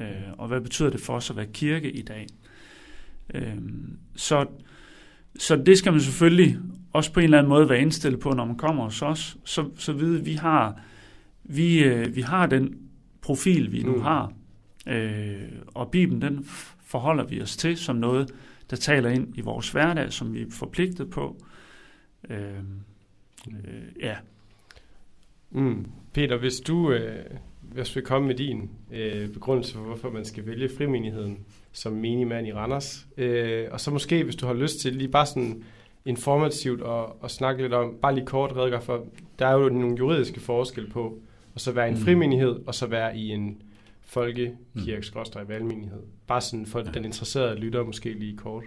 øh, 0.00 0.06
og 0.38 0.48
hvad 0.48 0.60
betyder 0.60 0.90
det 0.90 1.00
for 1.00 1.14
os 1.14 1.30
at 1.30 1.36
være 1.36 1.46
kirke 1.46 1.90
i 1.90 2.02
dag. 2.02 2.26
Øh, 3.34 3.56
så, 4.16 4.46
så 5.38 5.56
det 5.56 5.78
skal 5.78 5.92
man 5.92 6.00
selvfølgelig 6.00 6.58
også 6.92 7.12
på 7.12 7.20
en 7.20 7.24
eller 7.24 7.38
anden 7.38 7.48
måde 7.48 7.68
være 7.68 7.80
indstillet 7.80 8.20
på, 8.20 8.30
når 8.30 8.44
man 8.44 8.56
kommer 8.56 8.84
hos 8.84 9.02
os, 9.02 9.36
så, 9.44 9.70
så 9.76 9.92
vide, 9.92 10.24
vi 10.24 10.34
har, 10.34 10.80
vi, 11.44 11.84
øh, 11.84 12.16
vi 12.16 12.20
har 12.20 12.46
den 12.46 12.78
profil, 13.22 13.72
vi 13.72 13.82
nu 13.82 13.94
mm. 13.94 14.02
har, 14.02 14.32
øh, 14.86 15.42
og 15.66 15.90
Bibelen, 15.90 16.22
den 16.22 16.44
forholder 16.86 17.24
vi 17.24 17.42
os 17.42 17.56
til 17.56 17.76
som 17.76 17.96
noget, 17.96 18.34
der 18.70 18.76
taler 18.76 19.10
ind 19.10 19.38
i 19.38 19.40
vores 19.40 19.70
hverdag, 19.70 20.12
som 20.12 20.34
vi 20.34 20.42
er 20.42 20.46
forpligtet 20.50 21.10
på. 21.10 21.36
Øh, 22.30 22.38
øh, 23.48 23.82
ja. 24.00 24.16
Mm. 25.50 25.86
Peter, 26.12 26.36
hvis 26.36 26.56
du 26.56 26.92
øh, 26.92 27.24
hvis 27.72 27.96
vi 27.96 28.00
komme 28.00 28.26
med 28.26 28.34
din 28.34 28.70
øh, 28.92 29.28
begrundelse 29.28 29.72
for, 29.72 29.80
hvorfor 29.80 30.10
man 30.10 30.24
skal 30.24 30.46
vælge 30.46 30.70
frimenigheden 30.76 31.38
som 31.72 31.92
minimand 31.92 32.46
i 32.46 32.52
Randers, 32.52 33.06
øh, 33.16 33.64
og 33.70 33.80
så 33.80 33.90
måske, 33.90 34.24
hvis 34.24 34.36
du 34.36 34.46
har 34.46 34.54
lyst 34.54 34.80
til 34.80 34.92
lige 34.92 35.08
bare 35.08 35.26
sådan 35.26 35.64
informativt 36.04 36.80
og, 36.80 37.22
og 37.22 37.30
snakke 37.30 37.62
lidt 37.62 37.72
om, 37.72 37.94
bare 38.02 38.14
lige 38.14 38.26
kort 38.26 38.56
redegør 38.56 38.80
for, 38.80 39.06
der 39.38 39.46
er 39.46 39.52
jo 39.52 39.68
nogle 39.68 39.96
juridiske 39.98 40.40
forskel 40.40 40.90
på 40.90 41.18
at 41.54 41.60
så 41.60 41.72
være 41.72 41.86
i 41.86 41.90
en 41.90 41.98
mm. 41.98 42.04
frimenighed, 42.04 42.56
og 42.66 42.74
så 42.74 42.86
være 42.86 43.16
i 43.16 43.30
en 43.30 43.62
folkekirke, 44.02 44.56
mm. 44.74 45.06
Bare 46.26 46.40
sådan 46.40 46.66
for 46.66 46.80
den 46.80 47.04
interesserede 47.04 47.56
lytter 47.56 47.84
måske 47.84 48.12
lige 48.12 48.36
kort. 48.36 48.64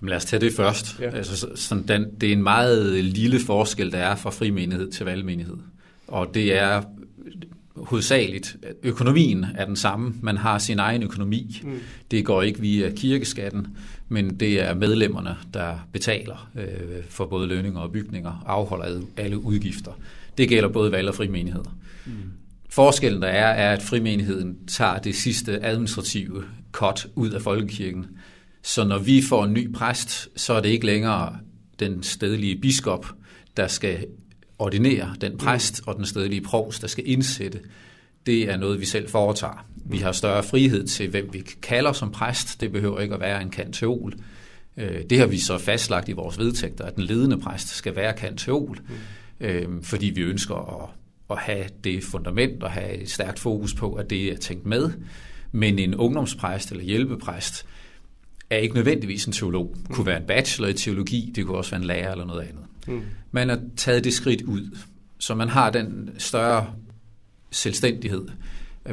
Men 0.00 0.08
lad 0.08 0.16
os 0.16 0.24
tage 0.24 0.40
det 0.40 0.52
først. 0.52 1.00
Ja. 1.00 1.10
Altså, 1.10 1.50
sådan 1.54 1.88
den, 1.88 2.14
det 2.20 2.28
er 2.28 2.32
en 2.32 2.42
meget 2.42 3.04
lille 3.04 3.40
forskel, 3.40 3.92
der 3.92 3.98
er 3.98 4.16
fra 4.16 4.30
frimenighed 4.30 4.90
til 4.90 5.06
valgmenighed. 5.06 5.56
Og 6.08 6.34
det 6.34 6.58
er 6.58 6.82
hovedsageligt, 7.76 8.56
økonomien 8.82 9.46
er 9.54 9.66
den 9.66 9.76
samme. 9.76 10.14
Man 10.22 10.36
har 10.36 10.58
sin 10.58 10.78
egen 10.78 11.02
økonomi. 11.02 11.60
Mm. 11.64 11.78
Det 12.10 12.24
går 12.24 12.42
ikke 12.42 12.60
via 12.60 12.90
kirkeskatten, 12.90 13.66
men 14.08 14.40
det 14.40 14.62
er 14.62 14.74
medlemmerne, 14.74 15.36
der 15.54 15.88
betaler 15.92 16.50
øh, 16.56 17.02
for 17.08 17.26
både 17.26 17.46
lønninger 17.46 17.80
og 17.80 17.92
bygninger, 17.92 18.44
afholder 18.46 19.00
alle 19.16 19.38
udgifter. 19.38 19.92
Det 20.38 20.48
gælder 20.48 20.68
både 20.68 20.92
valg 20.92 21.08
og 21.08 21.14
frimenigheder. 21.14 21.76
Mm. 22.06 22.12
Forskellen 22.70 23.22
der 23.22 23.28
er, 23.28 23.52
er, 23.52 23.72
at 23.72 23.82
frimenigheden 23.82 24.56
tager 24.66 24.98
det 24.98 25.14
sidste 25.14 25.64
administrative 25.64 26.44
cut 26.72 27.06
ud 27.14 27.30
af 27.30 27.42
folkekirken. 27.42 28.06
Så 28.62 28.84
når 28.84 28.98
vi 28.98 29.22
får 29.22 29.44
en 29.44 29.52
ny 29.52 29.72
præst, 29.72 30.28
så 30.36 30.52
er 30.52 30.60
det 30.60 30.68
ikke 30.68 30.86
længere 30.86 31.36
den 31.78 32.02
stedlige 32.02 32.56
biskop, 32.56 33.06
der 33.56 33.66
skal 33.66 34.06
ordinere 34.58 35.14
den 35.20 35.38
præst, 35.38 35.82
og 35.86 35.96
den 35.96 36.06
stedlige 36.06 36.40
provst, 36.40 36.82
der 36.82 36.88
skal 36.88 37.10
indsætte. 37.10 37.60
Det 38.26 38.50
er 38.50 38.56
noget, 38.56 38.80
vi 38.80 38.84
selv 38.84 39.08
foretager. 39.08 39.66
Vi 39.86 39.98
har 39.98 40.12
større 40.12 40.42
frihed 40.42 40.86
til, 40.86 41.10
hvem 41.10 41.28
vi 41.32 41.40
kalder 41.62 41.92
som 41.92 42.10
præst. 42.12 42.60
Det 42.60 42.72
behøver 42.72 43.00
ikke 43.00 43.14
at 43.14 43.20
være 43.20 43.42
en 43.42 43.50
kanteol. 43.50 44.12
Øh, 44.76 45.02
det 45.10 45.18
har 45.18 45.26
vi 45.26 45.38
så 45.38 45.58
fastlagt 45.58 46.08
i 46.08 46.12
vores 46.12 46.38
vedtægter, 46.38 46.84
at 46.84 46.96
den 46.96 47.04
ledende 47.04 47.38
præst 47.38 47.68
skal 47.68 47.96
være 47.96 48.12
kanteol, 48.12 48.78
mm. 49.40 49.82
fordi 49.82 50.06
vi 50.06 50.20
ønsker 50.20 50.82
at 50.82 50.90
at 51.30 51.38
have 51.38 51.64
det 51.84 52.04
fundament 52.04 52.62
og 52.62 52.70
have 52.70 52.94
et 52.94 53.10
stærkt 53.10 53.38
fokus 53.38 53.74
på, 53.74 53.94
at 53.94 54.10
det 54.10 54.32
er 54.32 54.36
tænkt 54.36 54.66
med. 54.66 54.90
Men 55.52 55.78
en 55.78 55.94
ungdomspræst 55.94 56.70
eller 56.70 56.84
hjælpepræst 56.84 57.66
er 58.50 58.56
ikke 58.56 58.74
nødvendigvis 58.74 59.24
en 59.24 59.32
teolog. 59.32 59.76
Det 59.82 59.96
kunne 59.96 60.06
være 60.06 60.20
en 60.20 60.26
bachelor 60.26 60.68
i 60.68 60.72
teologi, 60.72 61.32
det 61.34 61.46
kunne 61.46 61.58
også 61.58 61.70
være 61.70 61.80
en 61.80 61.86
lærer 61.86 62.12
eller 62.12 62.24
noget 62.24 62.42
andet. 62.42 62.64
Mm. 62.86 63.02
Man 63.30 63.48
har 63.48 63.60
taget 63.76 64.04
det 64.04 64.14
skridt 64.14 64.42
ud, 64.42 64.78
så 65.18 65.34
man 65.34 65.48
har 65.48 65.70
den 65.70 66.10
større 66.18 66.66
selvstændighed. 67.50 68.28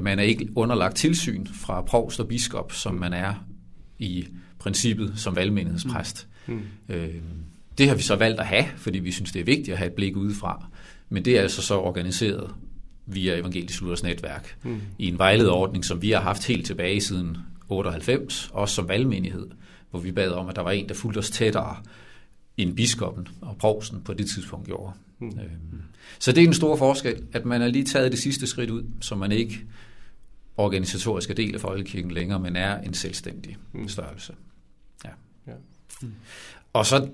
Man 0.02 0.20
er 0.20 0.24
ikke 0.24 0.50
underlagt 0.56 0.96
tilsyn 0.96 1.46
fra 1.48 1.82
provst 1.82 2.20
og 2.20 2.28
biskop, 2.28 2.72
som 2.72 2.96
man 2.96 3.14
er 3.14 3.34
i 4.00 4.28
princippet 4.60 5.14
som 5.16 5.36
valgmenighedspræst. 5.36 6.28
Mm. 6.48 6.54
Mm. 6.54 6.96
Øh, 6.96 7.16
det 7.78 7.88
har 7.88 7.96
vi 7.96 8.02
så 8.02 8.16
valgt 8.16 8.40
at 8.40 8.46
have, 8.46 8.66
fordi 8.78 9.00
vi 9.00 9.12
synes, 9.12 9.32
det 9.32 9.40
er 9.40 9.44
vigtigt 9.44 9.70
at 9.70 9.78
have 9.78 9.88
et 9.88 9.94
blik 9.94 10.16
udefra. 10.16 10.66
Men 11.10 11.26
det 11.26 11.38
er 11.38 11.42
altså 11.42 11.62
så 11.62 11.76
organiseret 11.76 12.54
via 13.06 13.40
Evangelisk 13.40 13.82
Luthers 13.82 14.04
netværk 14.04 14.58
mm. 14.64 14.82
i 14.98 15.08
en 15.08 15.18
vejlederordning, 15.18 15.86
som 15.86 16.02
vi 16.02 16.12
har 16.12 16.20
haft 16.20 16.48
helt 16.48 16.66
tilbage 16.66 17.02
siden 17.02 17.38
98, 17.70 18.50
også 18.54 18.76
som 18.76 18.88
valgmenighed, 18.88 19.48
hvor 19.90 20.00
vi 20.00 20.12
bad 20.12 20.32
om, 20.32 20.50
at 20.50 20.56
der 20.56 20.62
var 20.62 20.72
en, 20.72 20.90
der 20.90 20.96
fulgte 20.96 21.18
os 21.18 21.30
tættere 21.30 21.76
end 22.62 22.76
biskoppen 22.76 23.28
og 23.42 23.58
provsten 23.58 24.02
på 24.02 24.14
det 24.14 24.30
tidspunkt 24.30 24.66
gjorde. 24.66 24.94
Mm. 25.20 25.28
Øhm, 25.28 25.82
så 26.20 26.32
det 26.32 26.44
er 26.44 26.48
en 26.48 26.54
stor 26.54 26.76
forskel, 26.76 27.24
at 27.34 27.46
man 27.46 27.62
har 27.62 27.68
lige 27.68 27.86
taget 27.86 28.12
det 28.12 28.20
sidste 28.20 28.48
skridt 28.48 28.70
ud, 28.70 28.84
så 29.02 29.16
man 29.16 29.32
ikke 29.32 29.62
organisatorisk 30.58 31.30
er 31.30 31.34
del 31.34 31.56
af 31.56 31.62
folkekirken 31.62 32.12
længere, 32.12 32.40
men 32.40 32.56
er 32.56 32.82
en 32.82 32.94
selvstændig 32.94 33.58
mm. 33.74 33.88
størrelse. 33.88 34.34
Ja. 35.06 35.10
ja. 35.48 35.54
Mm. 36.02 36.12
Og 36.74 36.86
så 36.86 37.08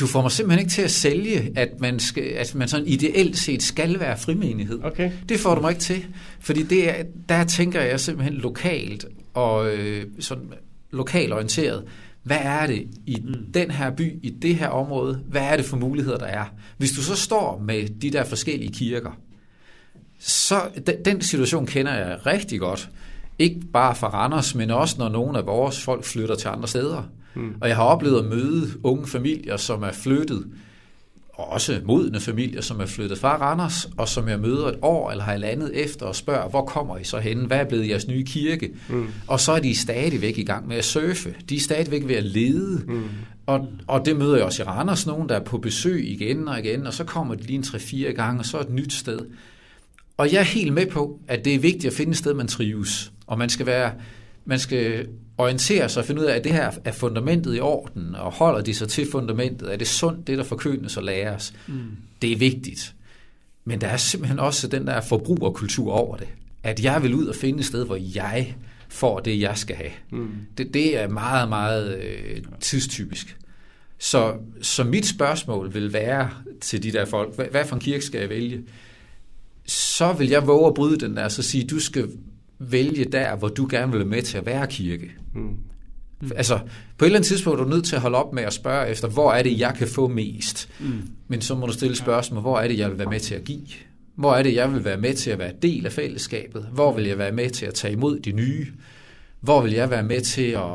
du 0.00 0.06
får 0.06 0.22
mig 0.22 0.32
simpelthen 0.32 0.58
ikke 0.58 0.70
til 0.70 0.82
at 0.82 0.90
sælge, 0.90 1.52
at 1.56 1.80
man, 1.80 2.00
skal, 2.00 2.22
at 2.22 2.54
man 2.54 2.68
sådan 2.68 2.86
ideelt 2.86 3.38
set 3.38 3.62
skal 3.62 4.00
være 4.00 4.18
frimenighed. 4.18 4.80
Okay. 4.82 5.12
Det 5.28 5.40
får 5.40 5.54
du 5.54 5.60
mig 5.60 5.70
ikke 5.70 5.82
til. 5.82 6.06
Fordi 6.40 6.62
det 6.62 6.88
er, 6.98 7.04
der 7.28 7.44
tænker 7.44 7.80
jeg 7.80 8.00
simpelthen 8.00 8.34
lokalt 8.34 9.04
og 9.34 9.76
øh, 9.76 10.06
sådan 10.20 10.52
lokalt 10.90 11.32
orienteret. 11.32 11.84
Hvad 12.24 12.38
er 12.40 12.66
det 12.66 12.86
i 13.06 13.22
mm. 13.24 13.52
den 13.54 13.70
her 13.70 13.90
by, 13.90 14.18
i 14.22 14.30
det 14.30 14.56
her 14.56 14.68
område? 14.68 15.20
Hvad 15.28 15.42
er 15.42 15.56
det 15.56 15.64
for 15.64 15.76
muligheder, 15.76 16.18
der 16.18 16.26
er? 16.26 16.44
Hvis 16.76 16.92
du 16.92 17.02
så 17.02 17.16
står 17.16 17.62
med 17.64 17.88
de 17.88 18.10
der 18.10 18.24
forskellige 18.24 18.72
kirker, 18.72 19.10
så 20.18 20.60
den, 20.86 20.94
den 21.04 21.20
situation 21.22 21.66
kender 21.66 21.94
jeg 21.94 22.26
rigtig 22.26 22.60
godt. 22.60 22.90
Ikke 23.38 23.60
bare 23.72 23.94
fra 23.94 24.08
Randers, 24.08 24.54
men 24.54 24.70
også 24.70 24.96
når 24.98 25.08
nogle 25.08 25.38
af 25.38 25.46
vores 25.46 25.80
folk 25.80 26.04
flytter 26.04 26.34
til 26.34 26.48
andre 26.48 26.68
steder. 26.68 27.02
Mm. 27.34 27.54
Og 27.60 27.68
jeg 27.68 27.76
har 27.76 27.84
oplevet 27.84 28.18
at 28.18 28.24
møde 28.24 28.70
unge 28.82 29.06
familier, 29.06 29.56
som 29.56 29.82
er 29.82 29.92
flyttet, 29.92 30.46
og 31.36 31.48
også 31.48 31.80
modne 31.84 32.20
familier, 32.20 32.60
som 32.60 32.80
er 32.80 32.86
flyttet 32.86 33.18
fra 33.18 33.36
Randers, 33.36 33.88
og 33.96 34.08
som 34.08 34.28
jeg 34.28 34.40
møder 34.40 34.66
et 34.66 34.78
år 34.82 35.10
eller 35.10 35.24
har 35.24 35.36
landet 35.36 35.70
efter 35.84 36.06
og 36.06 36.16
spørger, 36.16 36.48
hvor 36.48 36.64
kommer 36.64 36.98
I 36.98 37.04
så 37.04 37.18
hen? 37.18 37.38
Hvad 37.38 37.58
er 37.58 37.64
blevet 37.64 37.88
jeres 37.88 38.08
nye 38.08 38.24
kirke? 38.24 38.70
Mm. 38.88 39.06
Og 39.26 39.40
så 39.40 39.52
er 39.52 39.58
de 39.58 39.74
stadigvæk 39.74 40.38
i 40.38 40.44
gang 40.44 40.68
med 40.68 40.76
at 40.76 40.84
surfe. 40.84 41.34
De 41.48 41.56
er 41.56 41.60
stadigvæk 41.60 42.08
ved 42.08 42.14
at 42.14 42.24
lede. 42.24 42.82
Mm. 42.86 43.08
Og, 43.46 43.68
og 43.86 44.06
det 44.06 44.16
møder 44.16 44.36
jeg 44.36 44.44
også 44.44 44.62
i 44.62 44.66
Randers, 44.66 45.06
nogen 45.06 45.28
der 45.28 45.34
er 45.34 45.44
på 45.44 45.58
besøg 45.58 46.10
igen 46.10 46.48
og 46.48 46.58
igen, 46.58 46.86
og 46.86 46.94
så 46.94 47.04
kommer 47.04 47.34
de 47.34 47.42
lige 47.42 47.56
en 47.56 47.62
3-4 47.62 48.12
gange, 48.12 48.40
og 48.40 48.46
så 48.46 48.60
et 48.60 48.70
nyt 48.70 48.92
sted. 48.92 49.18
Og 50.16 50.32
jeg 50.32 50.38
er 50.38 50.44
helt 50.44 50.72
med 50.72 50.86
på, 50.86 51.20
at 51.28 51.44
det 51.44 51.54
er 51.54 51.58
vigtigt 51.58 51.84
at 51.84 51.92
finde 51.92 52.10
et 52.10 52.16
sted, 52.16 52.34
man 52.34 52.48
trives. 52.48 53.12
Og 53.26 53.38
man 53.38 53.48
skal 53.48 53.66
være 53.66 53.92
man 54.44 54.58
skal 54.58 55.08
orientere 55.38 55.88
sig 55.88 56.00
og 56.00 56.06
finde 56.06 56.20
ud 56.20 56.26
af, 56.26 56.36
at 56.36 56.44
det 56.44 56.52
her 56.52 56.70
er 56.84 56.92
fundamentet 56.92 57.56
i 57.56 57.60
orden, 57.60 58.14
og 58.14 58.32
holder 58.32 58.60
de 58.60 58.74
sig 58.74 58.88
til 58.88 59.10
fundamentet? 59.12 59.72
Er 59.72 59.76
det 59.76 59.88
sundt, 59.88 60.26
det 60.26 60.38
der 60.38 60.44
forkyndes 60.44 60.96
og 60.96 61.02
læres? 61.02 61.54
Mm. 61.66 61.96
Det 62.22 62.32
er 62.32 62.36
vigtigt. 62.36 62.94
Men 63.64 63.80
der 63.80 63.86
er 63.86 63.96
simpelthen 63.96 64.38
også 64.38 64.68
den 64.68 64.86
der 64.86 65.00
forbrugerkultur 65.00 65.92
over 65.92 66.16
det. 66.16 66.28
At 66.62 66.84
jeg 66.84 67.02
vil 67.02 67.14
ud 67.14 67.26
og 67.26 67.34
finde 67.34 67.58
et 67.58 67.66
sted, 67.66 67.86
hvor 67.86 67.98
jeg 68.14 68.54
får 68.88 69.20
det, 69.20 69.40
jeg 69.40 69.58
skal 69.58 69.76
have. 69.76 69.90
Mm. 70.10 70.30
Det, 70.58 70.74
det 70.74 70.98
er 70.98 71.08
meget, 71.08 71.48
meget 71.48 71.98
øh, 71.98 72.42
tidstypisk. 72.60 73.36
Så, 73.98 74.34
så 74.62 74.84
mit 74.84 75.06
spørgsmål 75.06 75.74
vil 75.74 75.92
være 75.92 76.30
til 76.60 76.82
de 76.82 76.92
der 76.92 77.04
folk, 77.04 77.34
hvad, 77.34 77.46
hvad 77.50 77.64
for 77.64 77.76
en 77.76 77.80
kirke 77.80 78.04
skal 78.04 78.20
jeg 78.20 78.28
vælge? 78.28 78.62
Så 79.66 80.12
vil 80.12 80.28
jeg 80.28 80.46
våge 80.46 80.66
at 80.66 80.74
bryde 80.74 81.00
den 81.00 81.16
der, 81.16 81.28
så 81.28 81.42
sige, 81.42 81.66
du 81.66 81.78
skal 81.78 82.08
vælge 82.58 83.04
der, 83.04 83.36
hvor 83.36 83.48
du 83.48 83.66
gerne 83.70 83.92
vil 83.92 83.98
være 83.98 84.08
med 84.08 84.22
til 84.22 84.38
at 84.38 84.46
være 84.46 84.66
kirke. 84.66 85.10
Mm. 85.34 85.56
Mm. 86.20 86.30
Altså, 86.36 86.58
på 86.98 87.04
et 87.04 87.06
eller 87.06 87.18
andet 87.18 87.26
tidspunkt 87.26 87.60
er 87.60 87.64
du 87.64 87.70
nødt 87.70 87.84
til 87.84 87.96
at 87.96 88.02
holde 88.02 88.18
op 88.18 88.32
med 88.32 88.42
at 88.42 88.52
spørge 88.52 88.88
efter, 88.88 89.08
hvor 89.08 89.32
er 89.32 89.42
det, 89.42 89.58
jeg 89.58 89.74
kan 89.78 89.88
få 89.88 90.08
mest? 90.08 90.68
Mm. 90.80 91.02
Men 91.28 91.40
så 91.40 91.54
må 91.54 91.66
du 91.66 91.72
stille 91.72 91.96
spørgsmål, 91.96 92.40
hvor 92.40 92.58
er 92.58 92.68
det, 92.68 92.78
jeg 92.78 92.90
vil 92.90 92.98
være 92.98 93.10
med 93.10 93.20
til 93.20 93.34
at 93.34 93.44
give? 93.44 93.66
Hvor 94.14 94.34
er 94.34 94.42
det, 94.42 94.54
jeg 94.54 94.72
vil 94.72 94.84
være 94.84 94.96
med 94.96 95.14
til 95.14 95.30
at 95.30 95.38
være 95.38 95.52
del 95.62 95.86
af 95.86 95.92
fællesskabet? 95.92 96.68
Hvor 96.72 96.92
vil 96.92 97.04
jeg 97.04 97.18
være 97.18 97.32
med 97.32 97.50
til 97.50 97.66
at 97.66 97.74
tage 97.74 97.92
imod 97.92 98.18
de 98.18 98.32
nye? 98.32 98.66
Hvor 99.40 99.62
vil 99.62 99.72
jeg 99.72 99.90
være 99.90 100.02
med 100.02 100.20
til 100.20 100.50
at, 100.50 100.72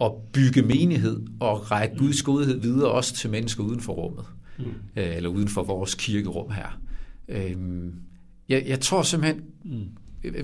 at 0.00 0.12
bygge 0.32 0.62
menighed 0.62 1.20
og 1.40 1.70
række 1.70 1.94
mm. 1.94 1.98
Guds 1.98 2.22
godhed 2.22 2.60
videre 2.60 2.90
også 2.90 3.14
til 3.14 3.30
mennesker 3.30 3.64
uden 3.64 3.80
for 3.80 3.92
rummet? 3.92 4.24
Mm. 4.58 4.64
Øh, 4.96 5.16
eller 5.16 5.28
uden 5.28 5.48
for 5.48 5.62
vores 5.62 5.94
kirkerum 5.94 6.50
her. 6.50 6.80
Øhm, 7.28 7.92
jeg, 8.48 8.64
jeg 8.66 8.80
tror 8.80 9.02
simpelthen, 9.02 9.42
mm. 9.64 9.88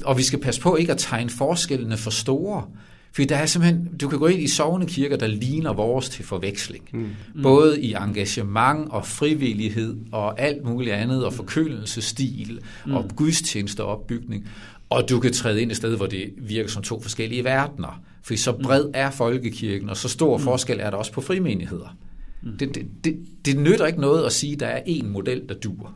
Og 0.05 0.18
vi 0.18 0.22
skal 0.22 0.41
passe 0.41 0.61
på 0.61 0.76
ikke 0.76 0.93
at 0.93 0.99
tegne 0.99 1.30
forskellene 1.30 1.97
for 1.97 2.11
store. 2.11 2.64
For 3.12 3.22
der 3.22 3.37
er 3.37 3.47
simpelthen, 3.47 3.97
du 4.01 4.09
kan 4.09 4.18
gå 4.18 4.26
ind 4.26 4.43
i 4.43 4.49
sovende 4.49 4.87
kirker, 4.87 5.16
der 5.16 5.26
ligner 5.26 5.72
vores 5.72 6.09
til 6.09 6.24
forveksling. 6.24 6.89
Mm. 6.93 7.09
mm. 7.35 7.43
Både 7.43 7.80
i 7.80 7.95
engagement 7.95 8.91
og 8.91 9.07
frivillighed 9.07 9.97
og 10.12 10.41
alt 10.41 10.64
muligt 10.64 10.95
andet, 10.95 11.24
og 11.24 11.33
forkølelsesstil 11.33 12.61
mm. 12.87 12.95
og 12.95 13.11
gudstjeneste 13.16 13.85
og 13.85 13.89
opbygning. 13.89 14.49
Og 14.91 15.09
du 15.09 15.20
kan 15.20 15.33
træde 15.33 15.62
ind 15.62 15.70
et 15.70 15.76
sted, 15.76 15.97
hvor 15.97 16.07
det 16.07 16.30
virker 16.39 16.70
som 16.70 16.83
to 16.83 17.01
forskellige 17.01 17.45
verdener. 17.45 18.03
For 18.22 18.37
så 18.37 18.53
bred 18.53 18.85
er 18.95 19.11
folkekirken, 19.11 19.89
og 19.89 19.97
så 19.97 20.09
stor 20.09 20.37
mm. 20.37 20.43
forskel 20.43 20.80
er 20.80 20.91
der 20.91 20.97
også 20.97 21.12
på 21.12 21.20
frimenigheder. 21.20 21.97
Mm. 22.43 22.59
Det, 22.59 22.74
det, 22.74 22.87
det, 23.05 23.18
det 23.45 23.59
nytter 23.59 23.87
ikke 23.87 24.01
noget 24.01 24.24
at 24.24 24.33
sige, 24.33 24.53
at 24.53 24.61
der 24.61 24.66
er 24.66 24.80
én 24.80 25.07
model, 25.07 25.43
der 25.49 25.55
dur. 25.55 25.95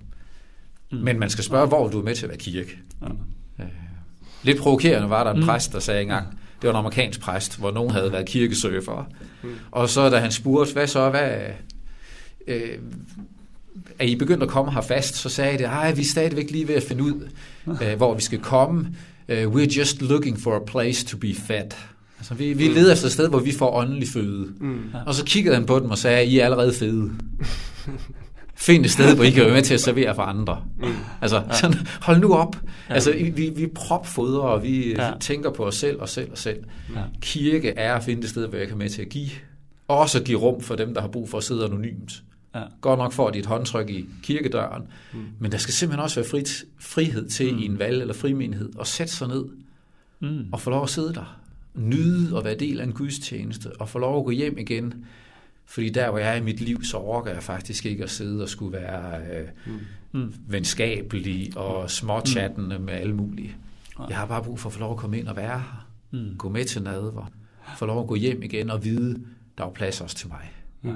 Mm. 0.93 0.99
Men 0.99 1.19
man 1.19 1.31
skal 1.31 1.45
spørge, 1.45 1.67
hvor 1.67 1.89
du 1.89 1.99
er 1.99 2.05
med 2.05 2.15
til 2.15 2.25
at 2.25 2.29
være 2.29 2.39
kirke. 2.39 2.79
Mm. 3.03 3.09
Lidt 4.43 4.59
provokerende 4.59 5.11
var 5.11 5.25
der 5.25 5.31
en 5.31 5.41
mm. 5.41 5.47
præst, 5.47 5.73
der 5.73 5.79
sagde 5.79 6.03
engang, 6.03 6.27
det 6.63 6.69
var 6.69 6.71
en 6.71 6.79
amerikansk 6.79 7.21
præst, 7.21 7.59
hvor 7.59 7.71
nogen 7.71 7.91
havde 7.91 8.13
været 8.13 8.27
kirkesurfer. 8.27 9.09
Mm. 9.43 9.49
Og 9.71 9.89
så 9.89 10.11
da 10.11 10.19
han 10.19 10.33
spurgte, 10.33 10.73
hvad 10.73 10.87
så, 10.87 11.11
hvad, 11.11 11.31
øh, 12.47 12.79
er 13.99 14.05
I 14.05 14.17
begyndt 14.17 14.43
at 14.43 14.49
komme 14.49 14.73
her 14.73 14.81
fast, 14.81 15.15
så 15.15 15.29
sagde 15.29 15.59
det, 15.59 15.65
at 15.65 15.97
vi 15.97 16.03
er 16.03 16.07
stadigvæk 16.07 16.51
lige 16.51 16.69
ved 16.69 16.75
at 16.75 16.83
finde 16.83 17.03
ud, 17.03 17.29
øh, 17.83 17.97
hvor 17.97 18.15
vi 18.15 18.23
skal 18.23 18.39
komme. 18.39 18.89
Uh, 19.29 19.35
we're 19.35 19.79
just 19.79 20.03
looking 20.03 20.41
for 20.41 20.57
a 20.57 20.65
place 20.67 21.07
to 21.07 21.17
be 21.17 21.35
fed. 21.35 21.71
Altså, 22.19 22.35
vi, 22.35 22.53
vi 22.53 22.69
leder 22.69 22.93
efter 22.93 23.07
et 23.07 23.13
sted, 23.13 23.29
hvor 23.29 23.39
vi 23.39 23.53
får 23.53 23.77
åndelig 23.77 24.09
føde. 24.09 24.53
Mm. 24.61 24.81
Og 25.07 25.15
så 25.15 25.25
kiggede 25.25 25.55
han 25.55 25.67
på 25.67 25.79
dem 25.79 25.91
og 25.91 25.99
sagde, 25.99 26.27
I 26.27 26.39
er 26.39 26.45
allerede 26.45 26.73
fede. 26.75 27.11
Find 28.59 28.85
et 28.85 28.91
sted, 28.91 29.15
hvor 29.15 29.25
I 29.25 29.31
kan 29.31 29.45
være 29.45 29.55
med 29.55 29.63
til 29.63 29.75
at 29.75 29.81
servere 29.81 30.15
for 30.15 30.23
andre. 30.23 30.65
Mm. 30.79 30.87
Altså, 31.21 31.43
ja. 31.49 31.55
sådan, 31.55 31.79
hold 32.03 32.21
nu 32.21 32.35
op. 32.35 32.57
Ja. 32.89 32.95
Altså, 32.95 33.13
vi, 33.13 33.53
vi 33.57 33.67
propfodrer, 33.75 34.49
og 34.49 34.63
vi 34.63 34.95
ja. 34.95 35.13
tænker 35.21 35.51
på 35.51 35.65
os 35.65 35.75
selv 35.75 36.01
og 36.01 36.09
selv 36.09 36.31
og 36.31 36.39
selv. 36.39 36.65
Ja. 36.95 37.01
Kirke 37.21 37.69
er 37.69 37.95
at 37.95 38.05
finde 38.05 38.23
et 38.23 38.29
sted, 38.29 38.47
hvor 38.49 38.59
jeg 38.59 38.69
kan 38.69 38.79
med 38.79 38.91
til 38.91 39.03
at 39.03 39.09
give. 39.09 39.31
Også 39.89 40.23
give 40.23 40.39
rum 40.39 40.61
for 40.61 40.77
dem, 40.77 40.95
der 40.95 41.01
har 41.01 41.09
brug 41.09 41.29
for 41.29 41.39
at 41.39 41.45
sidde 41.45 41.65
anonymt. 41.65 42.23
Ja. 42.55 42.63
Godt 42.81 42.99
nok 42.99 43.13
får 43.13 43.31
de 43.31 43.39
et 43.39 43.47
håndtryk 43.47 43.91
i 43.91 44.07
kirkedøren, 44.23 44.83
mm. 45.13 45.19
men 45.39 45.53
der 45.53 45.59
skal 45.59 45.75
simpelthen 45.75 46.03
også 46.03 46.21
være 46.21 46.29
frit, 46.31 46.65
frihed 46.81 47.29
til 47.29 47.55
mm. 47.55 47.59
i 47.59 47.65
en 47.65 47.79
valg 47.79 48.01
eller 48.01 48.15
frimenighed 48.15 48.69
at 48.81 48.87
sætte 48.87 49.13
sig 49.13 49.29
ned 49.29 49.45
mm. 50.21 50.45
og 50.53 50.61
få 50.61 50.71
lov 50.71 50.83
at 50.83 50.91
sidde 50.91 51.15
der. 51.15 51.39
Nyde 51.75 52.37
og 52.37 52.45
være 52.45 52.55
del 52.55 52.81
af 52.81 52.85
en 52.85 52.93
gudstjeneste 52.93 53.71
og 53.81 53.89
få 53.89 53.99
lov 53.99 54.19
at 54.19 54.25
gå 54.25 54.31
hjem 54.31 54.59
igen 54.59 54.95
fordi 55.67 55.91
der, 55.91 56.11
hvor 56.11 56.19
jeg 56.19 56.33
er 56.33 56.35
i 56.35 56.43
mit 56.43 56.61
liv, 56.61 56.85
så 56.85 56.97
orker 56.97 57.31
jeg 57.31 57.43
faktisk 57.43 57.87
ikke 57.87 58.05
at 58.05 58.11
sidde 58.11 58.43
og 58.43 58.49
skulle 58.49 58.73
være 58.73 59.21
øh, 59.21 59.49
mm. 59.67 60.21
mm. 60.21 60.35
venskabelig 60.49 61.57
og 61.57 61.91
småchattende 61.91 62.79
mm. 62.79 62.85
med 62.85 62.95
alle 62.95 63.15
mulige. 63.15 63.57
Jeg 64.09 64.17
har 64.17 64.27
bare 64.27 64.43
brug 64.43 64.59
for 64.59 64.69
at 64.69 64.73
få 64.73 64.81
lov 64.81 64.91
at 64.91 64.97
komme 64.97 65.19
ind 65.19 65.29
og 65.29 65.37
være 65.37 65.59
her. 65.59 65.89
Mm. 66.11 66.37
Gå 66.39 66.49
med 66.49 66.65
til 66.65 66.83
nadver. 66.83 67.31
Få 67.77 67.87
lov 67.87 68.01
at 68.01 68.07
gå 68.07 68.15
hjem 68.15 68.43
igen 68.43 68.71
og 68.71 68.85
vide, 68.85 69.25
der 69.59 69.65
er 69.65 69.71
plads 69.71 70.01
også 70.01 70.17
til 70.17 70.29
mig. 70.29 70.53
Mm. 70.83 70.95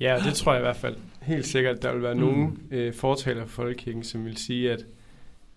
Ja, 0.00 0.22
det 0.24 0.34
tror 0.34 0.52
jeg 0.52 0.60
i 0.60 0.64
hvert 0.64 0.76
fald 0.76 0.96
helt 1.22 1.46
sikkert, 1.46 1.82
der 1.82 1.92
vil 1.92 2.02
være 2.02 2.14
mm. 2.14 2.20
nogen 2.20 2.58
øh, 2.70 2.94
fortaler 2.94 3.44
for 3.44 3.52
Folkekirken, 3.52 4.04
som 4.04 4.24
vil 4.24 4.36
sige, 4.36 4.72
at, 4.72 4.86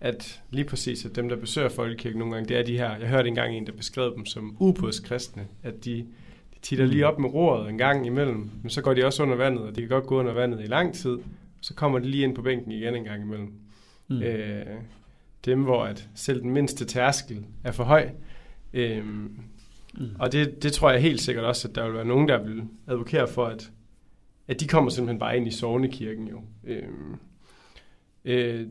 at 0.00 0.42
lige 0.50 0.64
præcis, 0.64 1.04
at 1.04 1.16
dem, 1.16 1.28
der 1.28 1.36
besøger 1.36 1.68
Folkekirken 1.68 2.18
nogle 2.18 2.34
gange, 2.34 2.48
det 2.48 2.56
er 2.56 2.64
de 2.64 2.78
her, 2.78 2.96
jeg 2.96 3.08
hørte 3.08 3.28
engang 3.28 3.56
en, 3.56 3.66
der 3.66 3.72
beskrev 3.72 4.14
dem 4.16 4.26
som 4.26 4.56
ubådskristne, 4.58 5.46
at 5.62 5.84
de 5.84 6.06
titter 6.62 6.86
lige 6.86 7.06
op 7.06 7.18
med 7.18 7.34
roret 7.34 7.68
en 7.70 7.78
gang 7.78 8.06
imellem, 8.06 8.50
men 8.62 8.70
så 8.70 8.82
går 8.82 8.94
de 8.94 9.04
også 9.04 9.22
under 9.22 9.36
vandet, 9.36 9.64
og 9.64 9.76
de 9.76 9.80
kan 9.80 9.88
godt 9.88 10.06
gå 10.06 10.18
under 10.18 10.32
vandet 10.32 10.60
i 10.60 10.66
lang 10.66 10.94
tid, 10.94 11.18
så 11.60 11.74
kommer 11.74 11.98
de 11.98 12.08
lige 12.08 12.24
ind 12.24 12.34
på 12.34 12.42
bænken 12.42 12.72
igen 12.72 12.94
en 12.94 13.04
gang 13.04 13.22
imellem. 13.22 13.52
Mm. 14.08 14.22
Øh, 14.22 14.66
dem, 15.44 15.62
hvor 15.62 15.84
at 15.84 16.08
selv 16.14 16.42
den 16.42 16.50
mindste 16.50 16.84
tærskel 16.84 17.44
er 17.64 17.72
for 17.72 17.84
høj. 17.84 18.10
Øh, 18.72 19.04
mm. 19.06 20.16
Og 20.18 20.32
det, 20.32 20.62
det 20.62 20.72
tror 20.72 20.90
jeg 20.90 21.00
helt 21.00 21.20
sikkert 21.20 21.44
også, 21.44 21.68
at 21.68 21.74
der 21.74 21.84
vil 21.84 21.94
være 21.94 22.04
nogen, 22.04 22.28
der 22.28 22.42
vil 22.42 22.62
advokere 22.86 23.28
for, 23.28 23.46
at, 23.46 23.70
at 24.48 24.60
de 24.60 24.68
kommer 24.68 24.90
simpelthen 24.90 25.18
bare 25.18 25.36
ind 25.36 25.48
i 25.48 25.50
sovnekirken 25.50 26.28
jo. 26.28 26.40
Øh, 26.64 26.82
øh, 28.24 28.66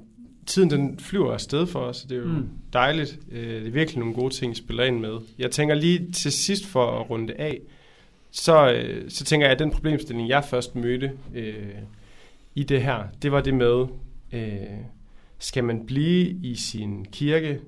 tiden 0.45 0.69
den 0.69 0.99
flyver 0.99 1.33
afsted 1.33 1.67
for 1.67 1.79
os, 1.79 2.01
det 2.01 2.11
er 2.11 2.21
jo 2.21 2.27
mm. 2.27 2.49
dejligt. 2.73 3.19
Øh, 3.31 3.61
det 3.61 3.67
er 3.67 3.71
virkelig 3.71 3.99
nogle 3.99 4.13
gode 4.13 4.33
ting, 4.33 4.51
I 4.51 4.55
spiller 4.55 4.83
ind 4.83 4.99
med. 4.99 5.17
Jeg 5.39 5.51
tænker 5.51 5.75
lige 5.75 6.11
til 6.11 6.31
sidst 6.31 6.65
for 6.65 6.99
at 6.99 7.09
runde 7.09 7.33
af, 7.33 7.61
så, 8.31 8.71
øh, 8.71 9.09
så 9.09 9.23
tænker 9.23 9.47
jeg, 9.47 9.53
at 9.53 9.59
den 9.59 9.71
problemstilling, 9.71 10.29
jeg 10.29 10.43
først 10.43 10.75
mødte 10.75 11.11
øh, 11.33 11.75
i 12.55 12.63
det 12.63 12.83
her, 12.83 13.03
det 13.21 13.31
var 13.31 13.41
det 13.41 13.53
med, 13.53 13.85
øh, 14.33 14.77
skal 15.39 15.63
man 15.63 15.85
blive 15.85 16.29
i 16.29 16.55
sin 16.55 17.05
kirke, 17.05 17.59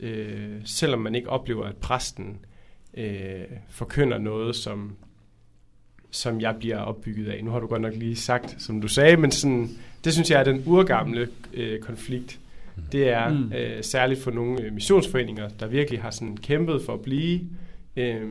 øh, 0.00 0.60
selvom 0.64 1.00
man 1.00 1.14
ikke 1.14 1.30
oplever, 1.30 1.64
at 1.64 1.76
præsten 1.76 2.38
øh, 2.94 3.44
forkynder 3.68 4.18
noget, 4.18 4.56
som, 4.56 4.96
som 6.14 6.40
jeg 6.40 6.56
bliver 6.58 6.78
opbygget 6.78 7.28
af. 7.28 7.44
Nu 7.44 7.50
har 7.50 7.60
du 7.60 7.66
godt 7.66 7.82
nok 7.82 7.94
lige 7.96 8.16
sagt, 8.16 8.62
som 8.62 8.80
du 8.80 8.88
sagde, 8.88 9.16
men 9.16 9.30
sådan, 9.30 9.70
det 10.04 10.12
synes 10.12 10.30
jeg 10.30 10.40
er 10.40 10.44
den 10.44 10.62
urgamle 10.66 11.28
øh, 11.54 11.80
konflikt. 11.80 12.40
Det 12.92 13.08
er 13.08 13.28
mm. 13.28 13.52
øh, 13.52 13.84
særligt 13.84 14.20
for 14.20 14.30
nogle 14.30 14.62
øh, 14.62 14.72
missionsforeninger, 14.72 15.48
der 15.48 15.66
virkelig 15.66 16.02
har 16.02 16.10
sådan 16.10 16.36
kæmpet 16.36 16.82
for 16.82 16.94
at 16.94 17.00
blive. 17.00 17.40
Øh, 17.96 18.22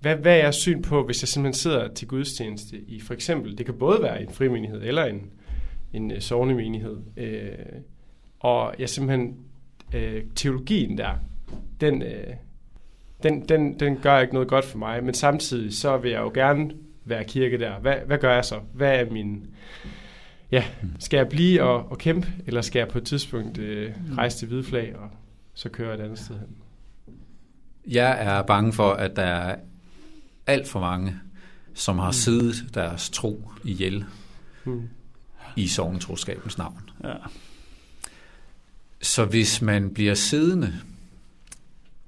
hvad, 0.00 0.16
hvad 0.16 0.32
er 0.32 0.36
jeres 0.36 0.56
syn 0.56 0.82
på, 0.82 1.04
hvis 1.04 1.22
jeg 1.22 1.28
simpelthen 1.28 1.60
sidder 1.60 1.88
til 1.88 2.08
gudstjeneste 2.08 2.76
i 2.88 3.00
for 3.00 3.14
eksempel, 3.14 3.58
det 3.58 3.66
kan 3.66 3.74
både 3.74 4.02
være 4.02 4.22
en 4.22 4.28
frimenighed 4.28 4.82
eller 4.82 5.04
en, 5.04 5.30
en 5.92 6.12
uh, 6.12 6.18
sovnemenighed, 6.18 6.96
øh, 7.16 7.48
og 8.40 8.74
jeg 8.78 8.88
simpelthen, 8.88 9.36
øh, 9.94 10.22
teologien 10.34 10.98
der, 10.98 11.10
den, 11.80 12.02
øh, 12.02 12.26
den, 13.22 13.48
den, 13.48 13.80
den 13.80 13.96
gør 13.96 14.18
ikke 14.18 14.34
noget 14.34 14.48
godt 14.48 14.64
for 14.64 14.78
mig, 14.78 15.04
men 15.04 15.14
samtidig 15.14 15.74
så 15.74 15.96
vil 15.96 16.10
jeg 16.10 16.20
jo 16.20 16.30
gerne 16.34 16.70
være 17.04 17.24
kirke 17.24 17.58
der. 17.58 17.78
Hvad, 17.78 17.96
hvad 18.06 18.18
gør 18.18 18.34
jeg 18.34 18.44
så? 18.44 18.60
Hvad 18.74 19.00
er 19.00 19.10
min... 19.10 19.46
Ja, 20.50 20.64
skal 20.98 21.16
jeg 21.16 21.28
blive 21.28 21.62
og, 21.62 21.90
og 21.90 21.98
kæmpe, 21.98 22.28
eller 22.46 22.60
skal 22.60 22.78
jeg 22.78 22.88
på 22.88 22.98
et 22.98 23.04
tidspunkt 23.04 23.58
øh, 23.58 23.92
rejse 24.16 24.38
til 24.38 24.48
hvide 24.48 24.64
flag 24.64 24.96
og 24.96 25.10
så 25.54 25.68
køre 25.68 25.94
et 25.94 26.00
andet 26.00 26.18
sted 26.18 26.34
hen? 26.38 26.48
Jeg 27.86 28.16
er 28.20 28.42
bange 28.42 28.72
for, 28.72 28.92
at 28.92 29.16
der 29.16 29.22
er 29.22 29.56
alt 30.46 30.68
for 30.68 30.80
mange, 30.80 31.16
som 31.74 31.98
har 31.98 32.08
mm. 32.08 32.12
siddet 32.12 32.54
deres 32.74 33.10
tro 33.10 33.50
ihjel 33.64 34.04
mm. 34.64 34.88
i 35.56 35.66
sovnetroskabens 35.66 36.58
navn. 36.58 36.90
Ja. 37.04 37.14
Så 39.02 39.24
hvis 39.24 39.62
man 39.62 39.94
bliver 39.94 40.14
siddende 40.14 40.72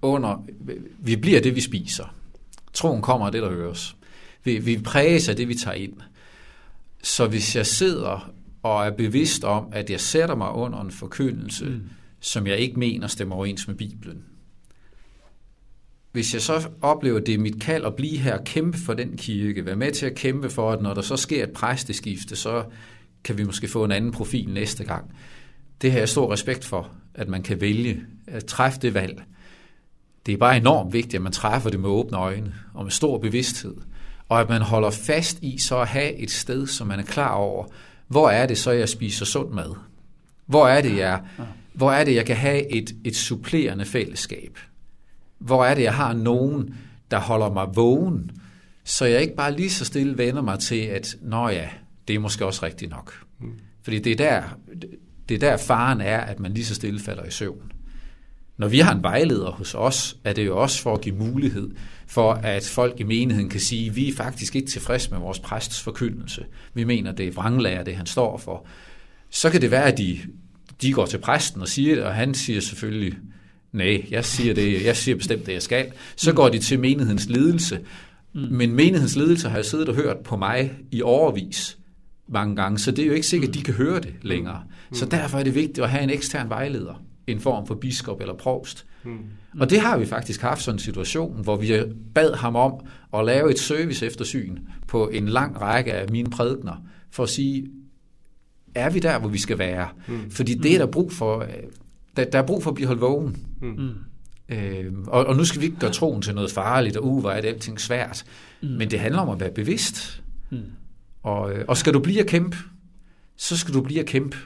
under, 0.05 0.47
vi 0.99 1.17
bliver 1.17 1.41
det, 1.41 1.57
vi 1.57 1.61
spiser. 1.61 2.15
Troen 2.73 3.03
kommer 3.03 3.27
af 3.27 3.33
det, 3.33 3.43
der 3.43 3.51
høres. 3.51 3.97
Vi, 4.45 4.59
vi 4.59 4.79
præges 4.79 5.29
af 5.29 5.37
det, 5.37 5.49
vi 5.49 5.55
tager 5.55 5.75
ind. 5.75 5.93
Så 7.03 7.27
hvis 7.27 7.57
jeg 7.57 7.67
sidder 7.67 8.33
og 8.63 8.87
er 8.87 8.91
bevidst 8.91 9.45
om, 9.45 9.67
at 9.73 9.91
jeg 9.91 10.01
sætter 10.01 10.35
mig 10.35 10.51
under 10.51 10.81
en 10.81 10.91
forkyndelse, 10.91 11.65
mm. 11.65 11.83
som 12.21 12.47
jeg 12.47 12.59
ikke 12.59 12.79
mener 12.79 13.07
stemmer 13.07 13.37
overens 13.37 13.69
med 13.69 13.77
Bibelen, 13.77 14.25
hvis 16.13 16.35
jeg 16.35 16.43
så 16.43 16.69
oplever, 16.83 17.21
at 17.21 17.27
det 17.27 17.35
er 17.35 17.39
mit 17.39 17.61
kald 17.61 17.85
at 17.85 17.95
blive 17.95 18.19
her 18.19 18.39
og 18.39 18.45
kæmpe 18.45 18.79
for 18.79 18.95
den 18.95 19.17
kirke, 19.17 19.67
være 19.67 19.77
med 19.77 19.93
til 19.93 20.07
at 20.07 20.15
kæmpe 20.15 20.51
for, 20.51 20.73
at 20.73 20.83
når 20.83 20.95
der 20.95 21.03
så 21.03 21.17
sker 21.17 21.45
et 21.45 21.51
præsteskifte, 21.51 22.37
så 22.37 22.65
kan 23.25 23.39
vi 23.39 23.45
måske 23.45 23.69
få 23.69 23.85
en 23.85 23.93
anden 23.93 24.13
profil 24.13 24.49
næste 24.49 24.85
gang. 24.85 25.15
Det 25.83 25.93
har 25.93 25.99
jeg 25.99 26.09
stor 26.09 26.33
respekt 26.33 26.65
for, 26.65 26.91
at 27.15 27.29
man 27.29 27.43
kan 27.43 27.61
vælge 27.61 28.03
at 28.27 28.45
træffe 28.45 28.81
det 28.81 28.95
valg. 28.95 29.23
Det 30.27 30.33
er 30.33 30.39
bare 30.39 30.57
enormt 30.57 30.93
vigtigt, 30.93 31.15
at 31.15 31.23
man 31.23 31.33
træffer 31.33 31.71
det 31.71 31.81
med 31.81 31.89
åbne 31.89 32.19
øjne 32.19 32.55
og 32.75 32.85
med 32.85 32.93
stor 32.93 33.19
bevidsthed. 33.19 33.75
Og 34.29 34.41
at 34.41 34.49
man 34.49 34.63
holder 34.63 34.91
fast 34.91 35.39
i 35.43 35.59
så 35.59 35.79
at 35.81 35.89
have 35.89 36.13
et 36.15 36.31
sted, 36.31 36.67
som 36.67 36.87
man 36.87 36.99
er 36.99 37.05
klar 37.05 37.35
over, 37.35 37.67
hvor 38.09 38.31
er 38.31 38.47
det 38.47 38.59
så, 38.59 38.71
jeg 38.71 38.89
spiser 38.89 39.25
sund 39.25 39.51
mad? 39.51 39.77
Hvor 40.47 40.69
er 40.69 40.81
det, 40.81 40.97
jeg, 40.97 41.21
hvor 41.73 41.93
er 41.93 42.05
det, 42.05 42.15
jeg 42.15 42.27
kan 42.27 42.37
have 42.37 42.73
et, 42.73 42.97
et 43.05 43.17
supplerende 43.17 43.85
fællesskab? 43.85 44.59
Hvor 45.39 45.65
er 45.65 45.75
det, 45.75 45.83
jeg 45.83 45.95
har 45.95 46.13
nogen, 46.13 46.75
der 47.11 47.19
holder 47.19 47.53
mig 47.53 47.77
vågen, 47.77 48.31
så 48.85 49.05
jeg 49.05 49.21
ikke 49.21 49.37
bare 49.37 49.57
lige 49.57 49.71
så 49.71 49.85
stille 49.85 50.19
vender 50.19 50.43
mig 50.43 50.59
til, 50.59 50.81
at 50.81 51.17
nå 51.23 51.49
ja, 51.49 51.69
det 52.09 52.15
er 52.17 52.19
måske 52.19 52.47
også 52.47 52.67
rigtigt 52.67 52.91
nok. 52.91 53.15
Mm. 53.41 53.59
Fordi 53.83 53.99
det 53.99 54.13
er, 54.13 54.17
der, 54.17 54.43
det 55.29 55.35
er 55.35 55.39
der 55.39 55.57
faren 55.57 56.01
er, 56.01 56.19
at 56.19 56.41
man 56.41 56.55
lige 56.55 56.65
så 56.65 56.75
stille 56.75 57.01
falder 57.01 57.25
i 57.25 57.31
søvn. 57.31 57.73
Når 58.57 58.69
vi 58.69 58.79
har 58.79 58.95
en 58.95 59.03
vejleder 59.03 59.51
hos 59.51 59.75
os, 59.75 60.17
er 60.25 60.33
det 60.33 60.47
jo 60.47 60.59
også 60.59 60.83
for 60.83 60.95
at 60.95 61.01
give 61.01 61.15
mulighed 61.15 61.71
for, 62.07 62.33
at 62.33 62.65
folk 62.65 63.01
i 63.01 63.03
menigheden 63.03 63.51
kan 63.51 63.61
sige, 63.61 63.89
at 63.89 63.97
vi 63.97 64.09
er 64.09 64.15
faktisk 64.15 64.57
ikke 64.57 64.69
tilfredse 64.69 65.11
med 65.11 65.19
vores 65.19 65.39
præsts 65.39 65.81
forkyndelse. 65.81 66.45
Vi 66.75 66.85
mener, 66.85 67.13
det 67.13 67.29
er 67.29 67.33
vranglærer, 67.33 67.85
det 67.85 67.97
han 67.97 68.07
står 68.07 68.39
for. 68.39 68.67
Så 69.31 69.51
kan 69.51 69.61
det 69.61 69.71
være, 69.71 69.85
at 69.85 69.99
de, 69.99 70.19
de 70.83 70.93
går 70.93 71.07
til 71.07 71.19
præsten 71.19 71.63
og 71.63 71.69
siger 71.69 71.95
det, 71.95 72.05
og 72.05 72.15
han 72.15 72.35
siger 72.35 72.61
selvfølgelig, 72.61 73.15
nej, 73.73 74.05
jeg 74.11 74.25
siger, 74.25 74.55
det, 74.55 74.85
jeg 74.85 74.97
siger 74.97 75.17
bestemt 75.17 75.47
det, 75.47 75.53
jeg 75.53 75.63
skal. 75.63 75.93
Så 76.17 76.33
går 76.33 76.49
de 76.49 76.59
til 76.59 76.79
menighedens 76.79 77.27
ledelse. 77.29 77.81
Men 78.33 78.73
menighedens 78.73 79.17
ledelse 79.17 79.49
har 79.49 79.57
jo 79.57 79.65
siddet 79.65 79.89
og 79.89 79.95
hørt 79.95 80.17
på 80.19 80.37
mig 80.37 80.73
i 80.91 81.03
overvis 81.03 81.79
mange 82.29 82.57
gange, 82.57 82.79
så 82.79 82.91
det 82.91 83.03
er 83.03 83.07
jo 83.07 83.13
ikke 83.13 83.27
sikkert, 83.27 83.49
at 83.49 83.55
de 83.55 83.63
kan 83.63 83.75
høre 83.75 84.01
det 84.01 84.15
længere. 84.23 84.63
Så 84.93 85.07
derfor 85.07 85.39
er 85.39 85.43
det 85.43 85.55
vigtigt 85.55 85.79
at 85.79 85.91
have 85.91 86.03
en 86.03 86.11
ekstern 86.11 86.49
vejleder 86.49 87.05
en 87.27 87.41
form 87.41 87.67
for 87.67 87.75
biskop 87.75 88.21
eller 88.21 88.35
provst. 88.35 88.87
Mm. 89.05 89.19
Og 89.61 89.71
det 89.71 89.81
har 89.81 89.99
vi 89.99 90.07
faktisk 90.07 90.41
haft 90.41 90.63
sådan 90.63 90.77
en 90.77 90.79
situation, 90.79 91.43
hvor 91.43 91.57
vi 91.57 91.83
bad 92.15 92.35
ham 92.35 92.57
om 92.57 92.73
at 93.15 93.25
lave 93.25 93.51
et 93.51 93.59
service 93.59 94.07
eftersyn 94.07 94.59
på 94.87 95.09
en 95.09 95.29
lang 95.29 95.61
række 95.61 95.93
af 95.93 96.11
mine 96.11 96.31
prædikner, 96.31 96.75
for 97.11 97.23
at 97.23 97.29
sige, 97.29 97.71
er 98.75 98.91
vi 98.91 98.99
der, 98.99 99.19
hvor 99.19 99.29
vi 99.29 99.39
skal 99.39 99.59
være? 99.59 99.89
Mm. 100.09 100.31
Fordi 100.31 100.55
det 100.55 100.75
er 100.75 100.79
der 100.79 100.87
brug 100.87 101.13
for, 101.13 101.47
der, 102.17 102.25
der 102.25 102.39
er 102.39 102.47
brug 102.47 102.63
for 102.63 102.71
at 102.71 102.75
blive 102.75 102.87
holdt 102.87 103.01
vågen. 103.01 103.47
Mm. 103.63 103.91
Øh, 104.49 104.93
og, 105.07 105.27
og 105.27 105.37
nu 105.37 105.45
skal 105.45 105.61
vi 105.61 105.67
ikke 105.67 105.79
gøre 105.79 105.93
troen 105.93 106.23
til 106.23 106.35
noget 106.35 106.51
farligt, 106.51 106.97
og 106.97 107.05
uh, 107.05 107.21
hvor 107.21 107.31
er 107.31 107.41
det 107.41 107.49
alting 107.49 107.81
svært. 107.81 108.25
Mm. 108.63 108.69
Men 108.69 108.91
det 108.91 109.01
handler 109.01 109.21
om 109.21 109.29
at 109.29 109.41
være 109.41 109.51
bevidst. 109.51 110.23
Mm. 110.51 110.59
Og, 111.23 111.53
og 111.69 111.77
skal 111.77 111.95
du 111.95 112.01
blive 112.01 112.21
at 112.21 112.27
kæmpe, 112.27 112.57
så 113.37 113.57
skal 113.57 113.75
du 113.75 113.81
blive 113.81 114.01
at 114.01 114.07
kæmpe. 114.07 114.37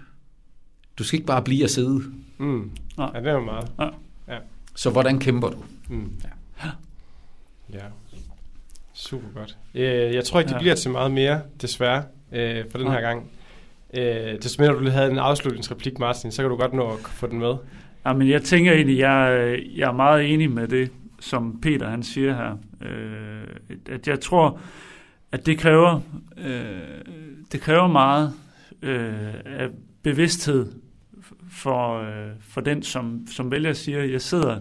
Du 0.98 1.04
skal 1.04 1.16
ikke 1.16 1.26
bare 1.26 1.42
blive 1.42 1.64
at 1.64 1.70
sidde. 1.70 2.02
Mm. 2.38 2.70
Ja, 2.98 3.06
det 3.14 3.26
er 3.26 3.40
meget. 3.40 3.72
Ja. 3.78 3.88
Ja. 4.28 4.38
Så 4.74 4.90
hvordan 4.90 5.18
kæmper 5.18 5.48
du? 5.48 5.56
Mm. 5.88 6.12
Ja. 6.24 6.68
ja. 7.72 7.84
Super 8.92 9.28
godt. 9.34 9.56
Øh, 9.74 10.14
jeg 10.14 10.24
tror 10.24 10.40
ikke, 10.40 10.48
det 10.48 10.54
ja. 10.54 10.60
bliver 10.60 10.74
til 10.74 10.90
meget 10.90 11.10
mere, 11.10 11.40
desværre, 11.62 12.04
øh, 12.32 12.64
for 12.70 12.78
den 12.78 12.86
ja. 12.86 12.92
her 12.92 13.00
gang. 13.00 13.30
Øh, 13.94 14.02
det 14.42 14.50
smitter, 14.50 14.74
du 14.74 14.80
lige 14.80 14.92
havde 14.92 15.10
en 15.10 15.18
afslutningsreplik, 15.18 15.98
Martin, 15.98 16.32
så 16.32 16.42
kan 16.42 16.50
du 16.50 16.56
godt 16.56 16.72
nå 16.72 16.92
at 16.92 16.98
få 17.00 17.26
den 17.26 17.38
med. 17.38 17.54
Ja, 18.06 18.12
men 18.12 18.28
jeg 18.28 18.42
tænker 18.42 18.72
egentlig, 18.72 18.98
jeg, 18.98 19.58
jeg 19.76 19.88
er 19.88 19.92
meget 19.92 20.32
enig 20.32 20.50
med 20.50 20.68
det, 20.68 20.90
som 21.20 21.60
Peter 21.60 21.88
han 21.88 22.02
siger 22.02 22.34
her. 22.34 22.58
Øh, 22.88 23.42
at 23.90 24.08
jeg 24.08 24.20
tror, 24.20 24.60
at 25.32 25.46
det 25.46 25.58
kræver, 25.58 26.00
øh, 26.38 26.80
det 27.52 27.60
kræver 27.60 27.86
meget 27.86 28.32
øh, 28.82 29.34
af 29.44 29.68
bevidsthed 30.02 30.72
for, 31.58 32.00
øh, 32.00 32.30
for 32.40 32.60
den, 32.60 32.82
som, 32.82 33.26
som 33.26 33.50
vælger 33.50 33.72
siger, 33.72 34.04
jeg 34.04 34.20
sidder, 34.20 34.58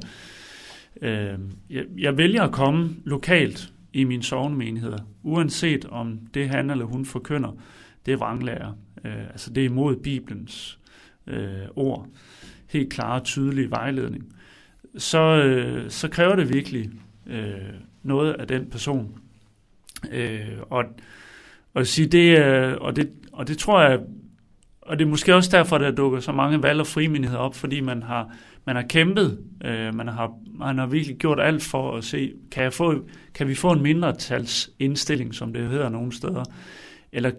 øh, 1.02 1.40
jeg, 1.70 1.86
jeg 1.98 2.18
vælger 2.18 2.44
at 2.44 2.52
komme 2.52 2.96
lokalt 3.06 3.74
i 3.94 4.04
min 4.04 4.24
sovnemenigheder, 4.24 4.98
uanset 5.24 5.86
om 5.86 6.20
det 6.34 6.50
han 6.50 6.70
eller 6.70 6.86
hun 6.86 7.06
forkynder, 7.06 7.52
det 8.06 8.12
er 8.12 8.18
vranglærer. 8.18 8.74
Øh, 9.06 9.28
altså 9.30 9.54
det 9.54 9.62
er 9.62 9.66
imod 9.66 9.96
Bibelens 9.96 10.80
øh, 11.28 11.68
ord. 11.76 12.08
Helt 12.68 12.94
klare, 12.94 13.20
tydelige 13.20 13.72
vejledning. 13.72 14.34
Så, 14.98 15.44
øh, 15.44 15.90
så 15.90 16.08
kræver 16.08 16.36
det 16.36 16.54
virkelig 16.54 16.90
øh, 17.28 17.74
noget 18.04 18.34
af 18.34 18.48
den 18.48 18.70
person. 18.70 19.20
Øh, 20.12 20.48
og, 20.70 20.84
og, 21.74 21.88
sige, 21.88 22.08
det, 22.08 22.40
øh, 22.40 22.78
og, 22.82 22.96
det, 22.96 23.12
og 23.32 23.48
det 23.48 23.58
tror 23.58 23.82
jeg 23.82 24.00
og 24.88 25.00
det 25.00 25.06
er 25.06 25.10
måske 25.10 25.36
også 25.36 25.58
derfor, 25.58 25.78
der 25.78 25.92
dukker 25.92 26.20
så 26.20 26.32
mange 26.32 26.64
valg 26.64 26.80
og 26.80 26.88
frimindigheder 26.88 27.42
op, 27.42 27.56
fordi 27.56 27.80
man 27.80 28.04
har, 28.04 28.36
man 28.66 28.76
har 28.76 28.84
kæmpet, 28.84 29.40
øh, 29.66 29.96
man, 29.96 30.08
har, 30.08 30.34
man 30.60 30.78
har 30.78 30.86
virkelig 30.86 31.18
gjort 31.18 31.40
alt 31.40 31.64
for 31.64 31.98
at 31.98 32.04
se, 32.04 32.34
kan, 32.52 32.64
jeg 32.64 32.74
få, 32.74 33.08
kan 33.34 33.48
vi 33.48 33.56
få 33.56 33.72
en 33.72 33.82
mindretalsindstilling, 33.82 35.36
som 35.36 35.54
det 35.54 35.70
hedder 35.70 35.90
nogle 35.90 36.12
steder, 36.12 36.44
eller 37.12 37.32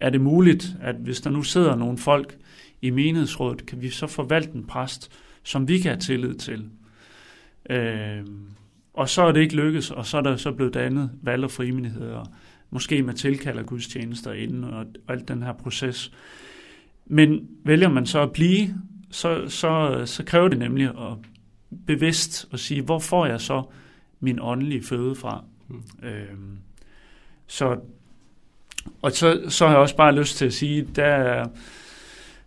er 0.00 0.10
det 0.10 0.20
muligt, 0.20 0.76
at 0.80 0.94
hvis 0.94 1.20
der 1.20 1.30
nu 1.30 1.42
sidder 1.42 1.76
nogle 1.76 1.98
folk 1.98 2.36
i 2.82 2.90
menighedsrådet, 2.90 3.66
kan 3.66 3.82
vi 3.82 3.90
så 3.90 4.06
forvalte 4.06 4.54
en 4.54 4.66
præst, 4.66 5.10
som 5.42 5.68
vi 5.68 5.78
kan 5.78 5.90
have 5.90 6.00
tillid 6.00 6.34
til. 6.34 6.64
Øh, 7.70 8.26
og 8.94 9.08
så 9.08 9.22
er 9.22 9.32
det 9.32 9.40
ikke 9.40 9.56
lykkes, 9.56 9.90
og 9.90 10.06
så 10.06 10.16
er 10.16 10.22
der 10.22 10.36
så 10.36 10.52
blevet 10.52 10.74
dannet 10.74 11.10
valg 11.22 11.44
og 11.44 11.50
frimindigheder, 11.50 12.24
måske 12.70 13.02
med 13.02 13.14
tilkald 13.14 13.58
af 13.58 13.66
gudstjenester 13.66 14.32
inden, 14.32 14.64
og 14.64 14.86
alt 15.08 15.28
den 15.28 15.42
her 15.42 15.52
proces. 15.52 16.12
Men 17.12 17.48
vælger 17.64 17.88
man 17.88 18.06
så 18.06 18.20
at 18.20 18.32
blive, 18.32 18.74
så, 19.10 19.48
så, 19.48 20.02
så 20.06 20.24
kræver 20.24 20.48
det 20.48 20.58
nemlig 20.58 20.86
at 20.86 21.16
bevidst 21.86 22.48
at 22.52 22.60
sige, 22.60 22.82
hvor 22.82 22.98
får 22.98 23.26
jeg 23.26 23.40
så 23.40 23.62
min 24.20 24.38
åndelige 24.40 24.82
føde 24.82 25.14
fra? 25.14 25.44
Mm. 25.68 25.82
Øhm, 26.02 26.58
så, 27.46 27.78
og 29.02 29.12
så, 29.12 29.42
så 29.48 29.66
har 29.66 29.72
jeg 29.72 29.80
også 29.80 29.96
bare 29.96 30.14
lyst 30.14 30.36
til 30.36 30.46
at 30.46 30.52
sige, 30.52 30.82
der 30.96 31.48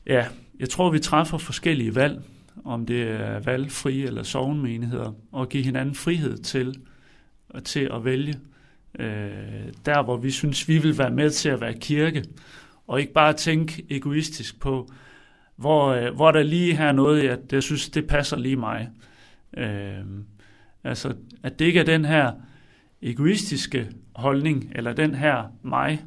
ja, 0.06 0.26
jeg 0.60 0.70
tror, 0.70 0.92
vi 0.92 1.00
træffer 1.00 1.38
forskellige 1.38 1.96
valg, 1.96 2.22
om 2.66 2.86
det 2.86 3.02
er 3.02 3.40
valgfri 3.40 4.04
eller 4.04 4.24
sovnmenigheder, 4.24 5.12
og 5.32 5.50
give 5.50 5.64
hinanden 5.64 5.96
frihed 5.96 6.38
til, 6.38 6.80
til 7.64 7.90
at 7.94 8.06
vælge 8.06 8.36
øh, 9.00 9.74
der, 9.86 10.04
hvor 10.04 10.18
vi 10.18 10.32
synes, 10.32 10.68
vi 10.68 10.78
vil 10.78 10.98
være 10.98 11.12
med 11.12 11.30
til 11.30 11.50
at 11.50 11.62
være 11.62 11.74
kirke, 11.74 12.24
og 12.88 13.02
ikke 13.02 13.14
bare 13.14 13.34
tænke 13.34 13.86
egoistisk 13.90 14.60
på, 14.60 14.90
hvor, 15.56 15.88
øh, 15.88 16.16
hvor 16.16 16.32
der 16.32 16.44
lige 16.44 16.76
her 16.76 16.92
noget, 16.92 17.24
jeg, 17.24 17.40
jeg 17.52 17.64
synes, 17.64 17.90
det 17.90 18.08
passer 18.08 18.38
lige 18.38 18.56
mig. 18.56 18.90
Øh, 19.58 20.06
altså, 20.84 21.16
at 21.44 21.60
det 21.60 21.66
ikke 21.66 21.80
er 21.80 21.86
den 21.86 22.06
her 22.06 22.32
egoistiske 23.02 23.92
holdning, 24.16 24.72
eller 24.76 24.94
den 24.94 25.16
her 25.16 25.44
mig, 25.62 26.06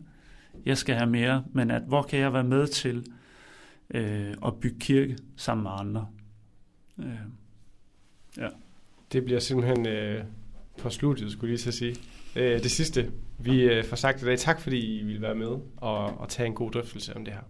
jeg 0.66 0.78
skal 0.78 0.94
have 0.94 1.10
mere, 1.10 1.44
men 1.52 1.70
at 1.70 1.82
hvor 1.82 2.02
kan 2.02 2.18
jeg 2.18 2.32
være 2.32 2.44
med 2.44 2.66
til 2.66 3.06
øh, 3.90 4.34
at 4.46 4.54
bygge 4.60 4.78
kirke 4.80 5.16
sammen 5.36 5.62
med 5.62 5.70
andre. 5.74 6.06
Øh, 6.98 7.06
ja. 8.36 8.48
Det 9.12 9.24
bliver 9.24 9.40
simpelthen 9.40 9.86
øh, 9.86 10.24
på 10.78 10.90
studiet, 10.90 11.32
skulle 11.32 11.50
jeg 11.50 11.52
lige 11.52 11.72
så 11.72 11.72
sige. 11.72 11.96
Øh, 12.36 12.62
det 12.62 12.70
sidste, 12.70 13.12
vi 13.38 13.62
øh, 13.62 13.84
får 13.84 13.96
sagt 13.96 14.22
i 14.22 14.24
dag. 14.24 14.38
Tak 14.38 14.60
fordi 14.60 14.98
I 15.00 15.02
ville 15.02 15.22
være 15.22 15.34
med 15.34 15.56
og, 15.76 16.04
og 16.04 16.28
tage 16.28 16.46
en 16.46 16.54
god 16.54 16.70
drøftelse 16.70 17.16
om 17.16 17.24
det 17.24 17.34
her. 17.34 17.42